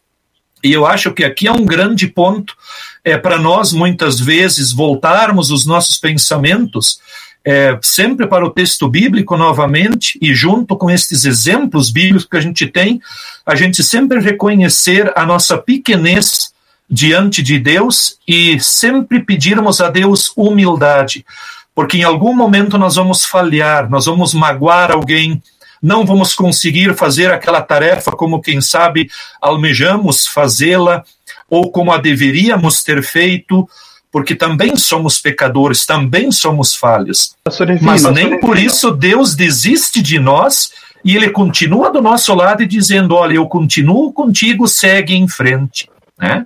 E 0.63 0.71
eu 0.71 0.85
acho 0.85 1.13
que 1.13 1.23
aqui 1.23 1.47
é 1.47 1.51
um 1.51 1.65
grande 1.65 2.07
ponto 2.07 2.55
é 3.03 3.17
para 3.17 3.37
nós 3.37 3.71
muitas 3.71 4.19
vezes 4.19 4.71
voltarmos 4.71 5.51
os 5.51 5.65
nossos 5.65 5.97
pensamentos 5.97 6.99
é, 7.45 7.77
sempre 7.81 8.27
para 8.27 8.45
o 8.45 8.49
texto 8.49 8.87
bíblico 8.87 9.37
novamente 9.37 10.19
e 10.21 10.33
junto 10.33 10.75
com 10.75 10.89
estes 10.89 11.25
exemplos 11.25 11.89
bíblicos 11.89 12.25
que 12.25 12.37
a 12.37 12.41
gente 12.41 12.67
tem, 12.67 13.01
a 13.45 13.55
gente 13.55 13.83
sempre 13.83 14.19
reconhecer 14.19 15.11
a 15.15 15.25
nossa 15.25 15.57
pequenez 15.57 16.51
diante 16.89 17.41
de 17.41 17.57
Deus 17.59 18.17
e 18.27 18.59
sempre 18.59 19.19
pedirmos 19.21 19.79
a 19.79 19.89
Deus 19.89 20.31
humildade. 20.35 21.25
Porque 21.73 21.97
em 21.97 22.03
algum 22.03 22.35
momento 22.35 22.77
nós 22.77 22.95
vamos 22.95 23.25
falhar, 23.25 23.89
nós 23.89 24.05
vamos 24.05 24.33
magoar 24.33 24.91
alguém, 24.91 25.41
não 25.81 26.05
vamos 26.05 26.33
conseguir 26.33 26.95
fazer 26.95 27.31
aquela 27.31 27.61
tarefa 27.61 28.11
como, 28.11 28.41
quem 28.41 28.61
sabe, 28.61 29.09
almejamos 29.41 30.27
fazê-la, 30.27 31.03
ou 31.49 31.71
como 31.71 31.91
a 31.91 31.97
deveríamos 31.97 32.83
ter 32.83 33.01
feito, 33.01 33.67
porque 34.11 34.35
também 34.35 34.75
somos 34.75 35.19
pecadores, 35.19 35.85
também 35.85 36.31
somos 36.31 36.75
falhos. 36.75 37.35
Mas 37.81 38.03
nem 38.03 38.39
por 38.39 38.57
isso 38.57 38.91
Deus 38.91 39.35
desiste 39.35 40.01
de 40.01 40.19
nós 40.19 40.71
e 41.03 41.15
ele 41.15 41.29
continua 41.29 41.91
do 41.91 42.01
nosso 42.01 42.33
lado 42.33 42.63
e 42.63 42.67
dizendo: 42.67 43.15
Olha, 43.15 43.35
eu 43.35 43.47
continuo 43.47 44.11
contigo, 44.11 44.67
segue 44.67 45.15
em 45.15 45.27
frente 45.27 45.87
né? 46.19 46.45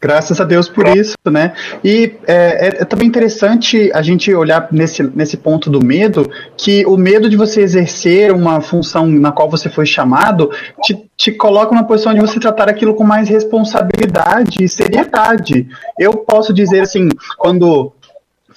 Graças 0.00 0.40
a 0.40 0.44
Deus 0.44 0.68
por 0.68 0.88
isso, 0.88 1.14
né? 1.30 1.52
E 1.84 2.14
é, 2.26 2.34
é, 2.34 2.68
é, 2.80 2.84
também 2.86 3.06
interessante 3.06 3.90
a 3.92 4.00
gente 4.00 4.34
olhar 4.34 4.68
nesse, 4.72 5.02
nesse 5.02 5.36
ponto 5.36 5.68
do 5.68 5.84
medo, 5.84 6.28
que 6.56 6.86
o 6.86 6.96
medo 6.96 7.28
de 7.28 7.36
você 7.36 7.60
exercer 7.60 8.32
uma 8.32 8.62
função 8.62 9.06
na 9.06 9.30
qual 9.30 9.50
você 9.50 9.68
foi 9.68 9.84
chamado 9.84 10.50
te, 10.82 11.04
te 11.16 11.32
coloca 11.32 11.74
numa 11.74 11.86
posição 11.86 12.14
de 12.14 12.20
você 12.20 12.40
tratar 12.40 12.70
aquilo 12.70 12.94
com 12.94 13.04
mais 13.04 13.28
responsabilidade 13.28 14.64
e 14.64 14.68
seriedade. 14.68 15.68
Eu 15.98 16.16
posso 16.16 16.54
dizer 16.54 16.80
assim, 16.80 17.10
quando 17.36 17.92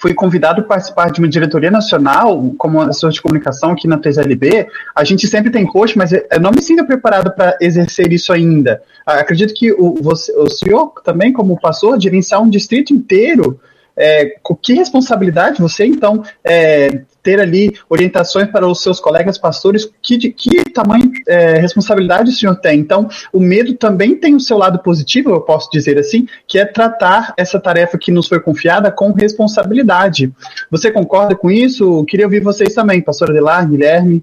fui 0.04 0.12
convidado 0.12 0.60
a 0.60 0.64
participar 0.64 1.10
de 1.10 1.18
uma 1.18 1.26
diretoria 1.26 1.70
nacional 1.70 2.52
como 2.58 2.78
assessor 2.82 3.10
de 3.10 3.22
comunicação 3.22 3.70
aqui 3.70 3.88
na 3.88 3.98
3LB, 3.98 4.66
a 4.94 5.02
gente 5.02 5.26
sempre 5.26 5.50
tem 5.50 5.64
coach, 5.64 5.96
mas 5.96 6.12
eu 6.12 6.22
não 6.42 6.50
me 6.50 6.60
sinto 6.60 6.84
preparado 6.84 7.34
para 7.34 7.56
exercer 7.58 8.12
isso 8.12 8.30
ainda. 8.30 8.82
Acredito 9.06 9.54
que 9.54 9.72
o, 9.72 9.94
você, 10.02 10.30
o 10.36 10.46
senhor 10.50 10.92
também, 11.02 11.32
como 11.32 11.58
pastor, 11.58 11.98
gerenciar 11.98 12.42
um 12.42 12.50
distrito 12.50 12.92
inteiro, 12.92 13.58
é, 13.96 14.36
que 14.60 14.74
responsabilidade 14.74 15.62
você, 15.62 15.86
então, 15.86 16.22
é, 16.44 17.00
ter 17.22 17.40
ali 17.40 17.74
orientações 17.88 18.50
para 18.50 18.66
os 18.68 18.82
seus 18.82 19.00
colegas 19.00 19.38
pastores, 19.38 19.90
que, 20.02 20.18
de, 20.18 20.30
que 20.30 20.64
tamanho 20.64 21.10
é, 21.26 21.58
responsabilidade 21.58 22.30
o 22.30 22.32
senhor 22.32 22.56
tem? 22.56 22.80
Então, 22.80 23.08
o 23.32 23.40
medo 23.40 23.74
também 23.74 24.16
tem 24.16 24.34
o 24.34 24.40
seu 24.40 24.58
lado 24.58 24.78
positivo, 24.78 25.30
eu 25.30 25.40
posso 25.40 25.70
dizer 25.70 25.98
assim, 25.98 26.26
que 26.46 26.58
é 26.58 26.64
tratar 26.64 27.34
essa 27.36 27.58
tarefa 27.58 27.98
que 27.98 28.12
nos 28.12 28.28
foi 28.28 28.40
confiada 28.40 28.90
com 28.90 29.12
responsabilidade. 29.12 30.32
Você 30.70 30.90
concorda 30.90 31.34
com 31.34 31.50
isso? 31.50 32.04
Queria 32.04 32.26
ouvir 32.26 32.40
vocês 32.40 32.74
também, 32.74 33.00
pastor 33.00 33.30
Adelar, 33.30 33.68
Guilherme. 33.68 34.22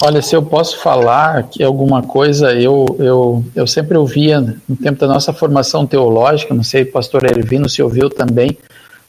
Olha, 0.00 0.22
se 0.22 0.36
eu 0.36 0.42
posso 0.44 0.78
falar 0.78 1.48
que 1.48 1.60
alguma 1.60 2.02
coisa, 2.02 2.52
eu, 2.52 2.86
eu, 3.00 3.44
eu 3.56 3.66
sempre 3.66 3.98
ouvia 3.98 4.40
no 4.40 4.76
tempo 4.76 5.00
da 5.00 5.08
nossa 5.08 5.32
formação 5.32 5.84
teológica, 5.84 6.54
não 6.54 6.62
sei, 6.62 6.84
pastor 6.84 7.24
Ervino 7.24 7.68
se 7.68 7.82
ouviu 7.82 8.08
também, 8.08 8.56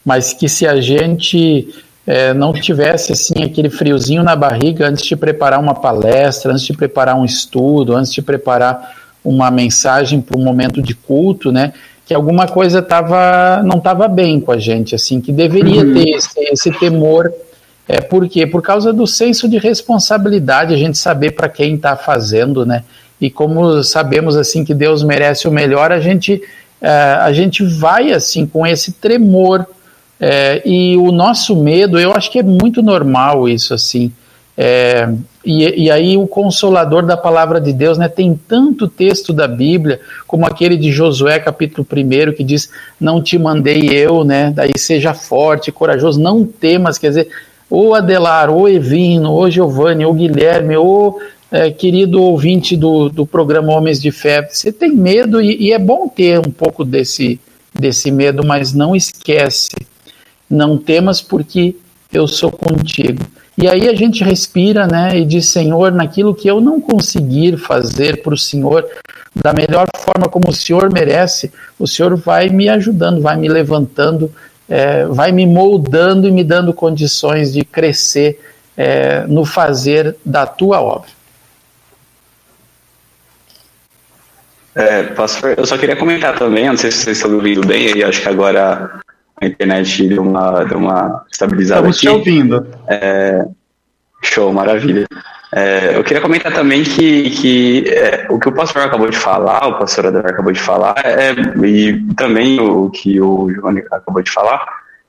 mas 0.03 0.33
que 0.33 0.49
se 0.49 0.65
a 0.65 0.81
gente 0.81 1.69
é, 2.09 2.33
não 2.33 2.51
tivesse 2.51 3.11
assim 3.11 3.43
aquele 3.43 3.69
friozinho 3.69 4.23
na 4.23 4.35
barriga 4.35 4.87
antes 4.87 5.05
de 5.05 5.15
preparar 5.15 5.59
uma 5.59 5.75
palestra, 5.75 6.51
antes 6.51 6.65
de 6.65 6.73
preparar 6.73 7.15
um 7.15 7.23
estudo, 7.23 7.95
antes 7.95 8.11
de 8.11 8.19
preparar 8.19 8.95
uma 9.23 9.51
mensagem 9.51 10.19
para 10.19 10.35
um 10.35 10.43
momento 10.43 10.81
de 10.81 10.95
culto, 10.95 11.51
né? 11.51 11.71
Que 12.07 12.15
alguma 12.15 12.47
coisa 12.47 12.81
tava, 12.81 13.61
não 13.61 13.77
estava 13.77 14.07
bem 14.07 14.39
com 14.39 14.51
a 14.51 14.57
gente, 14.57 14.95
assim, 14.95 15.21
que 15.21 15.31
deveria 15.31 15.83
uhum. 15.83 15.93
ter 15.93 16.09
esse, 16.09 16.39
esse 16.51 16.71
temor. 16.71 17.31
É, 17.87 18.01
por 18.01 18.27
quê? 18.27 18.47
Por 18.47 18.63
causa 18.63 18.91
do 18.91 19.05
senso 19.05 19.47
de 19.47 19.59
responsabilidade, 19.59 20.73
a 20.73 20.77
gente 20.77 20.97
saber 20.97 21.33
para 21.33 21.47
quem 21.47 21.75
está 21.75 21.95
fazendo, 21.95 22.65
né? 22.65 22.85
E 23.21 23.29
como 23.29 23.83
sabemos 23.83 24.35
assim 24.35 24.65
que 24.65 24.73
Deus 24.73 25.03
merece 25.03 25.47
o 25.47 25.51
melhor, 25.51 25.91
a 25.91 25.99
gente, 25.99 26.41
é, 26.81 26.89
a 26.89 27.31
gente 27.31 27.63
vai 27.63 28.11
assim 28.11 28.47
com 28.47 28.65
esse 28.65 28.93
tremor 28.93 29.67
é, 30.19 30.61
e 30.65 30.97
o 30.97 31.11
nosso 31.11 31.55
medo, 31.55 31.99
eu 31.99 32.11
acho 32.11 32.31
que 32.31 32.39
é 32.39 32.43
muito 32.43 32.81
normal 32.81 33.47
isso, 33.47 33.73
assim. 33.73 34.11
É, 34.61 35.07
e, 35.45 35.85
e, 35.85 35.89
aí 35.89 36.17
o 36.17 36.27
consolador 36.27 37.05
da 37.05 37.15
palavra 37.15 37.61
de 37.61 37.71
Deus, 37.71 37.97
né, 37.97 38.09
tem 38.09 38.37
tanto 38.45 38.89
texto 38.89 39.31
da 39.31 39.47
Bíblia, 39.47 40.01
como 40.27 40.45
aquele 40.45 40.75
de 40.75 40.91
Josué, 40.91 41.39
capítulo 41.39 41.87
1, 41.89 42.33
que 42.33 42.43
diz, 42.43 42.69
não 42.99 43.23
te 43.23 43.37
mandei 43.37 43.87
eu, 43.87 44.25
né, 44.25 44.51
daí 44.53 44.77
seja 44.77 45.13
forte, 45.13 45.71
corajoso, 45.71 46.19
não 46.19 46.45
temas, 46.45 46.97
quer 46.97 47.07
dizer, 47.07 47.29
ou 47.69 47.95
Adelar, 47.95 48.49
ou 48.49 48.67
Evino, 48.67 49.31
ou 49.31 49.49
Giovanni, 49.49 50.05
ou 50.05 50.13
Guilherme, 50.13 50.75
ou 50.75 51.21
é, 51.49 51.71
querido 51.71 52.21
ouvinte 52.21 52.75
do, 52.75 53.07
do 53.07 53.25
programa 53.25 53.73
Homens 53.73 54.01
de 54.01 54.11
Fé, 54.11 54.45
você 54.45 54.73
tem 54.73 54.91
medo 54.91 55.41
e, 55.41 55.67
e, 55.67 55.71
é 55.71 55.79
bom 55.79 56.07
ter 56.07 56.37
um 56.37 56.51
pouco 56.51 56.83
desse, 56.83 57.39
desse 57.73 58.11
medo, 58.11 58.45
mas 58.45 58.73
não 58.73 58.93
esquece, 58.93 59.69
não 60.49 60.77
temas 60.77 61.21
porque 61.21 61.75
eu 62.11 62.27
sou 62.27 62.51
contigo. 62.51 63.23
E 63.57 63.67
aí 63.67 63.89
a 63.89 63.93
gente 63.93 64.23
respira, 64.23 64.87
né, 64.87 65.17
e 65.17 65.25
diz, 65.25 65.47
Senhor, 65.47 65.91
naquilo 65.91 66.33
que 66.33 66.47
eu 66.47 66.61
não 66.61 66.79
conseguir 66.79 67.57
fazer 67.57 68.21
para 68.21 68.33
o 68.33 68.37
Senhor 68.37 68.87
da 69.35 69.53
melhor 69.53 69.87
forma 69.97 70.29
como 70.29 70.49
o 70.49 70.53
Senhor 70.53 70.91
merece, 70.91 71.51
o 71.77 71.85
Senhor 71.85 72.15
vai 72.15 72.49
me 72.49 72.69
ajudando, 72.69 73.21
vai 73.21 73.35
me 73.35 73.47
levantando, 73.47 74.33
é, 74.67 75.05
vai 75.05 75.31
me 75.31 75.45
moldando 75.45 76.27
e 76.27 76.31
me 76.31 76.43
dando 76.43 76.73
condições 76.73 77.51
de 77.51 77.63
crescer 77.63 78.39
é, 78.77 79.25
no 79.27 79.43
fazer 79.43 80.15
da 80.25 80.45
tua 80.45 80.81
obra. 80.81 81.09
É, 84.73 85.03
pastor, 85.03 85.55
eu 85.57 85.65
só 85.65 85.77
queria 85.77 85.97
comentar 85.97 86.37
também, 86.37 86.67
não 86.67 86.77
sei 86.77 86.91
se 86.91 86.99
vocês 86.99 87.17
estão 87.17 87.33
ouvindo 87.33 87.67
bem, 87.67 87.91
aí 87.93 88.03
acho 88.03 88.21
que 88.21 88.29
agora 88.29 89.01
a 89.41 89.45
internet 89.45 90.07
deu 90.07 90.21
uma, 90.21 90.63
deu 90.65 90.77
uma 90.77 91.25
estabilizada 91.31 91.89
Estamos 91.89 91.97
aqui. 91.97 92.07
te 92.07 92.09
ouvindo. 92.09 92.67
É, 92.87 93.45
show, 94.23 94.51
maravilha. 94.51 95.05
É, 95.51 95.95
eu 95.95 96.03
queria 96.03 96.21
comentar 96.21 96.53
também 96.53 96.83
que, 96.83 97.29
que 97.31 97.83
é, 97.87 98.27
o 98.29 98.39
que 98.39 98.47
o 98.47 98.51
pastor 98.51 98.83
acabou 98.83 99.09
de 99.09 99.17
falar, 99.17 99.67
o 99.67 99.79
pastor 99.79 100.07
Adar 100.07 100.27
acabou 100.27 100.51
de 100.51 100.59
falar, 100.59 100.95
é, 101.03 101.31
e 101.65 102.05
também 102.15 102.59
o 102.59 102.89
que 102.91 103.19
o 103.19 103.49
Giovanni 103.51 103.83
acabou 103.91 104.21
de 104.21 104.29
falar, 104.29 104.63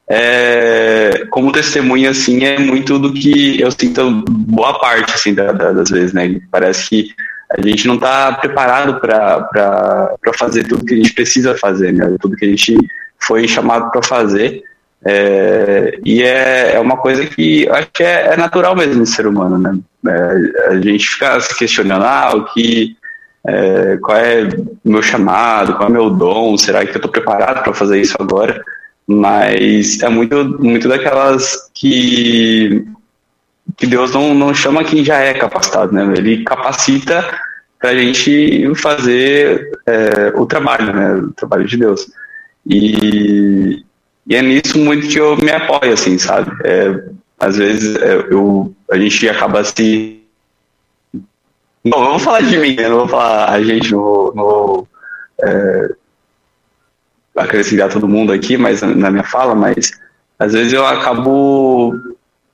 é, 0.09 1.27
como 1.31 1.53
testemunha, 1.53 2.11
assim, 2.11 2.43
é 2.45 2.59
muito 2.59 2.99
do 2.99 3.13
que 3.13 3.61
eu 3.61 3.71
sinto 3.71 4.25
boa 4.27 4.79
parte, 4.81 5.13
assim, 5.13 5.35
da, 5.35 5.53
da, 5.53 5.73
das 5.73 5.91
vezes, 5.91 6.13
né? 6.13 6.41
Parece 6.51 6.89
que 6.89 7.15
a 7.53 7.61
gente 7.63 7.87
não 7.87 7.97
está 7.97 8.33
preparado 8.33 8.99
para 8.99 10.17
fazer 10.37 10.65
tudo 10.65 10.85
que 10.85 10.95
a 10.95 10.97
gente 10.97 11.13
precisa 11.13 11.57
fazer, 11.57 11.93
né? 11.93 12.17
Tudo 12.21 12.37
que 12.37 12.45
a 12.45 12.49
gente 12.49 12.77
foi 13.23 13.47
chamado 13.47 13.91
para 13.91 14.03
fazer. 14.03 14.63
É, 15.05 15.99
e 16.05 16.23
é, 16.23 16.75
é 16.75 16.81
uma 16.81 16.97
coisa 16.97 17.25
que 17.25 17.69
acho 17.69 17.89
que 17.93 18.03
é, 18.03 18.35
é 18.35 18.37
natural 18.37 18.77
mesmo 18.77 19.01
do 19.01 19.07
ser 19.07 19.27
humano, 19.27 19.59
né? 19.59 19.79
É, 20.07 20.69
a 20.69 20.81
gente 20.81 21.07
fica 21.09 21.41
se 21.41 21.57
questionando, 21.57 22.05
ah, 22.05 22.33
o 22.35 22.45
que, 22.47 22.97
é, 23.47 23.99
qual 24.01 24.17
é 24.17 24.45
o 24.45 24.89
meu 24.91 25.03
chamado, 25.03 25.75
qual 25.75 25.89
é 25.89 25.91
o 25.91 25.93
meu 25.93 26.11
dom, 26.11 26.57
será 26.57 26.85
que 26.85 26.93
eu 26.93 26.97
estou 26.97 27.11
preparado 27.11 27.63
para 27.63 27.73
fazer 27.73 28.01
isso 28.01 28.17
agora? 28.19 28.63
Mas 29.07 30.01
é 30.01 30.09
muito, 30.09 30.45
muito 30.61 30.89
daquelas 30.89 31.71
que, 31.75 32.87
que 33.77 33.87
Deus 33.87 34.13
não, 34.13 34.35
não 34.35 34.55
chama 34.55 34.85
quem 34.85 35.05
já 35.05 35.19
é 35.19 35.35
capacitado, 35.35 35.93
né? 35.93 36.03
Ele 36.17 36.45
capacita 36.45 37.25
para 37.79 37.91
a 37.91 37.95
gente 37.95 38.73
fazer 38.75 39.71
é, 39.87 40.33
o 40.37 40.45
trabalho, 40.47 40.93
né? 40.93 41.15
O 41.15 41.33
trabalho 41.33 41.67
de 41.67 41.77
Deus. 41.79 42.07
E, 42.71 43.85
e 44.29 44.37
é 44.37 44.41
nisso 44.41 44.79
muito 44.79 45.09
que 45.09 45.19
eu 45.19 45.37
me 45.37 45.51
apoio, 45.51 45.93
assim, 45.93 46.17
sabe? 46.17 46.51
É, 46.65 47.03
às 47.39 47.57
vezes 47.57 47.97
é, 47.97 48.15
eu, 48.31 48.73
a 48.89 48.97
gente 48.97 49.29
acaba 49.29 49.65
se. 49.65 50.23
Eu 51.85 51.91
vou 51.91 52.19
falar 52.19 52.43
de 52.43 52.57
mim, 52.57 52.77
né? 52.77 52.89
Não 52.89 52.99
vou 52.99 53.09
falar 53.09 53.51
a 53.51 53.63
gente, 53.63 53.91
não 53.91 54.01
vou, 54.01 54.35
não 54.37 54.45
vou 54.45 54.89
é, 55.43 55.91
acrescentar 57.37 57.91
todo 57.91 58.09
mundo 58.09 58.33
aqui 58.33 58.57
mas, 58.57 58.83
na 58.83 59.11
minha 59.11 59.25
fala, 59.25 59.55
mas 59.55 59.99
às 60.39 60.53
vezes 60.53 60.73
eu 60.73 60.87
acabo 60.87 61.99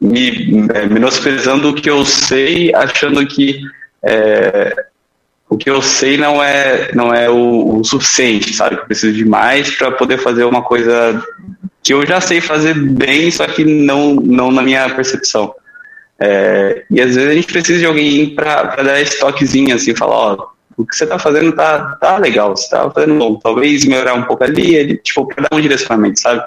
me 0.00 0.66
é, 0.72 0.86
menosprezando 0.86 1.70
o 1.70 1.74
que 1.74 1.90
eu 1.90 2.04
sei, 2.04 2.74
achando 2.74 3.26
que 3.26 3.60
é, 4.02 4.86
o 5.56 5.58
que 5.58 5.70
eu 5.70 5.80
sei 5.80 6.18
não 6.18 6.42
é 6.42 6.90
não 6.94 7.12
é 7.12 7.30
o, 7.30 7.78
o 7.78 7.84
suficiente, 7.84 8.54
sabe? 8.54 8.76
Eu 8.76 8.84
preciso 8.84 9.16
de 9.16 9.24
mais 9.24 9.74
para 9.74 9.90
poder 9.90 10.18
fazer 10.18 10.44
uma 10.44 10.62
coisa 10.62 11.22
que 11.82 11.94
eu 11.94 12.06
já 12.06 12.20
sei 12.20 12.42
fazer 12.42 12.74
bem, 12.74 13.30
só 13.30 13.46
que 13.46 13.64
não 13.64 14.16
não 14.16 14.50
na 14.50 14.62
minha 14.62 14.88
percepção. 14.90 15.54
É, 16.18 16.84
e 16.90 17.00
às 17.00 17.14
vezes 17.14 17.30
a 17.30 17.34
gente 17.34 17.46
precisa 17.46 17.78
de 17.78 17.86
alguém 17.86 18.34
para 18.34 18.82
dar 18.82 19.00
esse 19.00 19.18
toquezinho, 19.18 19.74
assim, 19.74 19.94
falar, 19.94 20.16
ó, 20.16 20.48
o 20.76 20.86
que 20.86 20.94
você 20.94 21.04
está 21.04 21.18
fazendo 21.18 21.52
tá, 21.52 21.96
tá 22.00 22.18
legal, 22.18 22.54
você 22.54 22.64
está 22.64 22.90
fazendo 22.90 23.18
bom, 23.18 23.36
talvez 23.36 23.84
melhorar 23.84 24.14
um 24.14 24.24
pouco 24.24 24.44
ali, 24.44 24.74
ele, 24.74 24.96
tipo, 24.98 25.26
para 25.26 25.46
dar 25.48 25.56
um 25.56 25.60
direcionamento, 25.60 26.20
sabe? 26.20 26.42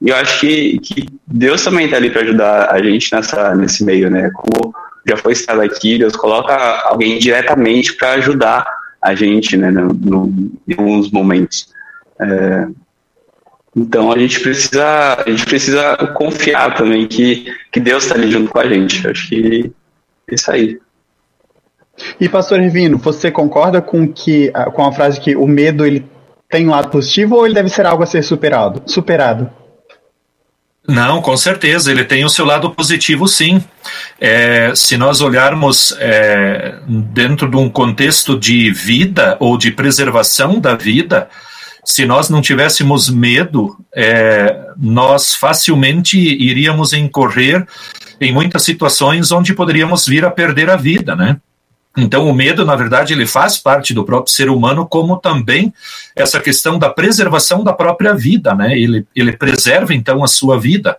E 0.00 0.10
eu 0.10 0.16
acho 0.16 0.40
que, 0.40 0.78
que 0.78 1.08
Deus 1.26 1.62
também 1.62 1.86
está 1.86 1.96
ali 1.96 2.10
para 2.10 2.22
ajudar 2.22 2.70
a 2.70 2.82
gente 2.82 3.12
nessa, 3.12 3.54
nesse 3.54 3.84
meio, 3.84 4.10
né? 4.10 4.30
Como 4.34 4.74
já 5.06 5.16
foi 5.16 5.34
citado 5.34 5.60
aqui, 5.60 5.98
Deus 5.98 6.16
coloca 6.16 6.54
alguém 6.86 7.18
diretamente 7.18 7.94
para 7.94 8.12
ajudar 8.12 8.66
a 9.00 9.14
gente, 9.14 9.56
né, 9.56 9.70
no, 9.70 9.92
no, 9.92 10.50
em 10.66 10.74
alguns 10.76 11.10
momentos. 11.10 11.68
É, 12.20 12.66
então 13.76 14.10
a 14.12 14.18
gente 14.18 14.40
precisa, 14.40 15.22
a 15.26 15.28
gente 15.28 15.44
precisa 15.44 15.96
confiar 16.14 16.74
também 16.74 17.06
que, 17.06 17.52
que 17.72 17.80
Deus 17.80 18.04
está 18.04 18.14
ali 18.14 18.30
junto 18.30 18.50
com 18.50 18.58
a 18.58 18.66
gente. 18.66 19.06
Acho 19.06 19.28
que 19.28 19.72
é 20.30 20.34
isso 20.34 20.50
aí. 20.50 20.78
E 22.20 22.28
pastor 22.28 22.60
Rivino, 22.60 22.98
você 22.98 23.30
concorda 23.30 23.80
com 23.80 24.10
que 24.10 24.50
com 24.74 24.84
a 24.84 24.92
frase 24.92 25.20
que 25.20 25.36
o 25.36 25.46
medo 25.46 25.84
ele 25.84 26.04
tem 26.48 26.66
um 26.66 26.70
lado 26.70 26.88
positivo 26.88 27.36
ou 27.36 27.44
ele 27.44 27.54
deve 27.54 27.68
ser 27.68 27.86
algo 27.86 28.02
a 28.02 28.06
ser 28.06 28.22
superado? 28.22 28.82
Superado? 28.86 29.50
Não, 30.86 31.22
com 31.22 31.34
certeza, 31.34 31.90
ele 31.90 32.04
tem 32.04 32.24
o 32.24 32.28
seu 32.28 32.44
lado 32.44 32.70
positivo, 32.70 33.26
sim. 33.26 33.62
É, 34.20 34.72
se 34.74 34.98
nós 34.98 35.22
olharmos 35.22 35.96
é, 35.98 36.74
dentro 36.86 37.50
de 37.50 37.56
um 37.56 37.70
contexto 37.70 38.38
de 38.38 38.70
vida 38.70 39.36
ou 39.40 39.56
de 39.56 39.70
preservação 39.70 40.60
da 40.60 40.74
vida, 40.74 41.28
se 41.84 42.04
nós 42.04 42.28
não 42.28 42.42
tivéssemos 42.42 43.08
medo, 43.08 43.76
é, 43.94 44.54
nós 44.76 45.34
facilmente 45.34 46.18
iríamos 46.18 46.92
incorrer 46.92 47.66
em 48.20 48.32
muitas 48.32 48.62
situações 48.62 49.32
onde 49.32 49.54
poderíamos 49.54 50.06
vir 50.06 50.24
a 50.24 50.30
perder 50.30 50.68
a 50.68 50.76
vida, 50.76 51.16
né? 51.16 51.38
Então, 51.96 52.28
o 52.28 52.34
medo, 52.34 52.64
na 52.64 52.74
verdade, 52.74 53.12
ele 53.12 53.26
faz 53.26 53.56
parte 53.56 53.94
do 53.94 54.04
próprio 54.04 54.34
ser 54.34 54.50
humano, 54.50 54.84
como 54.84 55.16
também 55.16 55.72
essa 56.16 56.40
questão 56.40 56.78
da 56.78 56.90
preservação 56.90 57.62
da 57.62 57.72
própria 57.72 58.12
vida, 58.12 58.54
né? 58.54 58.76
Ele, 58.76 59.06
ele 59.14 59.32
preserva, 59.32 59.94
então, 59.94 60.24
a 60.24 60.26
sua 60.26 60.58
vida 60.58 60.96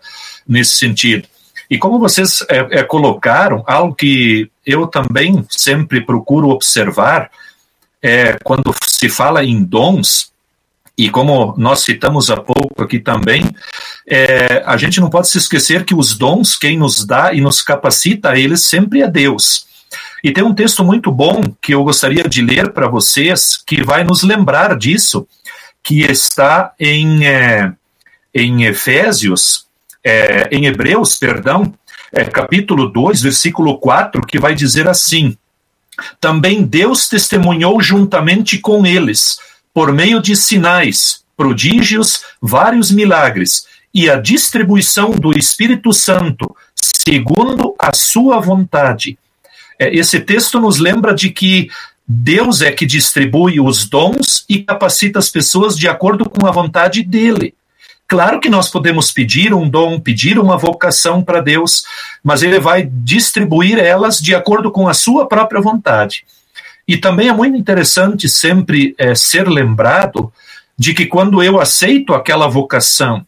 nesse 0.48 0.78
sentido. 0.78 1.28
E 1.68 1.76
como 1.76 1.98
vocês 1.98 2.42
é, 2.48 2.78
é, 2.78 2.82
colocaram, 2.82 3.62
algo 3.66 3.94
que 3.94 4.50
eu 4.64 4.86
também 4.86 5.44
sempre 5.50 6.00
procuro 6.00 6.48
observar, 6.48 7.30
é 8.02 8.38
quando 8.42 8.74
se 8.84 9.08
fala 9.08 9.44
em 9.44 9.62
dons, 9.62 10.32
e 10.96 11.10
como 11.10 11.54
nós 11.58 11.80
citamos 11.80 12.30
há 12.30 12.36
pouco 12.38 12.82
aqui 12.82 12.98
também, 12.98 13.44
é, 14.08 14.62
a 14.64 14.76
gente 14.78 14.98
não 14.98 15.10
pode 15.10 15.28
se 15.28 15.36
esquecer 15.36 15.84
que 15.84 15.94
os 15.94 16.16
dons, 16.16 16.56
quem 16.56 16.78
nos 16.78 17.04
dá 17.04 17.34
e 17.34 17.40
nos 17.40 17.60
capacita 17.60 18.38
eles 18.38 18.62
sempre 18.62 19.02
é 19.02 19.08
Deus. 19.08 19.66
E 20.22 20.32
tem 20.32 20.42
um 20.42 20.54
texto 20.54 20.82
muito 20.82 21.10
bom 21.12 21.42
que 21.60 21.74
eu 21.74 21.84
gostaria 21.84 22.24
de 22.24 22.42
ler 22.42 22.72
para 22.72 22.88
vocês, 22.88 23.56
que 23.66 23.82
vai 23.82 24.02
nos 24.02 24.22
lembrar 24.22 24.76
disso, 24.76 25.26
que 25.82 26.00
está 26.00 26.72
em, 26.80 27.26
é, 27.26 27.72
em 28.34 28.64
Efésios, 28.64 29.66
é, 30.02 30.48
em 30.50 30.66
Hebreus, 30.66 31.16
perdão, 31.16 31.72
é, 32.12 32.24
capítulo 32.24 32.88
2, 32.88 33.22
versículo 33.22 33.78
4, 33.78 34.22
que 34.26 34.38
vai 34.38 34.54
dizer 34.54 34.88
assim: 34.88 35.36
Também 36.20 36.64
Deus 36.64 37.08
testemunhou 37.08 37.80
juntamente 37.80 38.58
com 38.58 38.86
eles, 38.86 39.38
por 39.72 39.92
meio 39.92 40.20
de 40.20 40.34
sinais, 40.34 41.24
prodígios, 41.36 42.22
vários 42.40 42.90
milagres, 42.90 43.66
e 43.92 44.08
a 44.08 44.16
distribuição 44.16 45.10
do 45.10 45.36
Espírito 45.36 45.92
Santo, 45.92 46.56
segundo 46.74 47.74
a 47.78 47.94
sua 47.94 48.40
vontade 48.40 49.18
esse 49.78 50.20
texto 50.20 50.60
nos 50.60 50.78
lembra 50.78 51.14
de 51.14 51.30
que 51.30 51.68
Deus 52.08 52.62
é 52.62 52.70
que 52.70 52.86
distribui 52.86 53.60
os 53.60 53.88
dons 53.88 54.44
e 54.48 54.62
capacita 54.62 55.18
as 55.18 55.28
pessoas 55.28 55.76
de 55.76 55.88
acordo 55.88 56.28
com 56.28 56.46
a 56.46 56.52
vontade 56.52 57.02
dele. 57.02 57.54
Claro 58.08 58.38
que 58.38 58.48
nós 58.48 58.70
podemos 58.70 59.10
pedir 59.10 59.52
um 59.52 59.68
dom, 59.68 59.98
pedir 59.98 60.38
uma 60.38 60.56
vocação 60.56 61.22
para 61.22 61.40
Deus, 61.40 61.84
mas 62.22 62.42
ele 62.42 62.60
vai 62.60 62.88
distribuir 62.88 63.78
elas 63.78 64.20
de 64.20 64.32
acordo 64.32 64.70
com 64.70 64.88
a 64.88 64.94
sua 64.94 65.26
própria 65.26 65.60
vontade. 65.60 66.24
E 66.86 66.96
também 66.96 67.28
é 67.28 67.32
muito 67.32 67.56
interessante 67.56 68.28
sempre 68.28 68.94
é, 68.96 69.12
ser 69.16 69.48
lembrado 69.48 70.32
de 70.78 70.94
que 70.94 71.06
quando 71.06 71.42
eu 71.42 71.60
aceito 71.60 72.14
aquela 72.14 72.46
vocação 72.46 73.26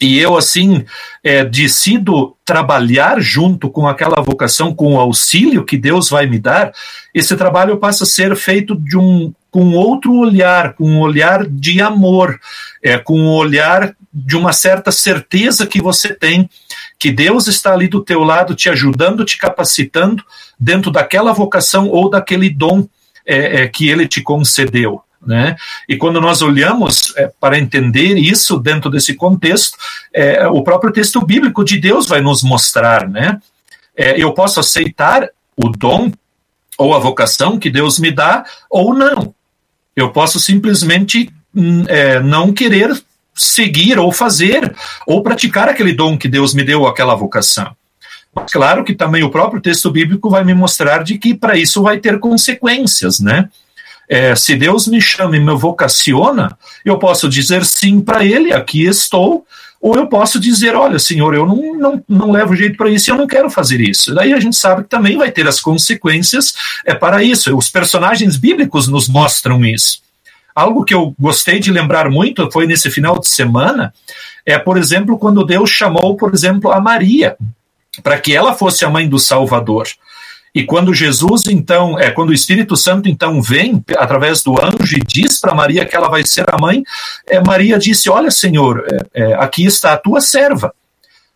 e 0.00 0.18
eu, 0.18 0.36
assim, 0.36 0.84
é, 1.22 1.44
decido 1.44 2.36
trabalhar 2.44 3.20
junto 3.20 3.70
com 3.70 3.86
aquela 3.86 4.20
vocação, 4.20 4.74
com 4.74 4.94
o 4.94 5.00
auxílio 5.00 5.64
que 5.64 5.76
Deus 5.76 6.10
vai 6.10 6.26
me 6.26 6.38
dar, 6.38 6.72
esse 7.14 7.36
trabalho 7.36 7.76
passa 7.76 8.04
a 8.04 8.06
ser 8.06 8.34
feito 8.34 8.74
de 8.74 8.98
um, 8.98 9.32
com 9.50 9.72
outro 9.72 10.12
olhar, 10.14 10.74
com 10.74 10.84
um 10.84 11.00
olhar 11.00 11.46
de 11.46 11.80
amor, 11.80 12.40
é, 12.82 12.98
com 12.98 13.18
um 13.20 13.30
olhar 13.30 13.94
de 14.12 14.36
uma 14.36 14.52
certa 14.52 14.90
certeza 14.90 15.66
que 15.66 15.80
você 15.80 16.12
tem 16.12 16.48
que 16.98 17.10
Deus 17.10 17.46
está 17.48 17.72
ali 17.72 17.86
do 17.86 18.02
teu 18.02 18.24
lado, 18.24 18.54
te 18.54 18.70
ajudando, 18.70 19.24
te 19.24 19.36
capacitando 19.36 20.24
dentro 20.58 20.90
daquela 20.90 21.32
vocação 21.32 21.88
ou 21.88 22.08
daquele 22.08 22.48
dom 22.48 22.86
é, 23.26 23.62
é, 23.62 23.68
que 23.68 23.88
Ele 23.88 24.08
te 24.08 24.22
concedeu. 24.22 25.02
Né? 25.26 25.56
E 25.88 25.96
quando 25.96 26.20
nós 26.20 26.42
olhamos 26.42 27.14
é, 27.16 27.30
para 27.40 27.58
entender 27.58 28.16
isso 28.18 28.58
dentro 28.58 28.90
desse 28.90 29.14
contexto, 29.14 29.78
é, 30.12 30.46
o 30.48 30.62
próprio 30.62 30.92
texto 30.92 31.20
bíblico 31.24 31.64
de 31.64 31.78
Deus 31.78 32.06
vai 32.06 32.20
nos 32.20 32.42
mostrar, 32.42 33.08
né? 33.08 33.40
É, 33.96 34.20
eu 34.20 34.32
posso 34.32 34.60
aceitar 34.60 35.28
o 35.56 35.68
dom 35.68 36.12
ou 36.76 36.94
a 36.94 36.98
vocação 36.98 37.58
que 37.58 37.70
Deus 37.70 37.98
me 37.98 38.10
dá 38.10 38.44
ou 38.68 38.92
não. 38.92 39.34
Eu 39.94 40.10
posso 40.10 40.40
simplesmente 40.40 41.32
hum, 41.54 41.84
é, 41.86 42.20
não 42.20 42.52
querer 42.52 42.90
seguir 43.34 43.98
ou 43.98 44.12
fazer 44.12 44.74
ou 45.06 45.22
praticar 45.22 45.68
aquele 45.68 45.92
dom 45.92 46.18
que 46.18 46.28
Deus 46.28 46.54
me 46.54 46.64
deu, 46.64 46.86
aquela 46.86 47.14
vocação. 47.14 47.74
Mas 48.34 48.52
claro 48.52 48.84
que 48.84 48.94
também 48.94 49.22
o 49.22 49.30
próprio 49.30 49.60
texto 49.60 49.90
bíblico 49.90 50.28
vai 50.28 50.42
me 50.44 50.54
mostrar 50.54 51.04
de 51.04 51.18
que 51.18 51.34
para 51.34 51.56
isso 51.56 51.82
vai 51.82 51.98
ter 51.98 52.18
consequências, 52.18 53.20
né? 53.20 53.48
É, 54.08 54.34
se 54.34 54.54
Deus 54.54 54.86
me 54.86 55.00
chama 55.00 55.36
e 55.36 55.40
me 55.40 55.54
vocaciona, 55.54 56.56
eu 56.84 56.98
posso 56.98 57.28
dizer 57.28 57.64
sim 57.64 58.00
para 58.00 58.24
Ele, 58.24 58.52
aqui 58.52 58.84
estou, 58.84 59.46
ou 59.84 59.96
eu 59.96 60.06
posso 60.06 60.40
dizer, 60.40 60.74
olha, 60.74 60.98
Senhor, 60.98 61.34
eu 61.34 61.44
não, 61.44 61.74
não, 61.74 62.04
não 62.08 62.30
levo 62.30 62.56
jeito 62.56 62.74
para 62.74 62.88
isso 62.88 63.10
e 63.10 63.12
eu 63.12 63.18
não 63.18 63.26
quero 63.26 63.50
fazer 63.50 63.82
isso. 63.82 64.14
Daí 64.14 64.32
a 64.32 64.40
gente 64.40 64.56
sabe 64.56 64.84
que 64.84 64.88
também 64.88 65.18
vai 65.18 65.30
ter 65.30 65.46
as 65.46 65.60
consequências 65.60 66.54
é 66.86 66.94
para 66.94 67.22
isso. 67.22 67.54
Os 67.54 67.68
personagens 67.68 68.38
bíblicos 68.38 68.88
nos 68.88 69.08
mostram 69.08 69.62
isso. 69.62 69.98
Algo 70.54 70.84
que 70.84 70.94
eu 70.94 71.14
gostei 71.18 71.60
de 71.60 71.70
lembrar 71.70 72.08
muito 72.08 72.50
foi 72.50 72.66
nesse 72.66 72.90
final 72.90 73.18
de 73.18 73.28
semana, 73.28 73.92
é, 74.46 74.58
por 74.58 74.78
exemplo, 74.78 75.18
quando 75.18 75.44
Deus 75.44 75.68
chamou, 75.68 76.16
por 76.16 76.32
exemplo, 76.32 76.72
a 76.72 76.80
Maria, 76.80 77.36
para 78.02 78.18
que 78.18 78.34
ela 78.34 78.54
fosse 78.54 78.86
a 78.86 78.90
mãe 78.90 79.06
do 79.06 79.18
Salvador. 79.18 79.86
E 80.54 80.62
quando 80.62 80.94
Jesus, 80.94 81.48
então, 81.48 81.98
é 81.98 82.12
quando 82.12 82.30
o 82.30 82.34
Espírito 82.34 82.76
Santo 82.76 83.08
então 83.08 83.42
vem 83.42 83.82
através 83.96 84.40
do 84.40 84.52
anjo 84.52 84.96
e 84.96 85.02
diz 85.04 85.40
para 85.40 85.54
Maria 85.54 85.84
que 85.84 85.96
ela 85.96 86.08
vai 86.08 86.24
ser 86.24 86.44
a 86.48 86.56
mãe, 86.56 86.84
é, 87.28 87.42
Maria 87.42 87.76
disse: 87.76 88.08
Olha, 88.08 88.30
Senhor, 88.30 88.86
é, 88.88 89.22
é, 89.22 89.34
aqui 89.34 89.64
está 89.64 89.92
a 89.92 89.98
tua 89.98 90.20
serva. 90.20 90.72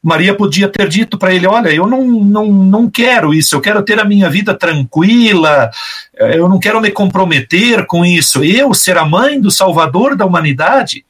Maria 0.01 0.37
podia 0.37 0.69
ter 0.69 0.89
dito 0.89 1.19
para 1.19 1.35
ele: 1.35 1.49
Olha, 1.49 1.71
eu 1.71 1.85
não, 1.85 2.05
não, 2.07 2.47
não 2.47 2.89
quero 2.89 3.35
isso, 3.35 3.57
eu 3.57 3.61
quero 3.61 3.83
ter 3.83 3.99
a 3.99 4.05
minha 4.05 4.31
vida 4.31 4.55
tranquila, 4.55 5.69
é, 6.17 6.39
eu 6.39 6.49
não 6.49 6.61
quero 6.61 6.81
me 6.81 6.93
comprometer 6.93 7.87
com 7.87 8.07
isso, 8.07 8.45
eu 8.45 8.73
ser 8.73 8.97
a 8.97 9.05
mãe 9.05 9.41
do 9.41 9.51
Salvador 9.51 10.15
da 10.15 10.25
humanidade. 10.25 11.05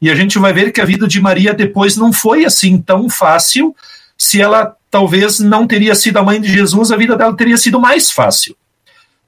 E 0.00 0.08
a 0.08 0.14
gente 0.14 0.38
vai 0.38 0.52
ver 0.52 0.70
que 0.70 0.80
a 0.80 0.84
vida 0.84 1.08
de 1.08 1.20
Maria 1.20 1.52
depois 1.52 1.96
não 1.96 2.12
foi 2.12 2.44
assim 2.44 2.80
tão 2.80 3.10
fácil 3.10 3.74
se 4.16 4.40
ela 4.40 4.76
talvez 4.90 5.38
não 5.38 5.66
teria 5.66 5.94
sido 5.94 6.18
a 6.18 6.22
mãe 6.22 6.40
de 6.40 6.50
Jesus, 6.50 6.90
a 6.90 6.96
vida 6.96 7.16
dela 7.16 7.36
teria 7.36 7.56
sido 7.56 7.80
mais 7.80 8.10
fácil. 8.10 8.56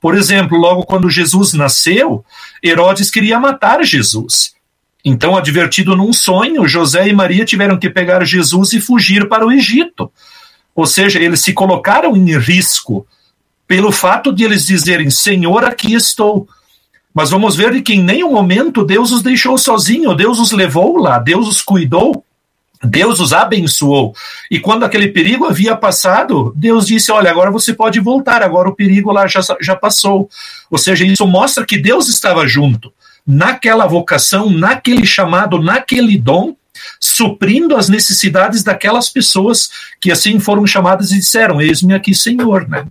Por 0.00 0.16
exemplo, 0.16 0.56
logo 0.56 0.84
quando 0.84 1.10
Jesus 1.10 1.52
nasceu, 1.52 2.24
Herodes 2.64 3.10
queria 3.10 3.38
matar 3.38 3.84
Jesus. 3.84 4.54
Então, 5.04 5.36
advertido 5.36 5.96
num 5.96 6.12
sonho, 6.12 6.66
José 6.66 7.08
e 7.08 7.12
Maria 7.12 7.44
tiveram 7.44 7.78
que 7.78 7.90
pegar 7.90 8.24
Jesus 8.24 8.72
e 8.72 8.80
fugir 8.80 9.28
para 9.28 9.46
o 9.46 9.52
Egito. 9.52 10.10
Ou 10.74 10.86
seja, 10.86 11.18
eles 11.18 11.40
se 11.40 11.52
colocaram 11.52 12.16
em 12.16 12.38
risco 12.38 13.06
pelo 13.66 13.92
fato 13.92 14.32
de 14.32 14.44
eles 14.44 14.66
dizerem: 14.66 15.10
Senhor, 15.10 15.64
aqui 15.64 15.94
estou. 15.94 16.48
Mas 17.12 17.30
vamos 17.30 17.56
ver 17.56 17.82
que 17.82 17.94
em 17.94 18.02
nenhum 18.02 18.32
momento 18.32 18.84
Deus 18.84 19.10
os 19.10 19.22
deixou 19.22 19.58
sozinhos, 19.58 20.16
Deus 20.16 20.38
os 20.38 20.52
levou 20.52 20.96
lá, 20.96 21.18
Deus 21.18 21.48
os 21.48 21.60
cuidou. 21.60 22.24
Deus 22.82 23.20
os 23.20 23.32
abençoou. 23.32 24.14
E 24.50 24.58
quando 24.58 24.84
aquele 24.84 25.08
perigo 25.08 25.44
havia 25.44 25.76
passado, 25.76 26.52
Deus 26.56 26.86
disse: 26.86 27.12
Olha, 27.12 27.30
agora 27.30 27.50
você 27.50 27.74
pode 27.74 28.00
voltar, 28.00 28.42
agora 28.42 28.68
o 28.68 28.74
perigo 28.74 29.12
lá 29.12 29.26
já, 29.26 29.40
já 29.60 29.76
passou. 29.76 30.30
Ou 30.70 30.78
seja, 30.78 31.04
isso 31.04 31.26
mostra 31.26 31.66
que 31.66 31.76
Deus 31.76 32.08
estava 32.08 32.46
junto, 32.46 32.92
naquela 33.26 33.86
vocação, 33.86 34.48
naquele 34.48 35.04
chamado, 35.04 35.62
naquele 35.62 36.16
dom, 36.16 36.56
suprindo 36.98 37.76
as 37.76 37.88
necessidades 37.88 38.62
daquelas 38.62 39.10
pessoas 39.10 39.70
que 40.00 40.10
assim 40.10 40.40
foram 40.40 40.66
chamadas 40.66 41.12
e 41.12 41.18
disseram: 41.18 41.60
Eis-me 41.60 41.92
aqui, 41.92 42.14
Senhor. 42.14 42.66
Né? 42.66 42.86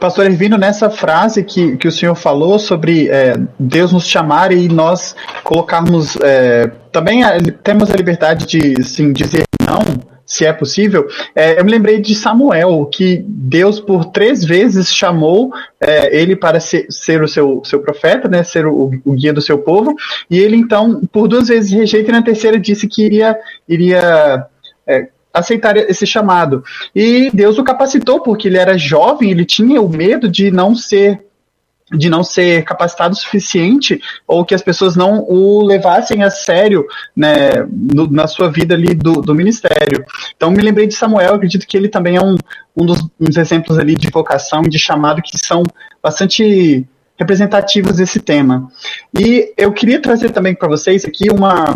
Pastor 0.00 0.24
Ervino, 0.24 0.56
nessa 0.56 0.88
frase 0.88 1.44
que, 1.44 1.76
que 1.76 1.86
o 1.86 1.92
senhor 1.92 2.14
falou 2.14 2.58
sobre 2.58 3.10
é, 3.10 3.34
Deus 3.58 3.92
nos 3.92 4.06
chamar 4.06 4.50
e 4.50 4.66
nós 4.66 5.14
colocarmos. 5.44 6.16
É, 6.22 6.70
também 6.90 7.22
a, 7.22 7.38
temos 7.62 7.90
a 7.90 7.96
liberdade 7.96 8.46
de 8.46 8.82
sim, 8.82 9.12
dizer 9.12 9.44
não, 9.64 9.80
se 10.24 10.46
é 10.46 10.52
possível. 10.54 11.06
É, 11.34 11.60
eu 11.60 11.64
me 11.64 11.70
lembrei 11.70 12.00
de 12.00 12.14
Samuel, 12.14 12.86
que 12.86 13.22
Deus 13.28 13.78
por 13.78 14.06
três 14.06 14.42
vezes 14.42 14.92
chamou 14.92 15.52
é, 15.78 16.16
ele 16.18 16.34
para 16.34 16.58
ser, 16.60 16.86
ser, 16.88 17.22
o 17.22 17.28
seu, 17.28 17.62
seu 17.64 17.80
profeta, 17.80 18.26
né, 18.26 18.42
ser 18.42 18.66
o, 18.66 18.90
o, 19.04 19.12
guia 19.12 19.34
do 19.34 19.42
seu 19.42 19.58
povo, 19.58 19.94
e 20.30 20.38
ele 20.38 20.56
então, 20.56 21.02
por 21.12 21.28
duas 21.28 21.48
vezes 21.48 21.72
rejeita 21.72 22.10
e 22.10 22.12
na 22.12 22.22
terceira 22.22 22.58
disse 22.58 22.88
que 22.88 23.04
iria. 23.04 23.36
iria 23.68 24.46
é, 24.86 25.08
aceitar 25.32 25.76
esse 25.76 26.06
chamado. 26.06 26.62
E 26.94 27.30
Deus 27.32 27.58
o 27.58 27.64
capacitou 27.64 28.20
porque 28.20 28.48
ele 28.48 28.58
era 28.58 28.78
jovem, 28.78 29.30
ele 29.30 29.44
tinha 29.44 29.80
o 29.80 29.88
medo 29.88 30.28
de 30.28 30.50
não 30.50 30.74
ser 30.74 31.24
de 31.92 32.08
não 32.08 32.22
ser 32.22 32.62
capacitado 32.64 33.14
o 33.14 33.16
suficiente 33.16 34.00
ou 34.26 34.44
que 34.44 34.54
as 34.54 34.62
pessoas 34.62 34.94
não 34.94 35.24
o 35.28 35.62
levassem 35.64 36.22
a 36.22 36.30
sério 36.30 36.86
né, 37.16 37.66
no, 37.68 38.08
na 38.08 38.28
sua 38.28 38.48
vida 38.48 38.74
ali 38.74 38.94
do, 38.94 39.20
do, 39.20 39.34
ministério. 39.34 40.04
Então 40.36 40.52
me 40.52 40.62
lembrei 40.62 40.86
de 40.86 40.94
Samuel, 40.94 41.34
acredito 41.34 41.66
que 41.66 41.76
ele 41.76 41.88
também 41.88 42.16
é 42.16 42.22
um, 42.22 42.36
um 42.76 42.86
dos 42.86 43.04
uns 43.18 43.36
exemplos 43.36 43.76
ali 43.76 43.96
de 43.96 44.08
vocação 44.08 44.62
e 44.64 44.68
de 44.68 44.78
chamado 44.78 45.20
que 45.20 45.36
são 45.36 45.64
bastante 46.00 46.86
representativos 47.18 47.96
desse 47.96 48.20
tema. 48.20 48.70
E 49.18 49.52
eu 49.56 49.72
queria 49.72 50.00
trazer 50.00 50.30
também 50.30 50.54
para 50.54 50.68
vocês 50.68 51.04
aqui 51.04 51.28
uma, 51.28 51.74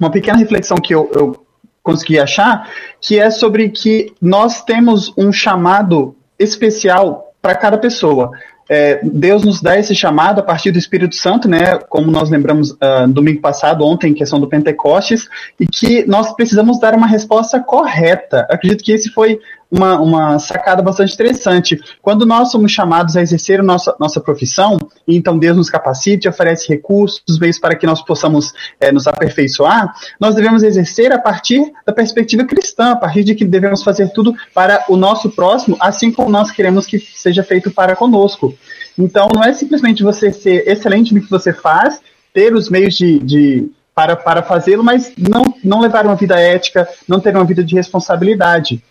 uma 0.00 0.10
pequena 0.10 0.38
reflexão 0.38 0.76
que 0.78 0.94
eu, 0.94 1.08
eu 1.14 1.46
consegui 1.82 2.18
achar, 2.18 2.68
que 3.00 3.18
é 3.18 3.30
sobre 3.30 3.68
que 3.68 4.12
nós 4.20 4.62
temos 4.64 5.12
um 5.16 5.32
chamado 5.32 6.14
especial 6.38 7.32
para 7.40 7.54
cada 7.54 7.76
pessoa. 7.76 8.30
É, 8.68 9.00
Deus 9.02 9.44
nos 9.44 9.60
dá 9.60 9.78
esse 9.78 9.94
chamado 9.94 10.38
a 10.38 10.42
partir 10.42 10.70
do 10.70 10.78
Espírito 10.78 11.16
Santo, 11.16 11.48
né? 11.48 11.78
Como 11.88 12.10
nós 12.10 12.30
lembramos 12.30 12.70
uh, 12.70 13.06
domingo 13.08 13.40
passado, 13.40 13.84
ontem, 13.84 14.14
questão 14.14 14.40
do 14.40 14.48
Pentecostes, 14.48 15.28
e 15.58 15.66
que 15.66 16.06
nós 16.06 16.32
precisamos 16.34 16.80
dar 16.80 16.94
uma 16.94 17.06
resposta 17.06 17.60
correta. 17.60 18.46
Acredito 18.48 18.84
que 18.84 18.92
esse 18.92 19.10
foi 19.10 19.40
uma, 19.72 19.98
uma 19.98 20.38
sacada 20.38 20.82
bastante 20.82 21.14
interessante. 21.14 21.80
Quando 22.02 22.26
nós 22.26 22.50
somos 22.50 22.70
chamados 22.70 23.16
a 23.16 23.22
exercer 23.22 23.62
nossa, 23.62 23.96
nossa 23.98 24.20
profissão, 24.20 24.78
então 25.08 25.38
Deus 25.38 25.56
nos 25.56 25.70
capacite, 25.70 26.28
oferece 26.28 26.68
recursos, 26.68 27.38
meios 27.40 27.58
para 27.58 27.74
que 27.74 27.86
nós 27.86 28.02
possamos 28.02 28.52
é, 28.78 28.92
nos 28.92 29.06
aperfeiçoar, 29.06 29.94
nós 30.20 30.34
devemos 30.34 30.62
exercer 30.62 31.10
a 31.10 31.18
partir 31.18 31.72
da 31.86 31.92
perspectiva 31.92 32.44
cristã, 32.44 32.92
a 32.92 32.96
partir 32.96 33.24
de 33.24 33.34
que 33.34 33.46
devemos 33.46 33.82
fazer 33.82 34.12
tudo 34.12 34.34
para 34.52 34.84
o 34.90 34.96
nosso 34.96 35.30
próximo, 35.30 35.78
assim 35.80 36.12
como 36.12 36.28
nós 36.28 36.50
queremos 36.50 36.84
que 36.84 36.98
seja 36.98 37.42
feito 37.42 37.70
para 37.70 37.96
conosco. 37.96 38.54
Então, 38.98 39.28
não 39.34 39.42
é 39.42 39.54
simplesmente 39.54 40.02
você 40.02 40.30
ser 40.30 40.68
excelente 40.68 41.14
no 41.14 41.22
que 41.22 41.30
você 41.30 41.50
faz, 41.50 41.98
ter 42.34 42.52
os 42.52 42.68
meios 42.68 42.94
de, 42.94 43.18
de 43.20 43.70
para, 43.94 44.16
para 44.16 44.42
fazê-lo, 44.42 44.84
mas 44.84 45.12
não, 45.16 45.54
não 45.64 45.80
levar 45.80 46.04
uma 46.04 46.14
vida 46.14 46.38
ética, 46.38 46.86
não 47.08 47.20
ter 47.20 47.34
uma 47.34 47.44
vida 47.44 47.64
de 47.64 47.74
responsabilidade. 47.74 48.82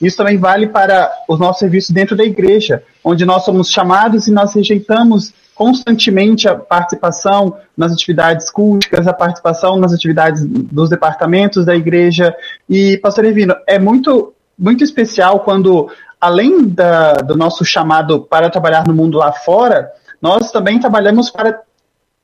Isso 0.00 0.16
também 0.16 0.38
vale 0.38 0.68
para 0.68 1.10
os 1.28 1.38
nossos 1.38 1.58
serviços 1.58 1.90
dentro 1.90 2.16
da 2.16 2.24
igreja, 2.24 2.82
onde 3.02 3.24
nós 3.24 3.44
somos 3.44 3.70
chamados 3.70 4.28
e 4.28 4.32
nós 4.32 4.54
rejeitamos 4.54 5.32
constantemente 5.54 6.48
a 6.48 6.54
participação 6.54 7.56
nas 7.76 7.92
atividades 7.92 8.48
culticas, 8.48 9.08
a 9.08 9.12
participação 9.12 9.76
nas 9.76 9.92
atividades 9.92 10.44
dos 10.46 10.88
departamentos 10.88 11.64
da 11.64 11.74
igreja. 11.74 12.32
E, 12.68 12.96
pastor 12.98 13.24
Evino, 13.24 13.56
é 13.66 13.76
muito, 13.76 14.32
muito 14.56 14.84
especial 14.84 15.40
quando, 15.40 15.90
além 16.20 16.68
da, 16.68 17.14
do 17.14 17.36
nosso 17.36 17.64
chamado 17.64 18.20
para 18.20 18.48
trabalhar 18.48 18.86
no 18.86 18.94
mundo 18.94 19.18
lá 19.18 19.32
fora, 19.32 19.90
nós 20.22 20.52
também 20.52 20.78
trabalhamos 20.78 21.28
para 21.28 21.60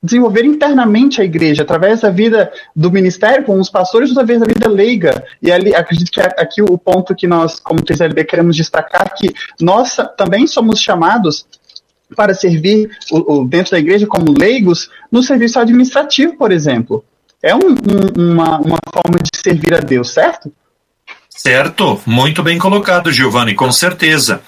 desenvolver 0.05 0.45
internamente 0.45 1.19
a 1.21 1.25
igreja, 1.25 1.63
através 1.63 2.01
da 2.01 2.09
vida 2.09 2.51
do 2.75 2.91
ministério, 2.91 3.43
com 3.43 3.59
os 3.59 3.69
pastores, 3.69 4.11
através 4.11 4.39
da 4.39 4.45
vida 4.45 4.69
leiga. 4.69 5.25
E 5.41 5.51
ali, 5.51 5.75
acredito 5.75 6.11
que 6.11 6.21
aqui 6.21 6.61
o 6.61 6.77
ponto 6.77 7.15
que 7.15 7.27
nós, 7.27 7.59
como 7.59 7.81
3LB, 7.81 8.25
queremos 8.25 8.55
destacar, 8.55 9.13
que 9.15 9.33
nós 9.59 9.97
também 10.17 10.47
somos 10.47 10.79
chamados 10.79 11.45
para 12.15 12.33
servir 12.33 12.89
o, 13.11 13.33
o, 13.33 13.47
dentro 13.47 13.71
da 13.71 13.79
igreja 13.79 14.05
como 14.05 14.37
leigos 14.37 14.89
no 15.11 15.23
serviço 15.23 15.59
administrativo, 15.59 16.37
por 16.37 16.51
exemplo. 16.51 17.03
É 17.41 17.55
um, 17.55 17.59
um, 17.59 18.31
uma, 18.31 18.59
uma 18.59 18.77
forma 18.93 19.19
de 19.19 19.29
servir 19.41 19.73
a 19.73 19.79
Deus, 19.79 20.11
certo? 20.11 20.51
Certo, 21.29 22.01
muito 22.05 22.41
bem 22.41 22.57
colocado, 22.57 23.11
Giovanni, 23.11 23.53
com 23.53 23.71
certeza. 23.71 24.41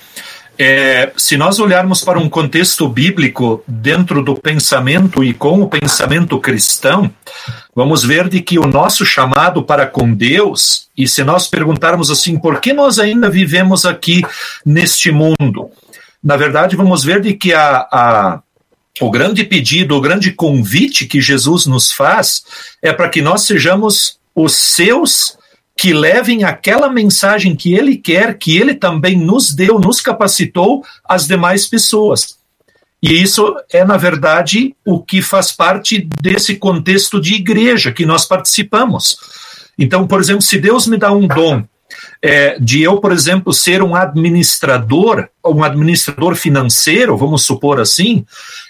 É, 0.59 1.11
se 1.15 1.37
nós 1.37 1.59
olharmos 1.59 2.03
para 2.03 2.17
um 2.17 2.27
contexto 2.27 2.89
bíblico 2.89 3.63
dentro 3.67 4.23
do 4.23 4.35
pensamento 4.35 5.23
e 5.23 5.33
com 5.33 5.61
o 5.61 5.69
pensamento 5.69 6.39
cristão, 6.39 7.11
vamos 7.75 8.03
ver 8.03 8.27
de 8.27 8.41
que 8.41 8.57
o 8.57 8.65
nosso 8.65 9.05
chamado 9.05 9.61
para 9.61 9.85
com 9.85 10.11
Deus, 10.11 10.87
e 10.97 11.07
se 11.07 11.23
nós 11.23 11.47
perguntarmos 11.47 12.09
assim, 12.09 12.39
por 12.39 12.59
que 12.59 12.73
nós 12.73 12.97
ainda 12.97 13.29
vivemos 13.29 13.85
aqui 13.85 14.23
neste 14.65 15.11
mundo? 15.11 15.69
Na 16.23 16.35
verdade, 16.35 16.75
vamos 16.75 17.03
ver 17.03 17.21
de 17.21 17.33
que 17.33 17.53
a, 17.53 17.87
a 17.91 18.39
o 18.99 19.11
grande 19.11 19.43
pedido, 19.43 19.95
o 19.95 20.01
grande 20.01 20.31
convite 20.31 21.05
que 21.05 21.21
Jesus 21.21 21.67
nos 21.67 21.91
faz 21.91 22.43
é 22.81 22.91
para 22.91 23.09
que 23.09 23.21
nós 23.21 23.43
sejamos 23.43 24.17
os 24.33 24.55
seus 24.55 25.36
que 25.77 25.93
levem 25.93 26.43
aquela 26.43 26.89
mensagem 26.89 27.55
que 27.55 27.73
ele 27.73 27.97
quer, 27.97 28.37
que 28.37 28.57
ele 28.57 28.73
também 28.73 29.15
nos 29.15 29.53
deu, 29.53 29.79
nos 29.79 30.01
capacitou 30.01 30.83
às 31.07 31.27
demais 31.27 31.67
pessoas. 31.67 32.37
E 33.01 33.21
isso 33.21 33.55
é, 33.71 33.85
na 33.85 33.95
verdade, 33.95 34.75
o 34.83 34.99
que 34.99 35.21
faz 35.21 35.51
parte 35.51 36.09
desse 36.19 36.55
contexto 36.55 37.21
de 37.21 37.35
igreja 37.35 37.91
que 37.91 38.05
nós 38.05 38.25
participamos. 38.25 39.17
Então, 39.77 40.07
por 40.07 40.19
exemplo, 40.19 40.41
se 40.41 40.57
Deus 40.57 40.87
me 40.87 40.97
dá 40.97 41.11
um 41.11 41.27
dom 41.27 41.63
é, 42.21 42.57
de 42.59 42.81
eu, 42.81 42.99
por 42.99 43.11
exemplo, 43.11 43.53
ser 43.53 43.83
um 43.83 43.95
administrador, 43.95 45.29
um 45.45 45.63
administrador 45.63 46.35
financeiro, 46.35 47.15
vamos 47.15 47.43
supor 47.43 47.79
assim, 47.79 48.25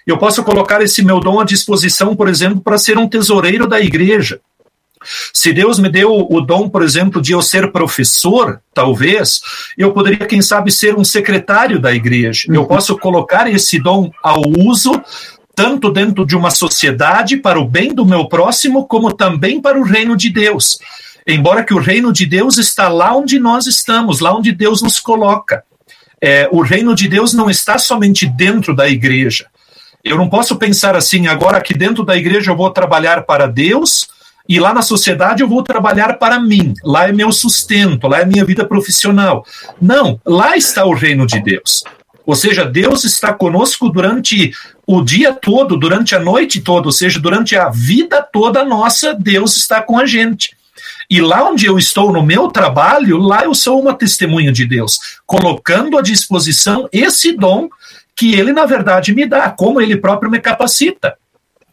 eu 0.05 0.17
posso 0.17 0.43
colocar 0.43 0.81
esse 0.81 1.03
meu 1.03 1.21
dom 1.21 1.39
à 1.39 1.45
disposição, 1.45 2.15
por 2.15 2.27
exemplo, 2.27 2.59
para 2.59 2.77
ser 2.77 2.97
um 2.97 3.07
tesoureiro 3.07 3.65
da 3.65 3.79
igreja. 3.79 4.41
Se 5.33 5.53
Deus 5.53 5.79
me 5.79 5.89
deu 5.89 6.27
o 6.29 6.41
dom, 6.41 6.69
por 6.69 6.83
exemplo, 6.83 7.21
de 7.21 7.31
eu 7.31 7.41
ser 7.41 7.71
professor, 7.71 8.61
talvez, 8.73 9.39
eu 9.77 9.91
poderia, 9.93 10.25
quem 10.25 10.41
sabe, 10.41 10.71
ser 10.71 10.95
um 10.95 11.03
secretário 11.03 11.79
da 11.79 11.93
igreja. 11.93 12.47
Eu 12.49 12.61
uhum. 12.61 12.67
posso 12.67 12.97
colocar 12.97 13.49
esse 13.49 13.79
dom 13.79 14.11
ao 14.23 14.41
uso 14.57 15.01
tanto 15.55 15.91
dentro 15.91 16.23
de 16.23 16.35
uma 16.35 16.51
sociedade 16.51 17.37
para 17.37 17.59
o 17.59 17.67
bem 17.67 17.91
do 17.91 18.05
meu 18.05 18.27
próximo, 18.27 18.85
como 18.85 19.11
também 19.11 19.59
para 19.59 19.79
o 19.79 19.83
reino 19.83 20.15
de 20.15 20.29
Deus. 20.29 20.77
Embora 21.25 21.63
que 21.63 21.73
o 21.73 21.79
reino 21.79 22.13
de 22.13 22.27
Deus 22.27 22.59
está 22.59 22.87
lá 22.89 23.15
onde 23.15 23.39
nós 23.39 23.65
estamos, 23.65 24.19
lá 24.19 24.35
onde 24.35 24.51
Deus 24.51 24.83
nos 24.83 24.99
coloca. 24.99 25.63
É, 26.21 26.47
o 26.51 26.61
reino 26.61 26.93
de 26.93 27.07
Deus 27.07 27.33
não 27.33 27.49
está 27.49 27.79
somente 27.79 28.27
dentro 28.27 28.75
da 28.75 28.87
igreja. 28.87 29.47
Eu 30.03 30.15
não 30.15 30.29
posso 30.29 30.55
pensar 30.55 30.95
assim, 30.95 31.27
agora 31.27 31.57
aqui 31.57 31.73
dentro 31.73 32.05
da 32.05 32.15
igreja 32.15 32.51
eu 32.51 32.55
vou 32.55 32.69
trabalhar 32.69 33.23
para 33.23 33.47
Deus, 33.47 34.07
e 34.47 34.59
lá 34.59 34.73
na 34.73 34.81
sociedade 34.81 35.41
eu 35.41 35.47
vou 35.47 35.63
trabalhar 35.63 36.13
para 36.13 36.39
mim, 36.39 36.73
lá 36.83 37.07
é 37.07 37.11
meu 37.11 37.31
sustento, 37.31 38.07
lá 38.07 38.21
é 38.21 38.25
minha 38.25 38.45
vida 38.45 38.65
profissional. 38.65 39.45
Não, 39.81 40.19
lá 40.25 40.55
está 40.55 40.85
o 40.85 40.93
reino 40.93 41.25
de 41.25 41.41
Deus. 41.41 41.83
Ou 42.25 42.35
seja, 42.35 42.65
Deus 42.65 43.05
está 43.05 43.33
conosco 43.33 43.89
durante 43.89 44.51
o 44.85 45.01
dia 45.01 45.33
todo, 45.33 45.77
durante 45.77 46.13
a 46.13 46.19
noite 46.19 46.61
toda, 46.61 46.87
ou 46.87 46.91
seja, 46.91 47.19
durante 47.19 47.55
a 47.55 47.69
vida 47.69 48.21
toda 48.21 48.65
nossa, 48.65 49.13
Deus 49.13 49.55
está 49.55 49.81
com 49.81 49.97
a 49.97 50.05
gente. 50.05 50.55
E 51.09 51.21
lá 51.21 51.49
onde 51.49 51.65
eu 51.65 51.77
estou 51.77 52.11
no 52.11 52.21
meu 52.21 52.49
trabalho, 52.49 53.17
lá 53.17 53.45
eu 53.45 53.53
sou 53.53 53.81
uma 53.81 53.93
testemunha 53.93 54.51
de 54.51 54.65
Deus, 54.65 54.99
colocando 55.25 55.97
à 55.97 56.01
disposição 56.01 56.89
esse 56.91 57.31
dom 57.31 57.69
que 58.13 58.33
ele, 58.33 58.51
na 58.51 58.65
verdade, 58.65 59.13
me 59.13 59.25
dá, 59.25 59.49
como 59.49 59.79
ele 59.79 59.95
próprio 59.95 60.29
me 60.29 60.39
capacita. 60.39 61.15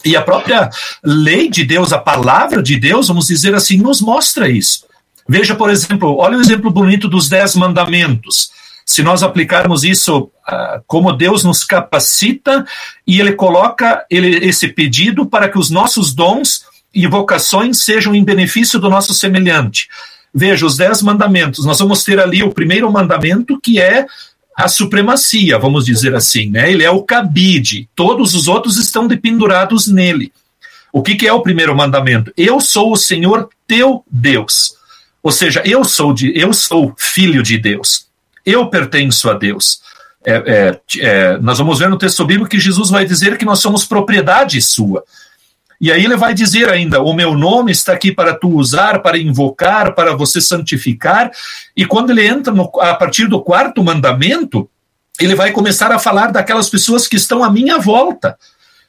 E 0.05 0.17
a 0.17 0.23
própria 0.23 0.71
lei 1.03 1.49
de 1.49 1.65
Deus, 1.65 1.93
a 1.93 1.99
palavra 1.99 2.63
de 2.63 2.77
Deus, 2.77 3.09
vamos 3.09 3.27
dizer 3.27 3.55
assim, 3.55 3.79
nos 3.79 4.01
mostra 4.01 4.49
isso. 4.49 4.85
Veja, 5.27 5.55
por 5.55 5.71
exemplo, 5.71 6.17
olha 6.19 6.37
o 6.37 6.41
exemplo 6.41 6.71
bonito 6.71 7.09
dos 7.09 7.29
dez 7.29 7.55
mandamentos. 7.55 8.51
Se 8.85 9.03
nós 9.03 9.23
aplicarmos 9.23 9.83
isso 9.83 10.31
uh, 10.47 10.83
como 10.87 11.13
Deus 11.13 11.43
nos 11.43 11.65
capacita 11.65 12.67
e 13.07 13.19
Ele 13.19 13.33
coloca 13.33 14.05
ele, 14.11 14.47
esse 14.47 14.69
pedido 14.69 15.25
para 15.25 15.49
que 15.49 15.59
os 15.59 15.71
nossos 15.71 16.13
dons 16.13 16.65
e 16.93 17.07
vocações 17.07 17.83
sejam 17.83 18.15
em 18.15 18.23
benefício 18.23 18.79
do 18.79 18.91
nosso 18.91 19.15
semelhante. 19.15 19.89
Veja, 20.33 20.67
os 20.67 20.77
dez 20.77 21.01
mandamentos. 21.01 21.65
Nós 21.65 21.79
vamos 21.79 22.05
ter 22.05 22.21
ali 22.21 22.43
o 22.43 22.53
primeiro 22.53 22.91
mandamento, 22.93 23.59
que 23.61 23.81
é 23.81 24.07
a 24.57 24.69
supremacia, 24.69 25.59
vamos 25.59 25.85
dizer 25.85 26.15
assim, 26.15 26.51
né? 26.51 26.71
Ele 26.71 26.85
é 26.85 26.91
o 26.91 27.03
cabide, 27.03 27.89
todos 27.95 28.35
os 28.35 28.47
outros 28.47 28.79
estão 28.79 29.07
dependurados 29.07 29.89
nele. 29.89 30.33
O 30.93 31.03
que, 31.03 31.17
que 31.17 31.27
é 31.27 31.33
o 31.33 31.43
primeiro 31.43 31.75
mandamento? 31.75 32.33
Eu 32.37 32.61
sou 32.61 32.93
o 32.93 32.97
Senhor 32.97 33.49
teu 33.67 34.05
Deus. 34.09 34.75
Ou 35.21 35.33
seja, 35.33 35.61
eu 35.65 35.85
sou 35.85 36.13
de, 36.13 36.33
eu 36.39 36.53
sou 36.53 36.95
filho 36.97 37.43
de 37.43 37.59
Deus. 37.59 38.07
Eu 38.47 38.69
pertenço 38.69 39.29
a 39.29 39.35
Deus. 39.35 39.81
É, 40.25 40.35
é, 40.35 40.81
é, 41.01 41.39
nós 41.39 41.59
vamos 41.59 41.79
ver 41.79 41.89
no 41.89 41.99
texto 41.99 42.25
bíblico 42.25 42.51
que 42.51 42.61
Jesus 42.61 42.91
vai 42.91 43.05
dizer 43.05 43.37
que 43.37 43.45
nós 43.45 43.59
somos 43.59 43.85
propriedade 43.85 44.61
sua. 44.63 45.03
E 45.85 45.93
aí 45.93 46.03
ele 46.03 46.17
vai 46.17 46.33
dizer 46.33 46.71
ainda: 46.71 47.03
o 47.03 47.13
meu 47.13 47.35
nome 47.35 47.71
está 47.71 47.93
aqui 47.93 48.11
para 48.11 48.35
tu 48.35 48.49
usar, 48.49 49.01
para 49.01 49.19
invocar, 49.19 49.95
para 49.95 50.17
você 50.17 50.41
santificar. 50.41 51.31
E 51.77 51.85
quando 51.85 52.09
ele 52.09 52.27
entra 52.27 52.55
no, 52.55 52.73
a 52.81 52.95
partir 52.95 53.27
do 53.27 53.43
quarto 53.43 53.85
mandamento, 53.85 54.67
ele 55.21 55.35
vai 55.35 55.53
começar 55.53 55.93
a 55.93 55.99
falar 55.99 56.33
daquelas 56.33 56.71
pessoas 56.71 57.07
que 57.07 57.17
estão 57.17 57.45
à 57.45 57.51
minha 57.51 57.77
volta. 57.77 58.39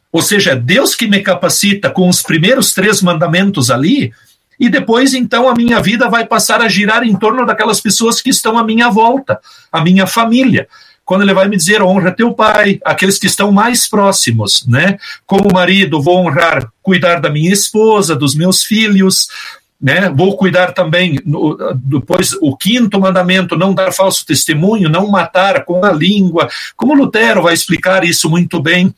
Ou 0.10 0.22
seja, 0.22 0.52
é 0.52 0.56
Deus 0.56 0.96
que 0.96 1.06
me 1.06 1.20
capacita 1.20 1.90
com 1.90 2.08
os 2.08 2.22
primeiros 2.22 2.74
três 2.74 3.02
mandamentos 3.02 3.70
ali, 3.70 4.14
e 4.58 4.70
depois 4.70 5.14
então 5.14 5.50
a 5.50 5.54
minha 5.54 5.82
vida 5.82 6.08
vai 6.08 6.26
passar 6.26 6.62
a 6.62 6.70
girar 6.70 7.04
em 7.04 7.18
torno 7.18 7.46
daquelas 7.46 7.82
pessoas 7.82 8.22
que 8.22 8.30
estão 8.30 8.58
à 8.58 8.64
minha 8.64 8.90
volta, 8.90 9.38
a 9.70 9.82
minha 9.82 10.08
família 10.08 10.66
quando 11.06 11.22
ele 11.22 11.34
vai 11.34 11.48
me 11.48 11.56
dizer 11.56 11.82
honra 11.84 12.12
teu 12.12 12.34
pai, 12.34 12.80
aqueles 12.84 13.20
que 13.20 13.28
estão 13.28 13.52
mais 13.52 13.88
próximos, 13.88 14.66
né? 14.68 14.98
Como 15.26 15.54
marido, 15.54 16.02
vou 16.02 16.18
honrar, 16.26 16.68
cuidar 16.82 17.22
da 17.22 17.30
minha 17.30 17.54
esposa, 17.54 18.16
dos 18.16 18.34
meus 18.34 18.64
filhos, 18.64 19.28
né? 19.80 20.10
Vou 20.10 20.36
cuidar 20.36 20.74
também, 20.74 21.20
depois, 21.76 22.34
o 22.42 22.58
quinto 22.58 23.00
mandamento, 23.00 23.56
não 23.56 23.74
dar 23.74 23.94
falso 23.94 24.26
testemunho, 24.26 24.90
não 24.90 25.08
matar 25.08 25.64
com 25.64 25.86
a 25.86 25.92
língua. 25.92 26.50
Como 26.76 26.96
Lutero 26.96 27.44
vai 27.44 27.54
explicar 27.54 28.04
isso 28.04 28.28
muito 28.30 28.60
bem, 28.60 28.94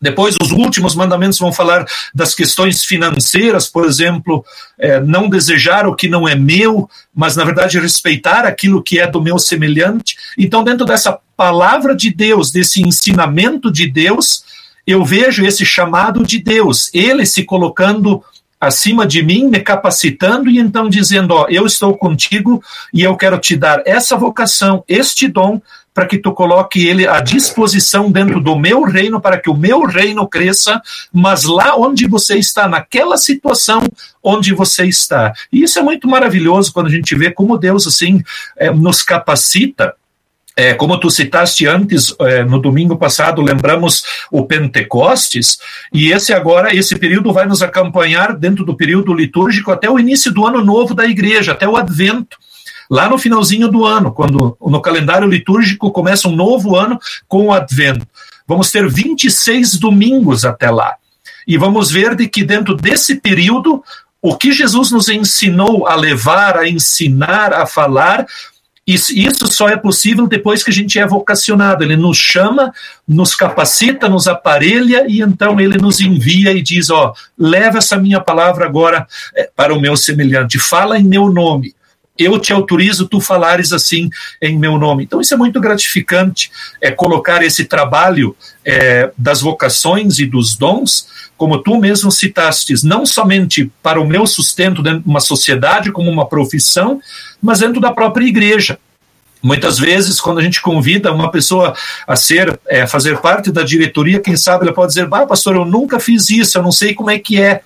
depois, 0.00 0.36
os 0.40 0.52
últimos 0.52 0.94
mandamentos 0.94 1.38
vão 1.38 1.52
falar 1.52 1.84
das 2.14 2.34
questões 2.34 2.84
financeiras, 2.84 3.68
por 3.68 3.84
exemplo, 3.84 4.44
é, 4.78 5.00
não 5.00 5.28
desejar 5.28 5.86
o 5.86 5.94
que 5.94 6.08
não 6.08 6.28
é 6.28 6.36
meu, 6.36 6.88
mas, 7.14 7.34
na 7.34 7.44
verdade, 7.44 7.80
respeitar 7.80 8.44
aquilo 8.44 8.82
que 8.82 9.00
é 9.00 9.06
do 9.06 9.20
meu 9.20 9.38
semelhante. 9.38 10.16
Então, 10.38 10.62
dentro 10.62 10.86
dessa 10.86 11.18
palavra 11.36 11.96
de 11.96 12.10
Deus, 12.14 12.52
desse 12.52 12.80
ensinamento 12.80 13.72
de 13.72 13.90
Deus, 13.90 14.44
eu 14.86 15.04
vejo 15.04 15.44
esse 15.44 15.66
chamado 15.66 16.24
de 16.24 16.38
Deus, 16.38 16.90
ele 16.94 17.26
se 17.26 17.44
colocando 17.44 18.22
acima 18.60 19.06
de 19.06 19.22
mim, 19.22 19.46
me 19.46 19.60
capacitando 19.60 20.48
e 20.48 20.58
então 20.58 20.88
dizendo: 20.88 21.34
Ó, 21.34 21.46
eu 21.48 21.66
estou 21.66 21.96
contigo 21.96 22.62
e 22.92 23.02
eu 23.02 23.16
quero 23.16 23.38
te 23.38 23.56
dar 23.56 23.82
essa 23.84 24.16
vocação, 24.16 24.84
este 24.88 25.28
dom, 25.28 25.60
para 25.98 26.06
que 26.06 26.18
tu 26.18 26.32
coloque 26.32 26.86
ele 26.86 27.08
à 27.08 27.18
disposição 27.18 28.08
dentro 28.08 28.40
do 28.40 28.56
meu 28.56 28.84
reino, 28.84 29.20
para 29.20 29.36
que 29.36 29.50
o 29.50 29.56
meu 29.56 29.84
reino 29.84 30.28
cresça, 30.28 30.80
mas 31.12 31.42
lá 31.42 31.74
onde 31.74 32.06
você 32.06 32.36
está, 32.36 32.68
naquela 32.68 33.16
situação 33.16 33.82
onde 34.22 34.54
você 34.54 34.84
está. 34.84 35.32
E 35.52 35.64
isso 35.64 35.76
é 35.76 35.82
muito 35.82 36.06
maravilhoso 36.06 36.72
quando 36.72 36.86
a 36.86 36.90
gente 36.90 37.16
vê 37.16 37.32
como 37.32 37.58
Deus, 37.58 37.84
assim, 37.84 38.22
é, 38.56 38.70
nos 38.70 39.02
capacita 39.02 39.92
é, 40.56 40.72
como 40.72 41.00
tu 41.00 41.10
citaste 41.10 41.66
antes, 41.66 42.14
é, 42.20 42.44
no 42.44 42.60
domingo 42.60 42.96
passado, 42.96 43.42
lembramos 43.42 44.04
o 44.30 44.44
Pentecostes, 44.44 45.58
e 45.92 46.12
esse 46.12 46.32
agora, 46.32 46.72
esse 46.74 46.96
período 46.96 47.32
vai 47.32 47.46
nos 47.46 47.60
acompanhar 47.60 48.36
dentro 48.36 48.64
do 48.64 48.76
período 48.76 49.12
litúrgico 49.12 49.72
até 49.72 49.90
o 49.90 49.98
início 49.98 50.32
do 50.32 50.46
ano 50.46 50.64
novo 50.64 50.94
da 50.94 51.06
igreja, 51.06 51.52
até 51.52 51.68
o 51.68 51.76
advento 51.76 52.38
lá 52.90 53.08
no 53.08 53.18
finalzinho 53.18 53.68
do 53.68 53.84
ano, 53.84 54.12
quando 54.12 54.56
no 54.60 54.80
calendário 54.80 55.28
litúrgico 55.28 55.90
começa 55.90 56.28
um 56.28 56.34
novo 56.34 56.76
ano 56.76 56.98
com 57.26 57.46
o 57.46 57.52
advento. 57.52 58.06
Vamos 58.46 58.70
ter 58.70 58.88
26 58.88 59.76
domingos 59.76 60.44
até 60.44 60.70
lá. 60.70 60.96
E 61.46 61.58
vamos 61.58 61.90
ver 61.90 62.14
de 62.14 62.28
que 62.28 62.42
dentro 62.42 62.74
desse 62.74 63.16
período, 63.16 63.82
o 64.22 64.36
que 64.36 64.52
Jesus 64.52 64.90
nos 64.90 65.08
ensinou 65.08 65.86
a 65.86 65.94
levar, 65.94 66.56
a 66.56 66.68
ensinar, 66.68 67.52
a 67.52 67.66
falar, 67.66 68.26
isso, 68.86 69.46
só 69.48 69.68
é 69.68 69.76
possível 69.76 70.26
depois 70.26 70.62
que 70.62 70.70
a 70.70 70.72
gente 70.72 70.98
é 70.98 71.06
vocacionado. 71.06 71.84
Ele 71.84 71.94
nos 71.94 72.16
chama, 72.16 72.72
nos 73.06 73.34
capacita, 73.34 74.08
nos 74.08 74.26
aparelha 74.26 75.04
e 75.06 75.20
então 75.20 75.60
ele 75.60 75.76
nos 75.76 76.00
envia 76.00 76.52
e 76.52 76.62
diz: 76.62 76.88
Ó, 76.88 77.12
leva 77.38 77.78
essa 77.78 77.98
minha 77.98 78.18
palavra 78.18 78.64
agora 78.64 79.06
é, 79.36 79.50
para 79.54 79.74
o 79.74 79.80
meu 79.80 79.94
semelhante, 79.94 80.58
fala 80.58 80.98
em 80.98 81.04
meu 81.04 81.30
nome 81.30 81.74
eu 82.18 82.38
te 82.38 82.52
autorizo 82.52 83.08
tu 83.08 83.20
falares 83.20 83.72
assim 83.72 84.10
em 84.42 84.58
meu 84.58 84.76
nome. 84.78 85.04
Então 85.04 85.20
isso 85.20 85.32
é 85.32 85.36
muito 85.36 85.60
gratificante, 85.60 86.50
é 86.80 86.90
colocar 86.90 87.42
esse 87.42 87.64
trabalho 87.64 88.36
é, 88.64 89.10
das 89.16 89.40
vocações 89.40 90.18
e 90.18 90.26
dos 90.26 90.56
dons, 90.56 91.06
como 91.36 91.62
tu 91.62 91.78
mesmo 91.78 92.10
citastes, 92.10 92.82
não 92.82 93.06
somente 93.06 93.70
para 93.82 94.00
o 94.00 94.06
meu 94.06 94.26
sustento 94.26 94.82
dentro 94.82 95.00
de 95.00 95.08
uma 95.08 95.20
sociedade 95.20 95.92
como 95.92 96.10
uma 96.10 96.26
profissão, 96.26 97.00
mas 97.40 97.60
dentro 97.60 97.80
da 97.80 97.92
própria 97.92 98.26
igreja. 98.26 98.78
Muitas 99.40 99.78
vezes, 99.78 100.20
quando 100.20 100.38
a 100.38 100.42
gente 100.42 100.60
convida 100.60 101.12
uma 101.12 101.30
pessoa 101.30 101.74
a 102.06 102.16
ser, 102.16 102.58
é, 102.66 102.86
fazer 102.86 103.18
parte 103.18 103.52
da 103.52 103.62
diretoria, 103.62 104.20
quem 104.20 104.36
sabe 104.36 104.64
ela 104.64 104.74
pode 104.74 104.88
dizer, 104.88 105.06
bah, 105.06 105.26
pastor, 105.26 105.54
eu 105.54 105.64
nunca 105.64 106.00
fiz 106.00 106.28
isso, 106.28 106.58
eu 106.58 106.62
não 106.62 106.72
sei 106.72 106.92
como 106.92 107.10
é 107.10 107.18
que 107.18 107.40
é. 107.40 107.62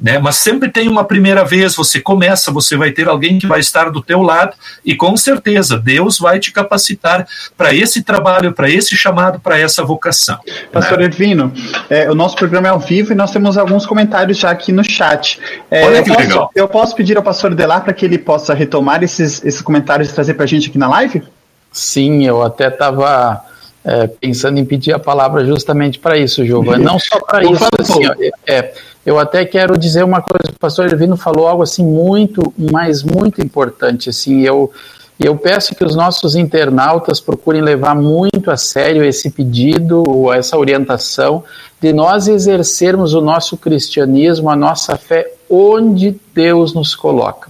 Né? 0.00 0.18
Mas 0.18 0.36
sempre 0.36 0.70
tem 0.70 0.88
uma 0.88 1.04
primeira 1.04 1.44
vez, 1.44 1.74
você 1.74 2.00
começa, 2.00 2.50
você 2.50 2.76
vai 2.76 2.90
ter 2.90 3.06
alguém 3.06 3.38
que 3.38 3.46
vai 3.46 3.60
estar 3.60 3.90
do 3.90 4.00
teu 4.00 4.22
lado 4.22 4.54
e 4.84 4.96
com 4.96 5.14
certeza 5.16 5.76
Deus 5.76 6.18
vai 6.18 6.38
te 6.38 6.50
capacitar 6.52 7.26
para 7.56 7.74
esse 7.74 8.02
trabalho, 8.02 8.52
para 8.52 8.70
esse 8.70 8.96
chamado, 8.96 9.38
para 9.40 9.58
essa 9.58 9.84
vocação. 9.84 10.38
Pastor 10.72 10.98
né? 10.98 11.04
Edvino, 11.04 11.52
é, 11.90 12.10
o 12.10 12.14
nosso 12.14 12.34
programa 12.36 12.68
é 12.68 12.70
ao 12.70 12.80
vivo 12.80 13.12
e 13.12 13.14
nós 13.14 13.30
temos 13.30 13.58
alguns 13.58 13.84
comentários 13.84 14.38
já 14.38 14.50
aqui 14.50 14.72
no 14.72 14.82
chat. 14.82 15.38
É, 15.70 15.84
Olha 15.84 16.02
que 16.02 16.10
eu, 16.10 16.14
posso, 16.14 16.28
legal. 16.28 16.50
eu 16.54 16.68
posso 16.68 16.96
pedir 16.96 17.16
ao 17.16 17.22
pastor 17.22 17.54
Delar 17.54 17.84
para 17.84 17.92
que 17.92 18.06
ele 18.06 18.16
possa 18.16 18.54
retomar 18.54 19.02
esses, 19.02 19.44
esses 19.44 19.60
comentários 19.60 20.08
e 20.08 20.14
trazer 20.14 20.34
para 20.34 20.44
a 20.44 20.48
gente 20.48 20.70
aqui 20.70 20.78
na 20.78 20.88
live? 20.88 21.22
Sim, 21.70 22.24
eu 22.24 22.42
até 22.42 22.68
estava 22.68 23.44
é, 23.84 24.06
pensando 24.06 24.58
em 24.58 24.64
pedir 24.64 24.92
a 24.92 24.98
palavra 24.98 25.44
justamente 25.44 25.98
para 25.98 26.16
isso, 26.18 26.44
Giovanni. 26.44 26.84
Não 26.84 26.98
só 26.98 27.20
para 27.20 27.44
isso, 27.44 27.64
assim, 27.78 28.06
ó, 28.06 28.14
é, 28.46 28.72
eu 29.04 29.18
até 29.18 29.44
quero 29.44 29.78
dizer 29.78 30.04
uma 30.04 30.20
coisa, 30.20 30.54
o 30.54 30.58
pastor 30.58 30.92
Elvino 30.92 31.16
falou 31.16 31.48
algo 31.48 31.62
assim 31.62 31.84
muito, 31.84 32.52
mas 32.56 33.02
muito 33.02 33.40
importante, 33.40 34.10
assim, 34.10 34.42
eu, 34.42 34.70
eu 35.18 35.36
peço 35.36 35.74
que 35.74 35.84
os 35.84 35.96
nossos 35.96 36.36
internautas 36.36 37.20
procurem 37.20 37.62
levar 37.62 37.94
muito 37.94 38.50
a 38.50 38.56
sério 38.56 39.04
esse 39.04 39.30
pedido, 39.30 40.02
ou 40.06 40.32
essa 40.32 40.56
orientação, 40.56 41.42
de 41.80 41.92
nós 41.92 42.28
exercermos 42.28 43.14
o 43.14 43.20
nosso 43.20 43.56
cristianismo, 43.56 44.50
a 44.50 44.56
nossa 44.56 44.96
fé, 44.96 45.32
onde 45.48 46.20
Deus 46.34 46.74
nos 46.74 46.94
coloca. 46.94 47.49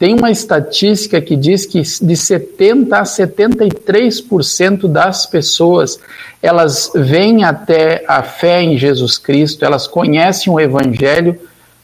Tem 0.00 0.14
uma 0.14 0.30
estatística 0.30 1.20
que 1.20 1.36
diz 1.36 1.66
que 1.66 1.82
de 1.82 2.16
70 2.16 2.96
a 2.96 3.02
73% 3.02 4.88
das 4.88 5.26
pessoas, 5.26 6.00
elas 6.40 6.90
vêm 6.94 7.44
até 7.44 8.02
a 8.08 8.22
fé 8.22 8.62
em 8.62 8.78
Jesus 8.78 9.18
Cristo, 9.18 9.62
elas 9.62 9.86
conhecem 9.86 10.50
o 10.50 10.58
evangelho 10.58 11.38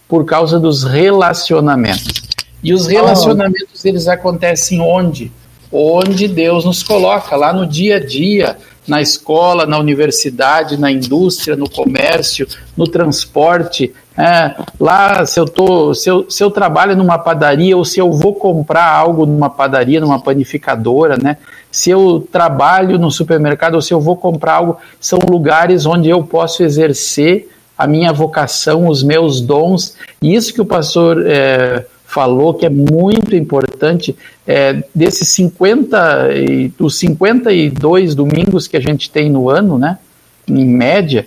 por 0.08 0.24
causa 0.24 0.58
dos 0.58 0.82
relacionamentos. 0.82 2.22
E 2.64 2.72
os 2.72 2.86
relacionamentos 2.86 3.84
eles 3.84 4.08
acontecem 4.08 4.80
onde? 4.80 5.30
Onde 5.70 6.26
Deus 6.26 6.64
nos 6.64 6.82
coloca, 6.82 7.36
lá 7.36 7.52
no 7.52 7.66
dia 7.66 7.96
a 7.96 8.00
dia, 8.00 8.56
na 8.88 9.02
escola, 9.02 9.66
na 9.66 9.78
universidade, 9.78 10.78
na 10.78 10.90
indústria, 10.90 11.54
no 11.54 11.68
comércio, 11.68 12.48
no 12.74 12.86
transporte, 12.86 13.92
é, 14.18 14.54
lá, 14.80 15.26
se 15.26 15.38
eu, 15.38 15.44
tô, 15.44 15.92
se, 15.92 16.08
eu, 16.08 16.30
se 16.30 16.42
eu 16.42 16.50
trabalho 16.50 16.96
numa 16.96 17.18
padaria 17.18 17.76
ou 17.76 17.84
se 17.84 17.98
eu 17.98 18.10
vou 18.10 18.34
comprar 18.34 18.86
algo 18.86 19.26
numa 19.26 19.50
padaria, 19.50 20.00
numa 20.00 20.18
panificadora, 20.18 21.16
né? 21.22 21.36
Se 21.70 21.90
eu 21.90 22.26
trabalho 22.32 22.98
no 22.98 23.10
supermercado 23.10 23.74
ou 23.74 23.82
se 23.82 23.92
eu 23.92 24.00
vou 24.00 24.16
comprar 24.16 24.54
algo, 24.54 24.78
são 24.98 25.18
lugares 25.28 25.84
onde 25.84 26.08
eu 26.08 26.22
posso 26.24 26.62
exercer 26.62 27.48
a 27.76 27.86
minha 27.86 28.10
vocação, 28.10 28.88
os 28.88 29.02
meus 29.02 29.42
dons. 29.42 29.94
E 30.22 30.34
isso 30.34 30.54
que 30.54 30.62
o 30.62 30.64
pastor 30.64 31.22
é, 31.26 31.84
falou, 32.06 32.54
que 32.54 32.64
é 32.64 32.70
muito 32.70 33.36
importante, 33.36 34.16
é, 34.46 34.82
desses 34.94 35.28
50, 35.28 36.30
dos 36.78 36.98
52 36.98 38.14
domingos 38.14 38.66
que 38.66 38.78
a 38.78 38.80
gente 38.80 39.10
tem 39.10 39.28
no 39.28 39.50
ano, 39.50 39.78
né? 39.78 39.98
Em 40.48 40.64
média, 40.64 41.26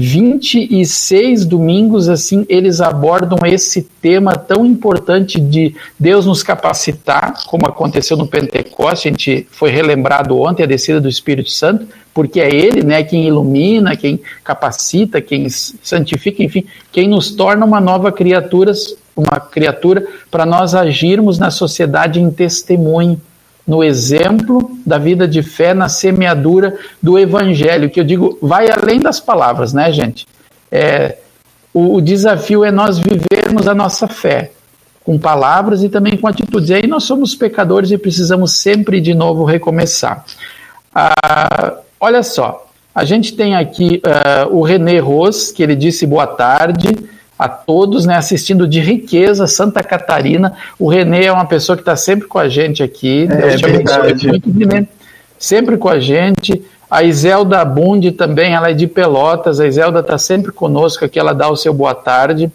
26 0.00 1.44
domingos 1.44 2.08
assim 2.08 2.46
eles 2.48 2.80
abordam 2.80 3.36
esse 3.44 3.82
tema 3.82 4.36
tão 4.36 4.64
importante 4.64 5.40
de 5.40 5.74
Deus 5.98 6.24
nos 6.24 6.40
capacitar, 6.40 7.44
como 7.48 7.66
aconteceu 7.66 8.16
no 8.16 8.28
Pentecoste, 8.28 9.08
a 9.08 9.10
gente 9.10 9.48
foi 9.50 9.70
relembrado 9.70 10.38
ontem 10.38 10.62
a 10.62 10.66
descida 10.66 11.00
do 11.00 11.08
Espírito 11.08 11.50
Santo, 11.50 11.88
porque 12.14 12.40
é 12.40 12.48
ele, 12.48 12.84
né, 12.84 13.02
quem 13.02 13.26
ilumina, 13.26 13.96
quem 13.96 14.20
capacita, 14.44 15.20
quem 15.20 15.48
santifica, 15.50 16.44
enfim, 16.44 16.64
quem 16.92 17.08
nos 17.08 17.32
torna 17.32 17.66
uma 17.66 17.80
nova 17.80 18.12
criatura, 18.12 18.70
uma 19.16 19.40
criatura 19.40 20.06
para 20.30 20.46
nós 20.46 20.76
agirmos 20.76 21.40
na 21.40 21.50
sociedade 21.50 22.20
em 22.20 22.30
testemunho 22.30 23.20
no 23.68 23.84
exemplo 23.84 24.70
da 24.86 24.96
vida 24.96 25.28
de 25.28 25.42
fé, 25.42 25.74
na 25.74 25.90
semeadura 25.90 26.78
do 27.02 27.18
evangelho, 27.18 27.90
que 27.90 28.00
eu 28.00 28.04
digo, 28.04 28.38
vai 28.40 28.70
além 28.70 28.98
das 28.98 29.20
palavras, 29.20 29.74
né, 29.74 29.92
gente? 29.92 30.26
É, 30.72 31.18
o, 31.74 31.96
o 31.96 32.00
desafio 32.00 32.64
é 32.64 32.70
nós 32.70 32.98
vivermos 32.98 33.68
a 33.68 33.74
nossa 33.74 34.08
fé 34.08 34.52
com 35.04 35.18
palavras 35.18 35.82
e 35.82 35.90
também 35.90 36.16
com 36.16 36.26
atitudes. 36.26 36.70
E 36.70 36.74
aí 36.74 36.86
nós 36.86 37.04
somos 37.04 37.34
pecadores 37.34 37.90
e 37.90 37.98
precisamos 37.98 38.52
sempre 38.52 39.02
de 39.02 39.12
novo 39.12 39.44
recomeçar. 39.44 40.24
Ah, 40.94 41.76
olha 42.00 42.22
só, 42.22 42.66
a 42.94 43.04
gente 43.04 43.34
tem 43.34 43.54
aqui 43.54 44.00
uh, 44.04 44.56
o 44.56 44.62
René 44.62 44.98
Ros, 44.98 45.52
que 45.52 45.62
ele 45.62 45.76
disse 45.76 46.06
boa 46.06 46.26
tarde 46.26 46.88
a 47.38 47.48
todos, 47.48 48.04
né, 48.04 48.16
assistindo 48.16 48.66
de 48.66 48.80
riqueza 48.80 49.46
Santa 49.46 49.82
Catarina. 49.82 50.54
O 50.78 50.88
Renê 50.88 51.26
é 51.26 51.32
uma 51.32 51.46
pessoa 51.46 51.76
que 51.76 51.82
está 51.82 51.94
sempre 51.94 52.26
com 52.26 52.38
a 52.38 52.48
gente 52.48 52.82
aqui. 52.82 53.28
É, 53.30 53.56
Deus 53.56 54.20
te 54.20 54.26
muito 54.26 54.88
sempre 55.38 55.76
com 55.76 55.88
a 55.88 56.00
gente. 56.00 56.62
A 56.90 57.02
Iselda 57.02 57.64
Bundi 57.64 58.12
também, 58.12 58.54
ela 58.54 58.70
é 58.70 58.74
de 58.74 58.86
Pelotas. 58.86 59.60
A 59.60 59.66
Iselda 59.66 60.00
está 60.00 60.18
sempre 60.18 60.50
conosco 60.50 61.04
aqui, 61.04 61.18
ela 61.18 61.32
dá 61.32 61.48
o 61.48 61.56
seu 61.56 61.72
boa 61.72 61.94
tarde. 61.94 62.50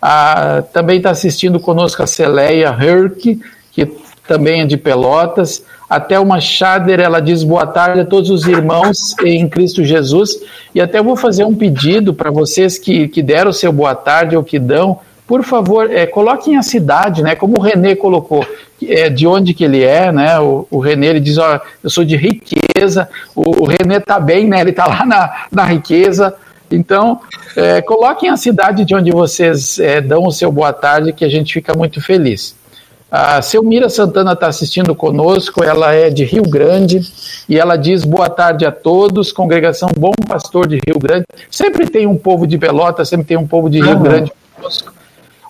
Ah, 0.00 0.62
também 0.72 0.96
está 0.96 1.10
assistindo 1.10 1.60
conosco 1.60 2.02
a 2.02 2.06
Celeia 2.06 2.68
Herk, 2.68 3.40
que 3.70 3.86
também 4.26 4.62
é 4.62 4.64
de 4.64 4.76
Pelotas. 4.76 5.64
Até 5.92 6.18
uma 6.18 6.40
Shader, 6.40 7.00
ela 7.00 7.20
diz 7.20 7.44
boa 7.44 7.66
tarde 7.66 8.00
a 8.00 8.06
todos 8.06 8.30
os 8.30 8.46
irmãos 8.46 9.14
em 9.22 9.46
Cristo 9.46 9.84
Jesus. 9.84 10.40
E 10.74 10.80
até 10.80 11.02
vou 11.02 11.16
fazer 11.16 11.44
um 11.44 11.54
pedido 11.54 12.14
para 12.14 12.30
vocês 12.30 12.78
que, 12.78 13.08
que 13.08 13.22
deram 13.22 13.50
o 13.50 13.52
seu 13.52 13.70
boa 13.70 13.94
tarde 13.94 14.34
ou 14.34 14.42
que 14.42 14.58
dão. 14.58 15.00
Por 15.26 15.44
favor, 15.44 15.92
é, 15.92 16.06
coloquem 16.06 16.56
a 16.56 16.62
cidade, 16.62 17.22
né? 17.22 17.34
Como 17.36 17.58
o 17.58 17.60
Renê 17.60 17.94
colocou, 17.94 18.42
é, 18.82 19.10
de 19.10 19.26
onde 19.26 19.52
que 19.52 19.64
ele 19.64 19.84
é, 19.84 20.10
né? 20.10 20.40
O, 20.40 20.66
o 20.70 20.78
Renê, 20.78 21.08
ele 21.08 21.20
diz, 21.20 21.36
ó, 21.36 21.60
eu 21.84 21.90
sou 21.90 22.06
de 22.06 22.16
riqueza. 22.16 23.06
O, 23.36 23.62
o 23.62 23.66
Renê 23.66 24.00
tá 24.00 24.18
bem, 24.18 24.48
né? 24.48 24.62
Ele 24.62 24.72
tá 24.72 24.86
lá 24.86 25.04
na, 25.04 25.44
na 25.52 25.64
riqueza. 25.64 26.34
Então, 26.70 27.20
é, 27.54 27.82
coloquem 27.82 28.30
a 28.30 28.36
cidade 28.38 28.86
de 28.86 28.94
onde 28.94 29.10
vocês 29.10 29.78
é, 29.78 30.00
dão 30.00 30.24
o 30.24 30.32
seu 30.32 30.50
boa 30.50 30.72
tarde, 30.72 31.12
que 31.12 31.22
a 31.22 31.28
gente 31.28 31.52
fica 31.52 31.76
muito 31.76 32.00
feliz. 32.00 32.61
A 33.14 33.42
Selmira 33.42 33.90
Santana 33.90 34.32
está 34.32 34.46
assistindo 34.46 34.94
conosco, 34.94 35.62
ela 35.62 35.92
é 35.92 36.08
de 36.08 36.24
Rio 36.24 36.44
Grande 36.44 37.02
e 37.46 37.58
ela 37.58 37.76
diz 37.76 38.06
boa 38.06 38.30
tarde 38.30 38.64
a 38.64 38.72
todos, 38.72 39.30
congregação 39.30 39.90
Bom 39.94 40.14
Pastor 40.26 40.66
de 40.66 40.76
Rio 40.76 40.98
Grande. 40.98 41.26
Sempre 41.50 41.86
tem 41.86 42.06
um 42.06 42.16
povo 42.16 42.46
de 42.46 42.56
Pelota, 42.56 43.04
sempre 43.04 43.26
tem 43.26 43.36
um 43.36 43.46
povo 43.46 43.68
de 43.68 43.82
Rio 43.82 43.96
uhum. 43.96 44.02
Grande 44.02 44.32
conosco. 44.56 44.94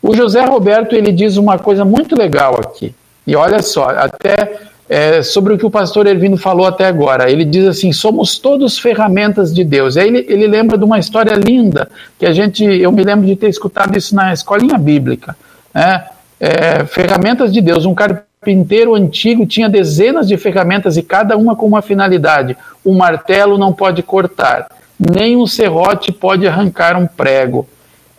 O 0.03 0.13
José 0.13 0.45
Roberto 0.45 0.97
ele 0.97 1.13
diz 1.13 1.37
uma 1.37 1.57
coisa 1.57 1.85
muito 1.85 2.19
legal 2.19 2.59
aqui. 2.59 2.93
E 3.25 3.37
olha 3.37 3.63
só, 3.63 3.91
até 3.91 4.59
é, 4.89 5.23
sobre 5.23 5.55
o 5.55 5.59
que 5.59 5.65
o 5.65 5.71
pastor 5.71 6.09
Ervino 6.09 6.37
falou 6.37 6.67
até 6.67 6.87
agora. 6.87 7.31
Ele 7.31 7.45
diz 7.45 7.65
assim: 7.69 7.93
somos 7.93 8.39
todos 8.39 8.77
ferramentas 8.77 9.55
de 9.55 9.63
Deus. 9.63 9.97
Aí 9.97 10.09
ele, 10.09 10.27
ele 10.29 10.49
lembra 10.49 10.77
de 10.77 10.83
uma 10.83 10.99
história 10.99 11.37
linda 11.37 11.89
que 12.19 12.27
a 12.27 12.33
gente, 12.33 12.65
eu 12.65 12.91
me 12.91 13.05
lembro 13.05 13.25
de 13.25 13.37
ter 13.37 13.49
escutado 13.49 13.97
isso 13.97 14.17
na 14.17 14.33
escolinha 14.33 14.77
bíblica. 14.77 15.37
Né? 15.73 16.05
É, 16.43 16.84
ferramentas 16.86 17.53
de 17.53 17.61
Deus. 17.61 17.86
Um 17.86 17.95
carpinteiro 17.95 18.97
antigo 18.97 19.47
tinha 19.47 19.68
dezenas 19.68 20.26
de 20.26 20.36
ferramentas 20.36 20.97
e 20.97 21.03
cada 21.03 21.36
uma 21.36 21.55
com 21.55 21.66
uma 21.66 21.80
finalidade. 21.80 22.57
O 22.84 22.93
martelo 22.93 23.57
não 23.57 23.72
pode 23.72 24.03
cortar, 24.03 24.66
nem 24.99 25.36
um 25.36 25.47
serrote 25.47 26.11
pode 26.11 26.45
arrancar 26.49 26.97
um 26.97 27.07
prego. 27.07 27.68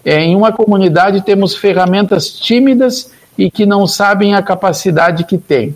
É, 0.06 0.22
em 0.22 0.38
uma 0.38 0.54
comunidade 0.54 1.22
temos 1.22 1.54
ferramentas 1.56 2.30
tímidas 2.30 3.12
e 3.38 3.52
que 3.52 3.66
não 3.66 3.86
sabem 3.86 4.36
a 4.36 4.42
capacidade 4.42 5.26
que 5.26 5.38
têm. 5.38 5.76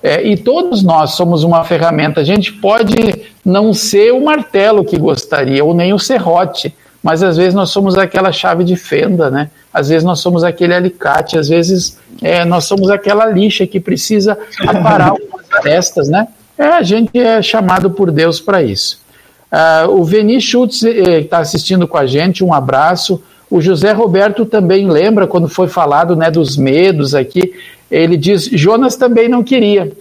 É, 0.00 0.22
e 0.22 0.36
todos 0.36 0.82
nós 0.84 1.12
somos 1.12 1.42
uma 1.42 1.64
ferramenta. 1.64 2.20
A 2.20 2.24
gente 2.24 2.52
pode 2.52 2.94
não 3.44 3.72
ser 3.74 4.12
o 4.12 4.24
martelo 4.24 4.84
que 4.84 4.98
gostaria, 4.98 5.64
ou 5.64 5.74
nem 5.74 5.92
o 5.92 5.98
serrote, 5.98 6.74
mas 7.02 7.22
às 7.22 7.36
vezes 7.36 7.54
nós 7.54 7.70
somos 7.70 7.96
aquela 7.96 8.30
chave 8.30 8.62
de 8.62 8.76
fenda, 8.76 9.30
né? 9.30 9.50
Às 9.72 9.88
vezes 9.88 10.04
nós 10.04 10.20
somos 10.20 10.44
aquele 10.44 10.74
alicate, 10.74 11.38
às 11.38 11.48
vezes 11.48 11.98
é, 12.20 12.44
nós 12.44 12.64
somos 12.64 12.90
aquela 12.90 13.26
lixa 13.26 13.66
que 13.66 13.80
precisa 13.80 14.38
aparar 14.66 15.10
algumas 15.12 15.46
arestas, 15.52 16.08
né? 16.08 16.28
É, 16.58 16.64
a 16.64 16.82
gente 16.82 17.18
é 17.18 17.40
chamado 17.40 17.90
por 17.90 18.10
Deus 18.10 18.40
para 18.40 18.62
isso. 18.62 19.00
Uh, 19.52 20.00
o 20.00 20.04
Veni 20.04 20.40
Schultz 20.40 20.82
está 20.82 21.38
eh, 21.38 21.40
assistindo 21.40 21.86
com 21.86 21.98
a 21.98 22.06
gente, 22.06 22.42
um 22.42 22.54
abraço. 22.54 23.22
O 23.50 23.60
José 23.60 23.92
Roberto 23.92 24.46
também 24.46 24.88
lembra 24.88 25.26
quando 25.26 25.46
foi 25.46 25.68
falado 25.68 26.16
né, 26.16 26.30
dos 26.30 26.56
medos 26.56 27.14
aqui. 27.14 27.52
Ele 27.90 28.16
diz: 28.16 28.44
Jonas 28.44 28.96
também 28.96 29.28
não 29.28 29.42
queria. 29.42 29.92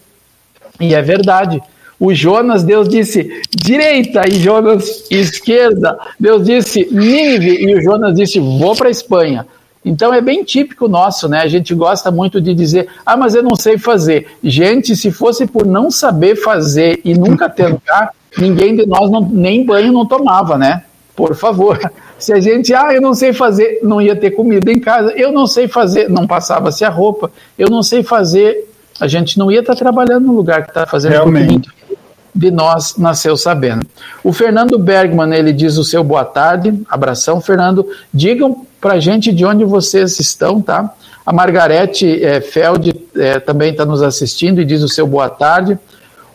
E 0.80 0.96
é 0.96 1.02
verdade. 1.02 1.62
O 2.00 2.14
Jonas, 2.14 2.64
Deus 2.64 2.88
disse 2.88 3.42
direita, 3.54 4.24
e 4.28 4.40
Jonas 4.40 5.04
esquerda. 5.12 6.00
Deus 6.18 6.46
disse 6.46 6.88
Nínive, 6.90 7.62
e 7.62 7.76
o 7.76 7.82
Jonas 7.82 8.16
disse: 8.16 8.40
vou 8.40 8.74
para 8.74 8.88
a 8.88 8.92
Espanha. 8.92 9.46
Então 9.84 10.14
é 10.14 10.22
bem 10.22 10.44
típico 10.44 10.88
nosso, 10.88 11.28
né? 11.28 11.42
A 11.42 11.48
gente 11.48 11.74
gosta 11.74 12.12
muito 12.12 12.40
de 12.40 12.54
dizer, 12.54 12.88
ah, 13.06 13.18
mas 13.18 13.34
eu 13.34 13.42
não 13.42 13.56
sei 13.56 13.78
fazer. 13.78 14.28
Gente, 14.44 14.96
se 14.96 15.12
fosse 15.12 15.48
por 15.48 15.66
não 15.66 15.90
saber 15.90 16.36
fazer 16.36 17.02
e 17.04 17.16
nunca 17.16 17.50
tentar, 17.50 18.12
ninguém 18.38 18.76
de 18.76 18.86
nós 18.86 19.10
não, 19.10 19.22
nem 19.22 19.66
banho 19.66 19.92
não 19.92 20.06
tomava, 20.06 20.58
né? 20.58 20.84
Por 21.16 21.36
favor. 21.36 21.80
Se 22.20 22.32
a 22.32 22.40
gente, 22.40 22.74
ah, 22.74 22.94
eu 22.94 23.02
não 23.02 23.16
sei 23.16 23.34
fazer, 23.34 23.80
não 23.82 24.00
ia 24.00 24.16
ter 24.16 24.32
comida 24.32 24.72
em 24.72 24.80
casa, 24.80 25.12
eu 25.14 25.32
não 25.32 25.48
sei 25.48 25.68
fazer, 25.68 26.08
não 26.08 26.28
passava-se 26.28 26.86
a 26.86 26.90
roupa, 26.90 27.32
eu 27.58 27.68
não 27.68 27.82
sei 27.82 28.04
fazer, 28.04 28.70
a 29.00 29.08
gente 29.08 29.40
não 29.40 29.52
ia 29.52 29.62
estar 29.62 29.76
trabalhando 29.76 30.28
no 30.28 30.34
lugar 30.34 30.64
que 30.64 30.70
está 30.70 30.86
fazendo. 30.86 31.14
Realmente 31.14 31.70
de 32.34 32.50
nós 32.50 32.96
nasceu 32.98 33.36
sabendo. 33.36 33.86
O 34.24 34.32
Fernando 34.32 34.80
Bergman, 34.80 35.34
ele 35.34 35.52
diz 35.52 35.78
o 35.78 35.84
seu 35.84 36.04
boa 36.04 36.24
tarde, 36.24 36.82
abração, 36.90 37.42
Fernando. 37.42 37.86
Digam 38.14 38.66
para 38.82 39.00
gente 39.00 39.32
de 39.32 39.46
onde 39.46 39.64
vocês 39.64 40.20
estão, 40.20 40.62
tá? 40.62 40.92
A 41.24 41.32
Margarete 41.32 42.24
é, 42.24 42.42
Feld 42.42 42.94
é, 43.16 43.40
também 43.40 43.72
está 43.72 43.86
nos 43.86 44.02
assistindo 44.02 44.60
e 44.60 44.66
diz 44.66 44.82
o 44.82 44.90
seu 44.90 45.06
boa 45.06 45.30
tarde. 45.30 45.80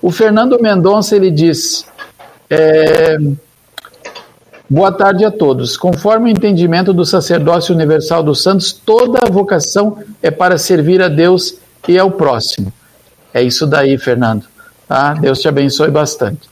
O 0.00 0.10
Fernando 0.10 0.58
Mendonça, 0.62 1.16
ele 1.16 1.30
diz... 1.30 1.84
É, 2.48 3.18
Boa 4.68 4.90
tarde 4.90 5.24
a 5.24 5.30
todos. 5.30 5.76
Conforme 5.76 6.28
o 6.28 6.32
entendimento 6.32 6.92
do 6.92 7.04
sacerdócio 7.04 7.72
universal 7.72 8.20
dos 8.20 8.42
santos, 8.42 8.72
toda 8.72 9.20
a 9.24 9.30
vocação 9.30 9.98
é 10.20 10.28
para 10.28 10.58
servir 10.58 11.00
a 11.00 11.06
Deus 11.06 11.58
e 11.86 11.96
ao 11.96 12.10
próximo. 12.10 12.72
É 13.32 13.40
isso 13.40 13.64
daí, 13.64 13.96
Fernando. 13.96 14.44
Tá? 14.88 15.14
Deus 15.14 15.40
te 15.40 15.46
abençoe 15.46 15.88
bastante. 15.88 16.50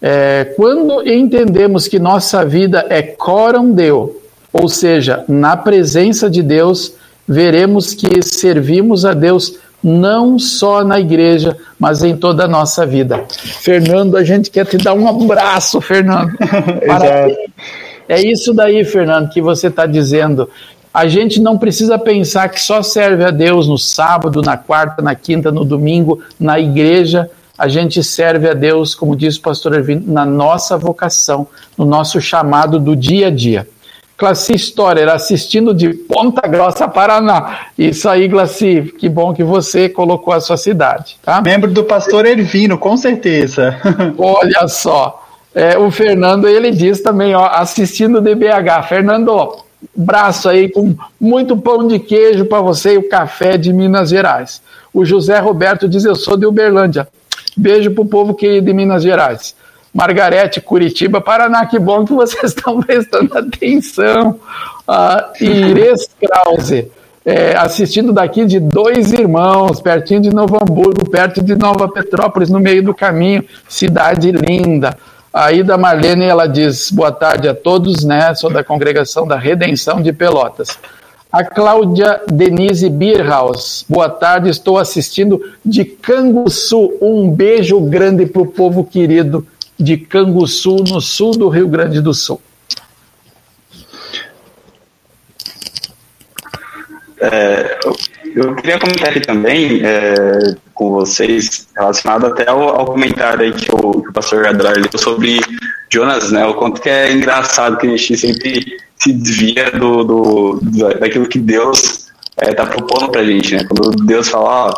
É, 0.00 0.52
quando 0.56 1.06
entendemos 1.06 1.86
que 1.86 2.00
nossa 2.00 2.44
vida 2.44 2.84
é 2.88 3.00
coram 3.00 3.70
Deu, 3.70 4.20
ou 4.52 4.68
seja, 4.68 5.24
na 5.28 5.56
presença 5.56 6.28
de 6.28 6.42
Deus, 6.42 6.94
veremos 7.26 7.94
que 7.94 8.22
servimos 8.22 9.04
a 9.04 9.12
Deus 9.12 9.58
não 9.82 10.38
só 10.38 10.84
na 10.84 11.00
igreja, 11.00 11.56
mas 11.78 12.04
em 12.04 12.16
toda 12.16 12.44
a 12.44 12.48
nossa 12.48 12.86
vida. 12.86 13.24
Fernando, 13.28 14.16
a 14.16 14.22
gente 14.22 14.50
quer 14.50 14.64
te 14.66 14.76
dar 14.76 14.94
um 14.94 15.08
abraço, 15.08 15.80
Fernando. 15.80 16.32
é 18.08 18.22
isso 18.22 18.52
daí, 18.52 18.84
Fernando, 18.84 19.28
que 19.30 19.40
você 19.40 19.66
está 19.66 19.86
dizendo. 19.86 20.48
A 20.94 21.08
gente 21.08 21.40
não 21.40 21.58
precisa 21.58 21.98
pensar 21.98 22.48
que 22.48 22.60
só 22.60 22.82
serve 22.82 23.24
a 23.24 23.30
Deus 23.30 23.66
no 23.66 23.78
sábado, 23.78 24.42
na 24.42 24.56
quarta, 24.56 25.02
na 25.02 25.14
quinta, 25.14 25.50
no 25.50 25.64
domingo, 25.64 26.20
na 26.38 26.60
igreja 26.60 27.28
a 27.62 27.68
gente 27.68 28.02
serve 28.02 28.48
a 28.48 28.54
Deus, 28.54 28.94
como 28.94 29.14
diz 29.14 29.36
o 29.36 29.40
pastor 29.40 29.74
Ervin, 29.74 30.02
na 30.06 30.24
nossa 30.24 30.76
vocação, 30.76 31.46
no 31.76 31.84
nosso 31.84 32.20
chamado 32.20 32.78
do 32.78 32.96
dia 32.96 33.28
a 33.28 33.30
dia. 33.30 33.68
Glaci 34.22 34.54
Storer, 34.54 35.08
assistindo 35.08 35.74
de 35.74 35.92
Ponta 35.92 36.46
Grossa, 36.46 36.86
Paraná. 36.86 37.66
Isso 37.76 38.08
aí, 38.08 38.28
Glaci, 38.28 38.94
que 38.96 39.08
bom 39.08 39.34
que 39.34 39.42
você 39.42 39.88
colocou 39.88 40.32
a 40.32 40.40
sua 40.40 40.56
cidade. 40.56 41.16
Tá? 41.20 41.42
Membro 41.42 41.68
do 41.72 41.82
pastor 41.82 42.24
Ervino, 42.24 42.78
com 42.78 42.96
certeza. 42.96 43.76
Olha 44.16 44.68
só. 44.68 45.26
É, 45.52 45.76
o 45.76 45.90
Fernando, 45.90 46.46
ele 46.46 46.70
diz 46.70 47.00
também, 47.00 47.34
ó, 47.34 47.46
assistindo 47.46 48.20
de 48.20 48.32
BH. 48.36 48.86
Fernando, 48.88 49.56
braço 49.92 50.48
aí 50.48 50.70
com 50.70 50.94
muito 51.20 51.56
pão 51.56 51.88
de 51.88 51.98
queijo 51.98 52.44
para 52.44 52.60
você 52.60 52.94
e 52.94 52.98
o 52.98 53.08
café 53.08 53.58
de 53.58 53.72
Minas 53.72 54.10
Gerais. 54.10 54.62
O 54.94 55.04
José 55.04 55.40
Roberto 55.40 55.88
diz, 55.88 56.04
eu 56.04 56.14
sou 56.14 56.36
de 56.36 56.46
Uberlândia. 56.46 57.08
Beijo 57.56 57.90
para 57.90 58.02
o 58.02 58.06
povo 58.06 58.34
que 58.34 58.60
de 58.60 58.72
Minas 58.72 59.02
Gerais. 59.02 59.56
Margarete, 59.92 60.60
Curitiba, 60.60 61.20
Paraná, 61.20 61.66
que 61.66 61.78
bom 61.78 62.04
que 62.04 62.12
vocês 62.12 62.44
estão 62.56 62.80
prestando 62.80 63.36
atenção. 63.36 64.40
Uh, 64.88 65.44
Ires 65.44 66.08
Krause, 66.20 66.90
é, 67.24 67.54
assistindo 67.56 68.12
daqui 68.12 68.44
de 68.44 68.58
dois 68.58 69.12
irmãos, 69.12 69.80
pertinho 69.80 70.20
de 70.20 70.34
Novo 70.34 70.56
Hamburgo, 70.56 71.08
perto 71.08 71.42
de 71.42 71.54
Nova 71.54 71.88
Petrópolis, 71.88 72.48
no 72.50 72.58
meio 72.58 72.82
do 72.82 72.94
caminho, 72.94 73.44
cidade 73.68 74.32
linda. 74.32 74.96
A 75.32 75.52
Ida 75.52 75.78
Marlene, 75.78 76.24
ela 76.24 76.46
diz, 76.46 76.90
boa 76.90 77.12
tarde 77.12 77.48
a 77.48 77.54
todos, 77.54 78.04
né, 78.04 78.34
sou 78.34 78.52
da 78.52 78.64
Congregação 78.64 79.26
da 79.26 79.36
Redenção 79.36 80.02
de 80.02 80.12
Pelotas. 80.12 80.78
A 81.30 81.42
Cláudia 81.42 82.20
Denise 82.26 82.90
Bierhaus. 82.90 83.86
Boa 83.88 84.10
tarde, 84.10 84.50
estou 84.50 84.76
assistindo 84.76 85.40
de 85.64 85.82
Canguçu. 85.82 86.92
Um 87.00 87.30
beijo 87.30 87.80
grande 87.80 88.26
para 88.26 88.42
o 88.42 88.46
povo 88.46 88.84
querido 88.84 89.46
de 89.78 89.96
Canguçu, 89.96 90.76
no 90.76 91.00
sul 91.00 91.32
do 91.32 91.48
Rio 91.48 91.68
Grande 91.68 92.00
do 92.00 92.14
Sul. 92.14 92.40
É, 97.20 97.78
eu 98.34 98.54
queria 98.56 98.78
comentar 98.78 99.10
aqui 99.10 99.20
também 99.20 99.80
é, 99.84 100.56
com 100.74 100.90
vocês, 100.90 101.68
relacionado 101.76 102.26
até 102.26 102.48
ao, 102.48 102.80
ao 102.80 102.86
comentário 102.86 103.44
aí 103.44 103.52
que 103.52 103.72
o, 103.72 104.02
que 104.02 104.08
o 104.08 104.12
pastor 104.12 104.46
Adrar 104.46 104.74
leu 104.74 104.98
sobre 104.98 105.40
Jonas, 105.92 106.32
né? 106.32 106.44
O 106.46 106.54
quanto 106.54 106.80
que 106.80 106.88
é 106.88 107.12
engraçado 107.12 107.76
que 107.76 107.86
a 107.86 107.90
gente 107.90 108.16
sempre 108.16 108.76
se 108.96 109.12
desvia 109.12 109.70
do, 109.70 110.04
do, 110.04 110.60
daquilo 110.98 111.28
que 111.28 111.38
Deus 111.38 112.10
está 112.40 112.50
é, 112.50 112.54
tá 112.54 112.66
propondo 112.66 113.10
para 113.10 113.20
a 113.20 113.24
gente, 113.24 113.54
né? 113.54 113.64
Quando 113.64 114.04
Deus 114.04 114.28
fala, 114.28 114.66
ó, 114.66 114.70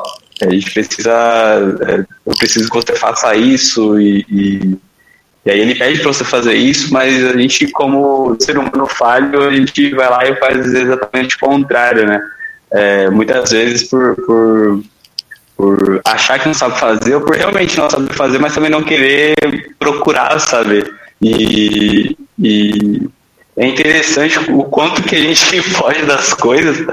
a 0.42 0.50
gente 0.50 0.72
precisa, 0.72 1.78
é, 1.86 2.04
eu 2.26 2.32
preciso 2.36 2.68
que 2.68 2.76
você 2.76 2.96
faça 2.96 3.34
isso 3.36 4.00
e, 4.00 4.26
e, 4.28 4.78
e 5.46 5.50
aí 5.50 5.60
ele 5.60 5.74
pede 5.74 6.00
para 6.00 6.12
você 6.12 6.24
fazer 6.24 6.54
isso, 6.54 6.92
mas 6.92 7.24
a 7.24 7.36
gente 7.36 7.68
como 7.68 8.36
ser 8.40 8.58
humano 8.58 8.86
falho, 8.86 9.44
a 9.44 9.54
gente 9.54 9.94
vai 9.94 10.10
lá 10.10 10.26
e 10.26 10.36
faz 10.36 10.74
exatamente 10.74 11.36
o 11.36 11.40
contrário, 11.40 12.06
né? 12.06 12.20
É, 12.72 13.10
muitas 13.10 13.52
vezes 13.52 13.88
por, 13.88 14.16
por, 14.16 14.82
por 15.56 16.00
achar 16.04 16.40
que 16.40 16.46
não 16.46 16.54
sabe 16.54 16.80
fazer 16.80 17.14
ou 17.14 17.20
por 17.20 17.36
realmente 17.36 17.78
não 17.78 17.88
saber 17.88 18.12
fazer, 18.14 18.38
mas 18.38 18.54
também 18.54 18.70
não 18.70 18.82
querer 18.82 19.34
procurar 19.78 20.40
saber. 20.40 20.92
E, 21.22 22.16
e 22.38 23.08
é 23.56 23.66
interessante 23.66 24.38
o 24.50 24.64
quanto 24.64 25.02
que 25.02 25.14
a 25.14 25.20
gente 25.20 25.62
foge 25.70 26.02
das 26.04 26.34
coisas 26.34 26.84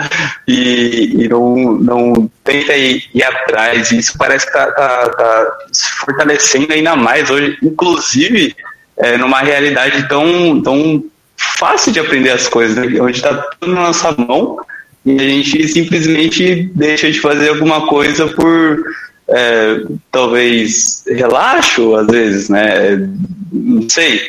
e, 0.48 1.24
e 1.24 1.28
não, 1.28 1.74
não 1.74 2.32
tenta 2.44 2.76
ir, 2.76 3.04
ir 3.14 3.24
atrás. 3.24 3.92
Isso 3.92 4.18
parece 4.18 4.46
que 4.46 4.52
está 4.52 4.72
tá, 4.72 5.10
tá 5.10 5.58
se 5.72 5.90
fortalecendo 5.94 6.72
ainda 6.72 6.96
mais 6.96 7.30
hoje, 7.30 7.58
inclusive 7.64 8.56
é, 8.98 9.18
numa 9.18 9.40
realidade 9.40 10.08
tão, 10.08 10.62
tão 10.62 11.04
fácil 11.36 11.92
de 11.92 12.00
aprender 12.00 12.32
as 12.32 12.48
coisas, 12.48 12.76
né? 12.78 13.02
onde 13.02 13.18
está 13.18 13.34
tudo 13.60 13.74
na 13.74 13.82
nossa 13.82 14.12
mão 14.12 14.58
e 15.04 15.20
a 15.20 15.24
gente 15.24 15.68
simplesmente 15.68 16.70
deixa 16.76 17.12
de 17.12 17.20
fazer 17.20 17.50
alguma 17.50 17.88
coisa 17.88 18.28
por 18.28 18.84
é, 19.28 19.82
talvez 20.12 21.04
relaxo, 21.08 21.96
às 21.96 22.06
vezes, 22.06 22.50
né? 22.50 23.10
Não 23.52 23.90
sei 23.90 24.22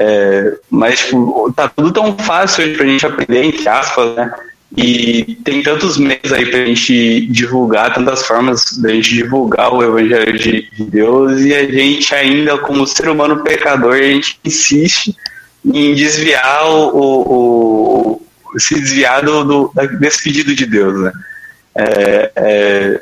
é, 0.00 0.56
mas 0.70 1.00
tipo, 1.00 1.52
tá 1.56 1.68
tudo 1.68 1.92
tão 1.92 2.16
fácil 2.16 2.64
hoje 2.64 2.76
pra 2.76 2.86
gente 2.86 3.04
aprender, 3.04 3.42
entre 3.42 3.68
aspas, 3.68 4.14
né? 4.14 4.32
E 4.76 5.36
tem 5.44 5.60
tantos 5.60 5.98
meios 5.98 6.32
aí 6.32 6.46
pra 6.46 6.64
gente 6.64 7.26
divulgar, 7.26 7.94
tantas 7.94 8.24
formas 8.24 8.78
da 8.78 8.90
gente 8.90 9.12
divulgar 9.12 9.74
o 9.74 9.82
Evangelho 9.82 10.38
de, 10.38 10.68
Deus, 10.78 11.40
e 11.40 11.52
a 11.52 11.66
gente 11.66 12.14
ainda, 12.14 12.58
como 12.58 12.86
ser 12.86 13.08
humano 13.08 13.42
pecador, 13.42 13.94
a 13.94 14.02
gente 14.02 14.38
insiste 14.44 15.16
em 15.64 15.94
desviar 15.94 16.70
o, 16.70 16.90
o, 16.94 18.22
se 18.58 18.74
desviar 18.74 19.24
do, 19.24 19.42
do, 19.42 19.72
desse 19.98 20.22
pedido 20.22 20.54
de 20.54 20.66
Deus, 20.66 21.00
né? 21.00 21.12
É, 21.74 22.32
é, 22.36 23.00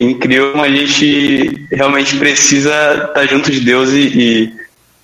incrível, 0.00 0.58
a 0.58 0.68
gente 0.68 1.66
realmente 1.70 2.16
precisa 2.16 2.70
estar 2.70 3.08
tá 3.08 3.26
junto 3.26 3.50
de 3.50 3.60
Deus 3.60 3.90
e, 3.90 4.00
e 4.00 4.60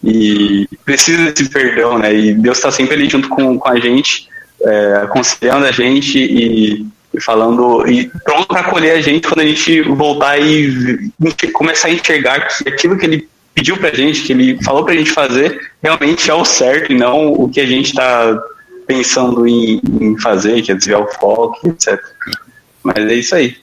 e 0.07 0.69
precisa 0.85 1.33
desse 1.33 1.51
perdão, 1.51 1.99
né? 1.99 2.15
E 2.15 2.35
Deus 2.35 2.59
está 2.59 2.71
sempre 2.71 2.95
ali 2.95 3.11
junto 3.11 3.29
com, 3.29 3.59
com 3.59 3.69
a 3.69 3.79
gente, 3.79 4.29
é, 4.63 5.01
aconselhando 5.03 5.67
a 5.67 5.73
gente 5.73 6.19
e, 6.19 6.87
falando 7.21 7.87
e 7.89 8.11
pronto 8.25 8.47
para 8.47 8.61
acolher 8.61 8.93
a 8.93 9.01
gente 9.01 9.27
quando 9.27 9.41
a 9.41 9.47
gente 9.47 9.83
voltar 9.83 10.39
e 10.39 11.11
começar 11.53 11.89
a 11.89 11.91
enxergar 11.91 12.47
que 12.47 12.69
aquilo 12.69 12.97
que 12.97 13.07
Ele 13.07 13.29
pediu 13.55 13.77
para 13.79 13.89
a 13.89 13.95
gente, 13.95 14.23
que 14.23 14.33
Ele 14.33 14.63
falou 14.63 14.85
para 14.85 14.95
a 14.95 14.97
gente 14.97 15.11
fazer, 15.11 15.73
realmente 15.83 16.31
é 16.31 16.35
o 16.35 16.45
certo 16.45 16.93
e 16.93 16.97
não 16.97 17.33
o 17.33 17.49
que 17.49 17.61
a 17.61 17.67
gente 17.67 17.89
está 17.89 18.39
pensando 18.87 19.47
em, 19.47 19.81
em 20.01 20.17
fazer, 20.21 20.63
que 20.63 20.71
é 20.71 20.75
desviar 20.75 21.01
o 21.01 21.09
foco, 21.09 21.69
etc. 21.69 21.99
Mas 22.83 22.97
é 22.97 23.15
isso 23.15 23.35
aí. 23.35 23.57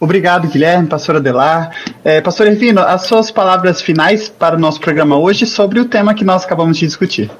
Obrigado, 0.00 0.48
Guilherme, 0.48 0.88
pastor 0.88 1.16
Adelar. 1.16 1.70
É, 2.04 2.20
pastor 2.20 2.46
Ervino, 2.46 2.80
as 2.80 3.06
suas 3.06 3.30
palavras 3.30 3.80
finais 3.80 4.28
para 4.28 4.56
o 4.56 4.58
nosso 4.58 4.80
programa 4.80 5.16
hoje 5.16 5.46
sobre 5.46 5.80
o 5.80 5.84
tema 5.84 6.14
que 6.14 6.24
nós 6.24 6.44
acabamos 6.44 6.78
de 6.78 6.86
discutir. 6.86 7.30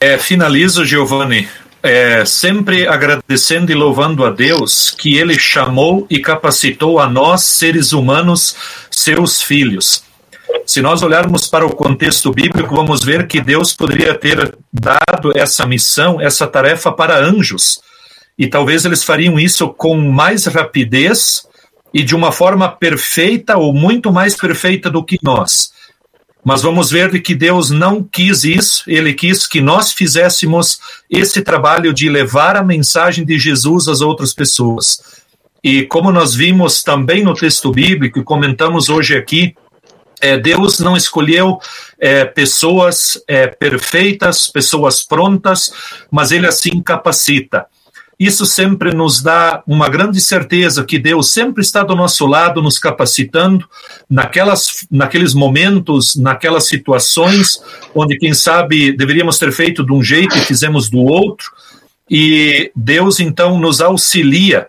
É, 0.00 0.16
finalizo, 0.16 0.84
Giovanni, 0.84 1.48
é, 1.82 2.24
sempre 2.24 2.86
agradecendo 2.86 3.72
e 3.72 3.74
louvando 3.74 4.24
a 4.24 4.30
Deus 4.30 4.90
que 4.90 5.16
Ele 5.16 5.38
chamou 5.38 6.06
e 6.08 6.18
capacitou 6.20 6.98
a 6.98 7.08
nós, 7.08 7.42
seres 7.42 7.92
humanos, 7.92 8.54
seus 8.90 9.42
filhos. 9.42 10.02
Se 10.66 10.80
nós 10.80 11.02
olharmos 11.02 11.48
para 11.48 11.66
o 11.66 11.74
contexto 11.74 12.30
bíblico, 12.32 12.74
vamos 12.74 13.02
ver 13.02 13.26
que 13.26 13.40
Deus 13.40 13.72
poderia 13.72 14.14
ter 14.14 14.56
dado 14.72 15.32
essa 15.36 15.66
missão, 15.66 16.20
essa 16.20 16.46
tarefa 16.46 16.92
para 16.92 17.18
anjos. 17.18 17.80
E 18.40 18.48
talvez 18.48 18.86
eles 18.86 19.04
fariam 19.04 19.38
isso 19.38 19.68
com 19.68 19.94
mais 19.98 20.46
rapidez 20.46 21.46
e 21.92 22.02
de 22.02 22.16
uma 22.16 22.32
forma 22.32 22.70
perfeita 22.70 23.58
ou 23.58 23.70
muito 23.74 24.10
mais 24.10 24.34
perfeita 24.34 24.88
do 24.88 25.04
que 25.04 25.18
nós. 25.22 25.72
Mas 26.42 26.62
vamos 26.62 26.90
ver 26.90 27.20
que 27.20 27.34
Deus 27.34 27.68
não 27.68 28.02
quis 28.02 28.42
isso, 28.42 28.84
ele 28.86 29.12
quis 29.12 29.46
que 29.46 29.60
nós 29.60 29.92
fizéssemos 29.92 30.80
esse 31.10 31.42
trabalho 31.42 31.92
de 31.92 32.08
levar 32.08 32.56
a 32.56 32.64
mensagem 32.64 33.26
de 33.26 33.38
Jesus 33.38 33.88
às 33.88 34.00
outras 34.00 34.32
pessoas. 34.32 35.02
E 35.62 35.82
como 35.82 36.10
nós 36.10 36.34
vimos 36.34 36.82
também 36.82 37.22
no 37.22 37.34
texto 37.34 37.70
bíblico 37.70 38.20
e 38.20 38.24
comentamos 38.24 38.88
hoje 38.88 39.18
aqui, 39.18 39.54
é, 40.18 40.38
Deus 40.38 40.80
não 40.80 40.96
escolheu 40.96 41.58
é, 41.98 42.24
pessoas 42.24 43.22
é, 43.28 43.48
perfeitas, 43.48 44.48
pessoas 44.48 45.02
prontas, 45.02 45.70
mas 46.10 46.32
Ele 46.32 46.46
assim 46.46 46.80
capacita. 46.80 47.66
Isso 48.20 48.44
sempre 48.44 48.94
nos 48.94 49.22
dá 49.22 49.62
uma 49.66 49.88
grande 49.88 50.20
certeza 50.20 50.84
que 50.84 50.98
Deus 50.98 51.30
sempre 51.30 51.62
está 51.62 51.82
do 51.82 51.96
nosso 51.96 52.26
lado, 52.26 52.60
nos 52.60 52.78
capacitando 52.78 53.66
naquelas, 54.10 54.86
naqueles 54.90 55.32
momentos, 55.32 56.16
naquelas 56.16 56.68
situações 56.68 57.58
onde, 57.94 58.18
quem 58.18 58.34
sabe, 58.34 58.92
deveríamos 58.92 59.38
ter 59.38 59.50
feito 59.52 59.82
de 59.82 59.90
um 59.90 60.02
jeito 60.02 60.36
e 60.36 60.42
fizemos 60.42 60.90
do 60.90 60.98
outro. 60.98 61.50
E 62.10 62.70
Deus 62.76 63.20
então 63.20 63.58
nos 63.58 63.80
auxilia 63.80 64.68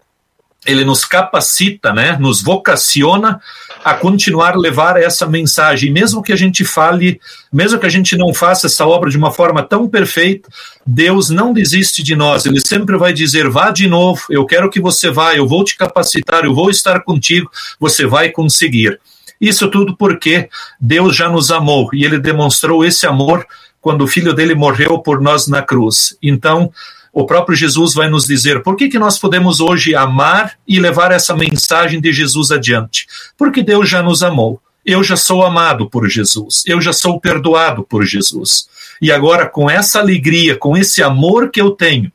ele 0.66 0.86
nos 0.86 1.06
capacita, 1.06 1.92
né, 1.92 2.18
nos 2.20 2.42
vocaciona 2.42 3.42
a 3.84 3.96
continuar 3.96 4.56
levar 4.56 4.96
essa 4.96 5.26
mensagem, 5.26 5.92
mesmo 5.92 6.22
que 6.22 6.32
a 6.32 6.36
gente 6.36 6.64
fale, 6.64 7.20
mesmo 7.52 7.80
que 7.80 7.86
a 7.86 7.90
gente 7.90 8.16
não 8.16 8.32
faça 8.32 8.68
essa 8.68 8.86
obra 8.86 9.10
de 9.10 9.18
uma 9.18 9.32
forma 9.32 9.64
tão 9.64 9.88
perfeita, 9.88 10.48
Deus 10.86 11.32
não 11.32 11.52
desiste 11.52 12.04
de 12.04 12.16
nós, 12.16 12.46
ele 12.46 12.62
sempre 12.62 12.96
vai 12.96 13.12
dizer: 13.12 13.50
vá 13.50 13.72
de 13.72 13.88
novo, 13.88 14.22
eu 14.30 14.46
quero 14.46 14.70
que 14.70 14.80
você 14.80 15.10
vá, 15.10 15.34
eu 15.34 15.48
vou 15.48 15.64
te 15.64 15.76
capacitar, 15.76 16.46
eu 16.46 16.54
vou 16.54 16.70
estar 16.70 17.02
contigo, 17.02 17.50
você 17.80 18.06
vai 18.06 18.30
conseguir. 18.30 19.00
Isso 19.40 19.68
tudo 19.70 19.98
porque 19.98 20.48
Deus 20.80 21.16
já 21.16 21.28
nos 21.28 21.50
amou 21.50 21.90
e 21.92 22.06
ele 22.06 22.20
demonstrou 22.20 22.86
esse 22.86 23.08
amor 23.08 23.44
quando 23.82 24.04
o 24.04 24.08
filho 24.08 24.34
dele 24.34 24.54
morreu 24.54 25.00
por 25.00 25.20
nós 25.20 25.48
na 25.48 25.64
cruz. 25.64 26.16
Então, 26.22 26.72
o 27.14 27.26
próprio 27.26 27.56
Jesus 27.56 27.94
vai 27.94 28.10
nos 28.10 28.26
dizer 28.26 28.64
por 28.64 28.76
que, 28.76 28.88
que 28.88 29.00
nós 29.00 29.20
podemos 29.20 29.60
hoje 29.60 29.94
amar 29.94 30.54
e 30.68 30.80
levar 30.80 31.12
essa 31.12 31.36
mensagem 31.36 32.00
de 32.00 32.12
Jesus 32.14 32.52
adiante. 32.52 33.06
Porque 33.38 33.62
Deus 33.62 33.90
já 33.90 34.02
nos 34.02 34.24
amou. 34.24 34.62
Eu 34.86 35.04
já 35.04 35.16
sou 35.16 35.44
amado 35.44 35.90
por 35.90 36.08
Jesus. 36.10 36.64
Eu 36.66 36.82
já 36.82 36.94
sou 36.94 37.20
perdoado 37.20 37.84
por 37.84 38.06
Jesus. 38.06 38.68
E 39.02 39.12
agora, 39.12 39.46
com 39.46 39.70
essa 39.70 40.00
alegria, 40.00 40.56
com 40.56 40.76
esse 40.78 41.04
amor 41.04 41.52
que 41.52 41.62
eu 41.62 41.72
tenho, 41.72 42.12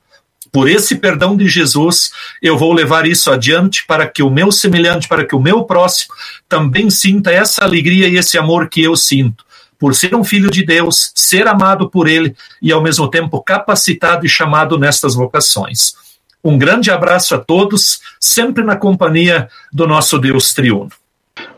por 0.51 0.69
esse 0.69 0.97
perdão 0.97 1.37
de 1.37 1.47
Jesus, 1.47 2.11
eu 2.41 2.57
vou 2.57 2.73
levar 2.73 3.07
isso 3.07 3.31
adiante 3.31 3.85
para 3.87 4.07
que 4.07 4.23
o 4.23 4.31
meu 4.31 4.51
semelhante, 4.51 5.07
para 5.07 5.25
que 5.25 5.35
o 5.35 5.41
meu 5.41 5.65
próximo 5.65 6.15
também 6.49 6.89
sinta 6.89 7.31
essa 7.31 7.63
alegria 7.63 8.09
e 8.09 8.17
esse 8.17 8.39
amor 8.39 8.69
que 8.69 8.83
eu 8.83 8.97
sinto 8.97 9.46
por 9.79 9.95
ser 9.95 10.15
um 10.15 10.25
filho 10.25 10.51
de 10.51 10.65
Deus, 10.65 11.13
ser 11.15 11.47
amado 11.47 11.91
por 11.91 12.09
Ele 12.09 12.35
e, 12.61 12.73
ao 12.73 12.83
mesmo 12.83 13.09
tempo, 13.09 13.43
capacitado 13.43 14.25
e 14.25 14.29
chamado 14.29 14.79
nestas 14.79 15.15
vocações. 15.15 15.95
Um 16.43 16.57
grande 16.57 16.91
abraço 16.91 17.35
a 17.35 17.39
todos, 17.39 18.01
sempre 18.21 18.63
na 18.63 18.77
companhia 18.77 19.49
do 19.73 19.87
nosso 19.87 20.19
Deus 20.19 20.55
triuno. 20.55 20.91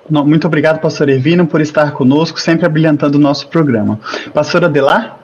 Muito 0.09 0.47
obrigado, 0.47 0.81
pastor 0.81 1.09
Evino, 1.09 1.47
por 1.47 1.61
estar 1.61 1.93
conosco, 1.93 2.41
sempre 2.41 2.65
abrilhantando 2.65 3.19
o 3.19 3.21
nosso 3.21 3.49
programa. 3.49 4.01
Pastor 4.33 4.65
Adelar? 4.65 5.19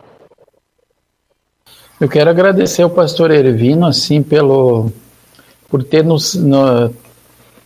Eu 1.99 2.09
quero 2.09 2.29
agradecer 2.29 2.83
ao 2.83 2.91
pastor 2.91 3.31
Ervino, 3.31 3.87
assim, 3.87 4.23
pelo, 4.23 4.93
por 5.71 5.83
ter 5.83 6.05
nos, 6.05 6.35
no, 6.35 6.93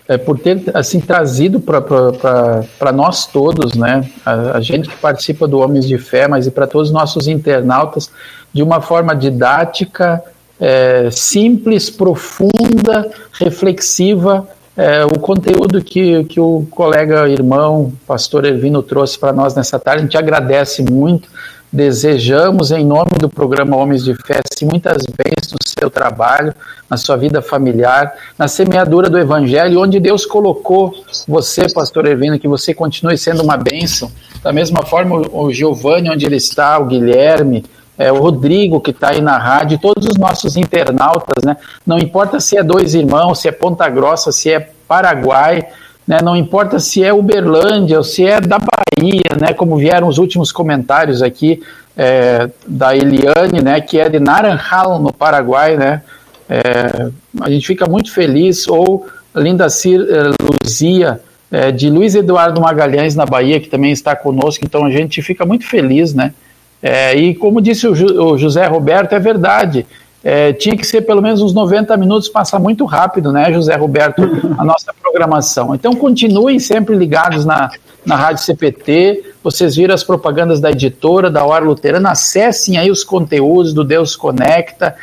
é, 0.08 0.16
por 0.16 0.38
ter 0.38 0.62
assim 0.74 1.00
trazido 1.00 1.60
para 1.60 2.92
nós 2.92 3.26
todos, 3.26 3.74
né, 3.74 4.08
a, 4.24 4.56
a, 4.56 4.60
gente 4.60 4.88
que 4.88 4.96
participa 4.96 5.46
do 5.46 5.58
Homens 5.58 5.86
de 5.86 5.98
Fé, 5.98 6.26
mas 6.26 6.46
e 6.46 6.50
para 6.50 6.66
todos 6.66 6.88
os 6.88 6.94
nossos 6.94 7.28
internautas, 7.28 8.10
de 8.50 8.62
uma 8.62 8.80
forma 8.80 9.14
didática, 9.14 10.22
é, 10.58 11.10
simples, 11.10 11.90
profunda, 11.90 13.10
reflexiva, 13.34 14.48
é, 14.74 15.04
o 15.04 15.18
conteúdo 15.18 15.82
que, 15.82 16.24
que 16.24 16.40
o 16.40 16.66
colega 16.70 17.28
irmão, 17.28 17.92
pastor 18.06 18.46
Ervino, 18.46 18.82
trouxe 18.82 19.18
para 19.18 19.32
nós 19.32 19.54
nessa 19.54 19.78
tarde. 19.78 20.00
A 20.00 20.04
gente 20.04 20.16
agradece 20.16 20.82
muito 20.82 21.28
Desejamos, 21.70 22.70
em 22.70 22.82
nome 22.82 23.10
do 23.20 23.28
programa 23.28 23.76
Homens 23.76 24.02
de 24.02 24.14
Fé, 24.14 24.40
muitas 24.62 25.04
bênçãos 25.04 25.52
no 25.52 25.68
seu 25.80 25.90
trabalho, 25.90 26.54
na 26.88 26.96
sua 26.96 27.14
vida 27.16 27.42
familiar, 27.42 28.10
na 28.38 28.48
semeadura 28.48 29.10
do 29.10 29.18
Evangelho, 29.18 29.80
onde 29.80 30.00
Deus 30.00 30.24
colocou 30.24 30.94
você, 31.26 31.70
pastor 31.70 32.06
Ervino, 32.06 32.38
que 32.38 32.48
você 32.48 32.72
continue 32.72 33.18
sendo 33.18 33.42
uma 33.42 33.58
bênção. 33.58 34.10
Da 34.42 34.50
mesma 34.50 34.82
forma, 34.82 35.16
o 35.30 35.52
Giovanni, 35.52 36.10
onde 36.10 36.24
ele 36.24 36.36
está, 36.36 36.78
o 36.78 36.86
Guilherme, 36.86 37.62
é, 37.98 38.10
o 38.10 38.16
Rodrigo, 38.16 38.80
que 38.80 38.90
está 38.90 39.10
aí 39.10 39.20
na 39.20 39.36
rádio, 39.36 39.78
todos 39.78 40.06
os 40.06 40.16
nossos 40.16 40.56
internautas, 40.56 41.44
né? 41.44 41.56
Não 41.86 41.98
importa 41.98 42.40
se 42.40 42.56
é 42.56 42.62
dois 42.62 42.94
irmãos, 42.94 43.40
se 43.40 43.48
é 43.48 43.52
Ponta 43.52 43.86
Grossa, 43.90 44.32
se 44.32 44.50
é 44.50 44.70
Paraguai, 44.86 45.66
né? 46.06 46.20
Não 46.22 46.34
importa 46.34 46.78
se 46.78 47.04
é 47.04 47.12
Uberlândia 47.12 47.98
ou 47.98 48.04
se 48.04 48.24
é 48.24 48.40
da 48.40 48.58
Bahia, 48.98 49.36
né? 49.40 49.52
Como 49.52 49.76
vieram 49.76 50.08
os 50.08 50.18
últimos 50.18 50.50
comentários 50.50 51.22
aqui 51.22 51.62
é, 51.96 52.48
da 52.66 52.96
Eliane, 52.96 53.62
né? 53.62 53.80
Que 53.80 53.98
é 53.98 54.08
de 54.08 54.18
Naranjal, 54.18 54.98
no 54.98 55.12
Paraguai, 55.12 55.76
né? 55.76 56.02
É, 56.48 57.10
a 57.40 57.50
gente 57.50 57.66
fica 57.66 57.86
muito 57.86 58.12
feliz. 58.12 58.66
Ou 58.66 59.06
Linda 59.34 59.68
Cir, 59.68 60.00
eh, 60.00 60.30
Luzia, 60.42 61.20
é, 61.50 61.70
de 61.70 61.88
Luiz 61.88 62.14
Eduardo 62.14 62.60
Magalhães, 62.60 63.14
na 63.14 63.24
Bahia, 63.24 63.60
que 63.60 63.68
também 63.68 63.92
está 63.92 64.16
conosco. 64.16 64.64
Então 64.64 64.84
a 64.84 64.90
gente 64.90 65.22
fica 65.22 65.46
muito 65.46 65.66
feliz, 65.66 66.12
né? 66.12 66.34
É, 66.82 67.14
e 67.14 67.34
como 67.34 67.60
disse 67.60 67.86
o, 67.86 67.92
o 67.92 68.38
José 68.38 68.66
Roberto, 68.66 69.12
é 69.12 69.18
verdade 69.18 69.86
é, 70.22 70.52
tinha 70.52 70.76
que 70.76 70.86
ser 70.86 71.02
pelo 71.02 71.22
menos 71.22 71.40
uns 71.40 71.54
90 71.54 71.96
minutos, 71.96 72.28
passa 72.28 72.58
muito 72.58 72.84
rápido, 72.84 73.32
né, 73.32 73.52
José 73.52 73.74
Roberto, 73.76 74.22
a 74.58 74.64
nossa 74.64 74.92
programação. 75.00 75.74
Então 75.74 75.94
continuem 75.94 76.58
sempre 76.58 76.96
ligados 76.96 77.44
na, 77.44 77.70
na 78.04 78.16
Rádio 78.16 78.44
CPT, 78.44 79.34
vocês 79.42 79.76
viram 79.76 79.94
as 79.94 80.04
propagandas 80.04 80.60
da 80.60 80.70
editora, 80.70 81.30
da 81.30 81.44
Hora 81.44 81.64
Luterana, 81.64 82.10
acessem 82.10 82.78
aí 82.78 82.90
os 82.90 83.04
conteúdos 83.04 83.72
do 83.72 83.84
Deus 83.84 84.16
Conecta, 84.16 84.94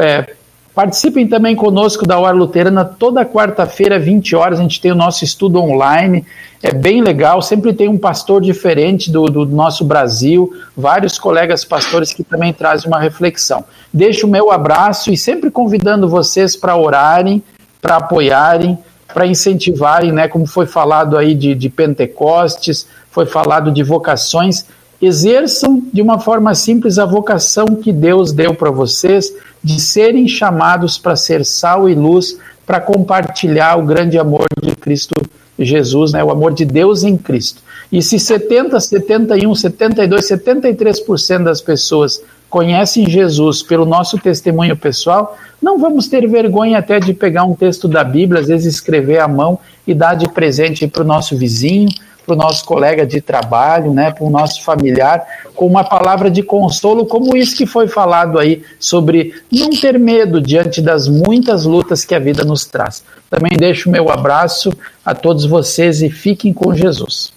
é, 0.00 0.34
Participem 0.80 1.26
também 1.26 1.56
conosco 1.56 2.06
da 2.06 2.18
Hora 2.18 2.36
Luterana 2.36 2.84
toda 2.84 3.26
quarta-feira, 3.26 3.98
20 3.98 4.36
horas, 4.36 4.60
a 4.60 4.62
gente 4.62 4.80
tem 4.80 4.92
o 4.92 4.94
nosso 4.94 5.24
estudo 5.24 5.60
online. 5.60 6.24
É 6.62 6.72
bem 6.72 7.02
legal, 7.02 7.42
sempre 7.42 7.72
tem 7.72 7.88
um 7.88 7.98
pastor 7.98 8.40
diferente 8.40 9.10
do, 9.10 9.26
do 9.26 9.44
nosso 9.44 9.84
Brasil, 9.84 10.52
vários 10.76 11.18
colegas 11.18 11.64
pastores 11.64 12.12
que 12.12 12.22
também 12.22 12.52
trazem 12.52 12.86
uma 12.86 13.00
reflexão. 13.00 13.64
Deixo 13.92 14.26
o 14.26 14.30
meu 14.30 14.52
abraço 14.52 15.12
e 15.12 15.16
sempre 15.16 15.50
convidando 15.50 16.08
vocês 16.08 16.54
para 16.54 16.76
orarem, 16.76 17.42
para 17.82 17.96
apoiarem, 17.96 18.78
para 19.12 19.26
incentivarem, 19.26 20.12
né, 20.12 20.28
como 20.28 20.46
foi 20.46 20.66
falado 20.66 21.16
aí 21.16 21.34
de, 21.34 21.54
de 21.54 21.68
Pentecostes, 21.68 22.86
foi 23.10 23.26
falado 23.26 23.70
de 23.70 23.82
vocações 23.82 24.64
exerçam 25.00 25.82
de 25.92 26.02
uma 26.02 26.18
forma 26.18 26.54
simples 26.54 26.98
a 26.98 27.06
vocação 27.06 27.64
que 27.66 27.92
Deus 27.92 28.32
deu 28.32 28.54
para 28.54 28.70
vocês 28.70 29.32
de 29.62 29.80
serem 29.80 30.28
chamados 30.28 30.98
para 30.98 31.16
ser 31.16 31.44
sal 31.44 31.88
e 31.88 31.94
luz, 31.94 32.38
para 32.66 32.80
compartilhar 32.80 33.78
o 33.78 33.84
grande 33.84 34.18
amor 34.18 34.46
de 34.62 34.76
Cristo 34.76 35.14
Jesus, 35.58 36.12
né, 36.12 36.22
o 36.22 36.30
amor 36.30 36.52
de 36.52 36.64
Deus 36.64 37.02
em 37.02 37.16
Cristo. 37.16 37.62
E 37.90 38.00
se 38.02 38.18
70, 38.18 38.78
71, 38.78 39.54
72, 39.54 40.28
73% 40.30 41.44
das 41.44 41.60
pessoas 41.60 42.22
conhecem 42.50 43.08
Jesus 43.08 43.62
pelo 43.62 43.86
nosso 43.86 44.18
testemunho 44.18 44.76
pessoal, 44.76 45.38
não 45.62 45.78
vamos 45.78 46.08
ter 46.08 46.26
vergonha 46.28 46.78
até 46.78 46.98
de 46.98 47.14
pegar 47.14 47.44
um 47.44 47.54
texto 47.54 47.86
da 47.86 48.02
Bíblia, 48.02 48.40
às 48.40 48.48
vezes 48.48 48.74
escrever 48.74 49.20
à 49.20 49.28
mão 49.28 49.58
e 49.86 49.94
dar 49.94 50.14
de 50.14 50.28
presente 50.28 50.86
para 50.86 51.02
o 51.02 51.06
nosso 51.06 51.36
vizinho, 51.36 51.88
para 52.26 52.34
o 52.34 52.36
nosso 52.36 52.64
colega 52.64 53.06
de 53.06 53.20
trabalho, 53.20 53.92
né, 53.92 54.10
para 54.10 54.24
o 54.24 54.30
nosso 54.30 54.62
familiar, 54.62 55.24
com 55.54 55.66
uma 55.66 55.84
palavra 55.84 56.30
de 56.30 56.42
consolo, 56.42 57.06
como 57.06 57.36
isso 57.36 57.56
que 57.56 57.66
foi 57.66 57.88
falado 57.88 58.38
aí, 58.38 58.62
sobre 58.78 59.34
não 59.50 59.70
ter 59.70 59.98
medo 59.98 60.40
diante 60.40 60.80
das 60.80 61.08
muitas 61.08 61.64
lutas 61.64 62.04
que 62.04 62.14
a 62.14 62.18
vida 62.18 62.44
nos 62.44 62.64
traz. 62.64 63.04
Também 63.28 63.52
deixo 63.56 63.88
o 63.88 63.92
meu 63.92 64.10
abraço 64.10 64.72
a 65.04 65.14
todos 65.14 65.44
vocês 65.44 66.02
e 66.02 66.10
fiquem 66.10 66.52
com 66.52 66.74
Jesus. 66.74 67.32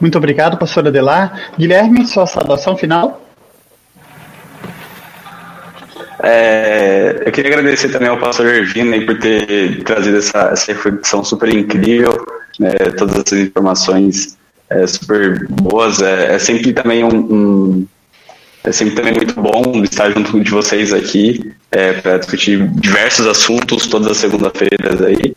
Muito 0.00 0.16
obrigado, 0.16 0.56
pastor 0.56 0.86
Adelar. 0.86 1.50
Guilherme, 1.58 2.06
sua 2.06 2.26
saudação 2.26 2.76
final. 2.76 3.23
É, 6.26 7.22
eu 7.26 7.30
queria 7.30 7.52
agradecer 7.52 7.90
também 7.90 8.08
ao 8.08 8.18
pastor 8.18 8.46
Ervino 8.46 9.04
por 9.04 9.18
ter 9.18 9.84
trazido 9.84 10.16
essa, 10.16 10.50
essa 10.52 10.72
reflexão 10.72 11.22
super 11.22 11.54
incrível, 11.54 12.26
né, 12.58 12.70
todas 12.96 13.16
essas 13.18 13.38
informações 13.40 14.38
é, 14.70 14.86
super 14.86 15.46
boas. 15.48 16.00
É, 16.00 16.34
é, 16.34 16.38
sempre 16.38 16.72
também 16.72 17.04
um, 17.04 17.14
um, 17.14 17.86
é 18.64 18.72
sempre 18.72 18.94
também 18.94 19.12
muito 19.12 19.34
bom 19.38 19.82
estar 19.84 20.10
junto 20.12 20.40
de 20.40 20.50
vocês 20.50 20.94
aqui 20.94 21.52
é, 21.70 21.92
para 21.92 22.16
discutir 22.16 22.66
diversos 22.68 23.26
assuntos 23.26 23.86
todas 23.86 24.08
as 24.08 24.16
segunda-feiras 24.16 25.02
aí. 25.02 25.36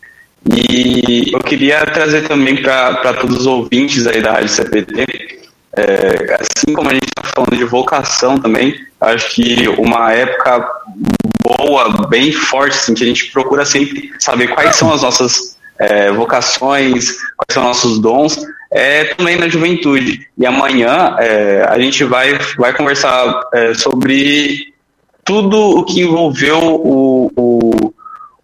E 0.56 1.34
eu 1.34 1.40
queria 1.40 1.86
trazer 1.86 2.26
também 2.30 2.62
para 2.62 3.14
todos 3.16 3.42
os 3.42 3.46
ouvintes 3.46 4.08
aí 4.08 4.22
da 4.22 4.32
Rádio 4.32 4.50
CPT, 4.50 5.06
é, 5.76 6.38
assim 6.40 6.74
como 6.74 6.90
a 6.90 6.94
gente 6.94 7.08
está 7.08 7.24
falando 7.36 7.58
de 7.58 7.66
vocação 7.66 8.38
também, 8.38 8.87
acho 9.00 9.36
que 9.36 9.68
uma 9.70 10.12
época 10.12 10.68
boa, 11.44 12.08
bem 12.08 12.32
forte, 12.32 12.78
assim, 12.78 12.94
que 12.94 13.04
a 13.04 13.08
gente 13.08 13.32
procura 13.32 13.66
sempre 13.66 14.12
saber 14.20 14.48
quais 14.50 14.76
são 14.76 14.92
as 14.92 15.02
nossas 15.02 15.58
é, 15.80 16.12
vocações, 16.12 17.18
quais 17.38 17.54
são 17.54 17.64
nossos 17.64 18.00
dons, 18.00 18.38
é 18.72 19.06
também 19.06 19.38
na 19.38 19.48
juventude. 19.48 20.28
E 20.38 20.46
amanhã 20.46 21.16
é, 21.20 21.66
a 21.68 21.80
gente 21.80 22.04
vai, 22.04 22.38
vai 22.58 22.74
conversar 22.74 23.42
é, 23.54 23.74
sobre 23.74 24.74
tudo 25.24 25.80
o 25.80 25.84
que 25.84 26.02
envolveu 26.02 26.58
o, 26.58 27.32
o, 27.36 27.94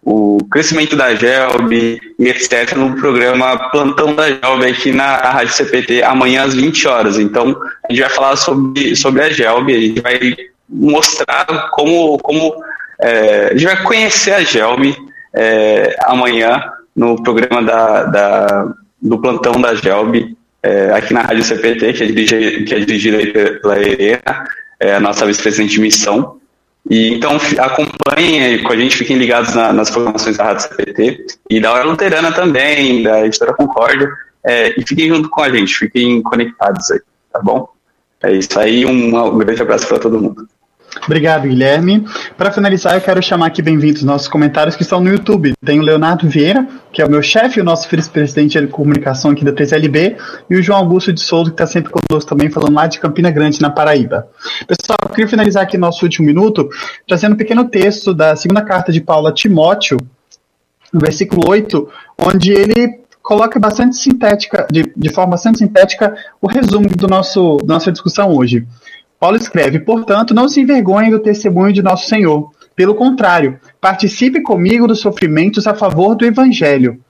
o 0.04 0.38
crescimento 0.50 0.94
da 0.94 1.14
GELB 1.14 1.98
e 2.18 2.28
etc. 2.28 2.76
no 2.76 2.94
programa 2.96 3.70
Plantão 3.70 4.14
da 4.14 4.28
GELB 4.28 4.66
aqui 4.66 4.92
na 4.92 5.16
Rádio 5.16 5.54
CPT 5.54 6.02
amanhã 6.02 6.44
às 6.44 6.54
20 6.54 6.86
horas. 6.86 7.18
Então 7.18 7.56
a 7.88 7.92
gente 7.92 8.02
vai 8.02 8.10
falar 8.10 8.36
sobre, 8.36 8.94
sobre 8.94 9.22
a 9.22 9.30
GELB, 9.30 9.74
a 9.74 9.80
gente 9.80 10.00
vai 10.00 10.36
mostrar 10.68 11.70
como, 11.70 12.18
como 12.18 12.54
é, 13.00 13.48
a 13.50 13.52
gente 13.52 13.64
vai 13.64 13.82
conhecer 13.82 14.34
a 14.34 14.44
GELB 14.44 14.94
é, 15.34 15.96
amanhã 16.02 16.62
no 16.94 17.22
programa 17.22 17.62
da, 17.62 18.04
da, 18.04 18.74
do 19.00 19.18
plantão 19.18 19.60
da 19.60 19.74
GELB, 19.74 20.36
é, 20.62 20.92
aqui 20.92 21.12
na 21.12 21.22
Rádio 21.22 21.44
CPT, 21.44 21.92
que 21.92 22.02
é 22.02 22.06
dirigida, 22.06 22.64
que 22.64 22.74
é 22.74 22.78
dirigida 22.80 23.60
pela 23.60 23.78
Helena, 23.78 24.44
é, 24.80 24.94
a 24.94 25.00
nossa 25.00 25.26
vice-presidente 25.26 25.72
de 25.72 25.80
missão. 25.80 26.38
E, 26.90 27.14
então 27.14 27.38
acompanhem 27.58 28.62
com 28.62 28.72
a 28.72 28.76
gente, 28.76 28.96
fiquem 28.96 29.16
ligados 29.16 29.54
na, 29.54 29.72
nas 29.72 29.90
programações 29.90 30.36
da 30.36 30.44
Rádio 30.44 30.68
CPT 30.68 31.26
e 31.48 31.60
da 31.60 31.72
Hora 31.72 31.84
Luterana 31.84 32.30
também, 32.32 33.02
da 33.02 33.24
Editora 33.24 33.54
Concórdia, 33.54 34.10
é, 34.44 34.78
e 34.78 34.86
fiquem 34.86 35.08
junto 35.08 35.30
com 35.30 35.40
a 35.42 35.50
gente, 35.50 35.74
fiquem 35.74 36.22
conectados 36.22 36.90
aí, 36.90 37.00
tá 37.32 37.40
bom? 37.40 37.68
É 38.22 38.32
isso 38.32 38.58
aí, 38.58 38.84
um, 38.84 39.16
um 39.16 39.38
grande 39.38 39.62
abraço 39.62 39.86
para 39.86 39.98
todo 39.98 40.20
mundo. 40.20 40.46
Obrigado, 41.02 41.48
Guilherme. 41.48 42.06
Para 42.36 42.52
finalizar, 42.52 42.94
eu 42.94 43.00
quero 43.00 43.22
chamar 43.22 43.46
aqui 43.46 43.60
bem-vindos 43.60 44.02
nossos 44.02 44.28
comentários 44.28 44.76
que 44.76 44.82
estão 44.82 45.00
no 45.00 45.10
YouTube. 45.10 45.52
Tem 45.64 45.78
o 45.78 45.82
Leonardo 45.82 46.28
Vieira, 46.28 46.66
que 46.92 47.02
é 47.02 47.04
o 47.04 47.10
meu 47.10 47.22
chefe, 47.22 47.60
o 47.60 47.64
nosso 47.64 47.88
vice-presidente 47.88 48.60
de 48.60 48.66
comunicação 48.68 49.32
aqui 49.32 49.44
da 49.44 49.52
3LB, 49.52 50.16
e 50.48 50.56
o 50.56 50.62
João 50.62 50.78
Augusto 50.78 51.12
de 51.12 51.20
Souza, 51.20 51.50
que 51.50 51.54
está 51.54 51.66
sempre 51.66 51.90
conosco 51.90 52.28
também, 52.28 52.50
falando 52.50 52.74
lá 52.74 52.86
de 52.86 53.00
Campina 53.00 53.30
Grande, 53.30 53.60
na 53.60 53.70
Paraíba. 53.70 54.28
Pessoal, 54.66 54.98
eu 55.02 55.08
queria 55.10 55.28
finalizar 55.28 55.62
aqui 55.62 55.76
nosso 55.76 56.04
último 56.04 56.26
minuto, 56.26 56.68
trazendo 57.06 57.34
um 57.34 57.38
pequeno 57.38 57.64
texto 57.68 58.14
da 58.14 58.36
segunda 58.36 58.62
carta 58.62 58.92
de 58.92 59.00
Paulo 59.00 59.26
a 59.26 59.32
Timóteo, 59.32 59.98
no 60.92 61.00
versículo 61.00 61.42
8, 61.48 61.88
onde 62.18 62.52
ele 62.52 63.00
coloca 63.20 63.58
bastante 63.58 63.96
sintética, 63.96 64.66
de, 64.70 64.92
de 64.94 65.08
forma 65.08 65.32
bastante 65.32 65.58
sintética, 65.58 66.14
o 66.40 66.46
resumo 66.46 66.88
do 66.88 67.08
nosso, 67.08 67.56
da 67.64 67.74
nossa 67.74 67.90
discussão 67.90 68.30
hoje. 68.34 68.66
Paulo 69.24 69.38
escreve: 69.38 69.78
Portanto, 69.78 70.34
não 70.34 70.46
se 70.50 70.60
envergonhe 70.60 71.10
do 71.10 71.18
testemunho 71.18 71.72
de 71.72 71.80
nosso 71.80 72.06
Senhor. 72.06 72.50
Pelo 72.76 72.94
contrário, 72.94 73.58
participe 73.80 74.42
comigo 74.42 74.86
dos 74.86 75.00
sofrimentos 75.00 75.66
a 75.66 75.74
favor 75.74 76.14
do 76.14 76.26
Evangelho, 76.26 77.00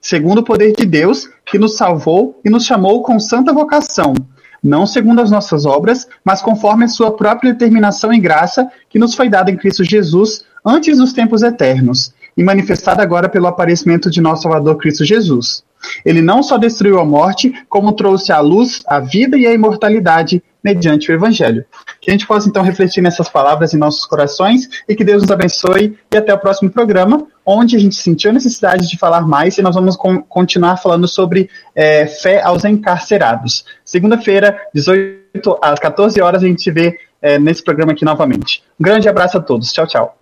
segundo 0.00 0.38
o 0.38 0.42
poder 0.42 0.72
de 0.74 0.86
Deus, 0.86 1.28
que 1.44 1.58
nos 1.58 1.76
salvou 1.76 2.40
e 2.42 2.48
nos 2.48 2.64
chamou 2.64 3.02
com 3.02 3.20
santa 3.20 3.52
vocação, 3.52 4.14
não 4.62 4.86
segundo 4.86 5.20
as 5.20 5.30
nossas 5.30 5.66
obras, 5.66 6.08
mas 6.24 6.40
conforme 6.40 6.86
a 6.86 6.88
sua 6.88 7.14
própria 7.14 7.52
determinação 7.52 8.10
e 8.10 8.18
graça, 8.18 8.66
que 8.88 8.98
nos 8.98 9.14
foi 9.14 9.28
dada 9.28 9.50
em 9.50 9.56
Cristo 9.58 9.84
Jesus 9.84 10.46
antes 10.64 10.96
dos 10.96 11.12
tempos 11.12 11.42
eternos, 11.42 12.14
e 12.38 12.42
manifestada 12.42 13.02
agora 13.02 13.28
pelo 13.28 13.46
aparecimento 13.46 14.10
de 14.10 14.22
nosso 14.22 14.44
Salvador 14.44 14.78
Cristo 14.78 15.04
Jesus. 15.04 15.62
Ele 16.04 16.20
não 16.20 16.42
só 16.42 16.58
destruiu 16.58 16.98
a 16.98 17.04
morte, 17.04 17.52
como 17.68 17.92
trouxe 17.92 18.32
à 18.32 18.40
luz 18.40 18.82
a 18.86 19.00
vida 19.00 19.36
e 19.36 19.46
a 19.46 19.52
imortalidade 19.52 20.42
mediante 20.62 21.10
o 21.10 21.14
Evangelho. 21.14 21.64
Que 22.00 22.10
a 22.10 22.12
gente 22.12 22.26
possa 22.26 22.48
então 22.48 22.62
refletir 22.62 23.00
nessas 23.00 23.28
palavras 23.28 23.74
em 23.74 23.78
nossos 23.78 24.04
corações 24.06 24.68
e 24.88 24.94
que 24.94 25.04
Deus 25.04 25.22
nos 25.22 25.30
abençoe 25.30 25.98
e 26.12 26.16
até 26.16 26.32
o 26.32 26.38
próximo 26.38 26.70
programa, 26.70 27.26
onde 27.44 27.76
a 27.76 27.78
gente 27.78 27.94
sentiu 27.94 28.30
a 28.30 28.34
necessidade 28.34 28.88
de 28.88 28.98
falar 28.98 29.22
mais 29.22 29.56
e 29.58 29.62
nós 29.62 29.74
vamos 29.74 29.96
continuar 30.28 30.76
falando 30.76 31.08
sobre 31.08 31.48
é, 31.74 32.06
fé 32.06 32.42
aos 32.42 32.64
encarcerados. 32.64 33.64
Segunda-feira, 33.84 34.60
18 34.74 35.58
às 35.62 35.78
14 35.78 36.20
horas, 36.20 36.42
a 36.42 36.46
gente 36.46 36.62
se 36.62 36.70
vê 36.70 36.98
é, 37.22 37.38
nesse 37.38 37.62
programa 37.62 37.92
aqui 37.92 38.04
novamente. 38.04 38.62
Um 38.78 38.84
grande 38.84 39.08
abraço 39.08 39.38
a 39.38 39.40
todos. 39.40 39.72
Tchau, 39.72 39.86
tchau. 39.86 40.19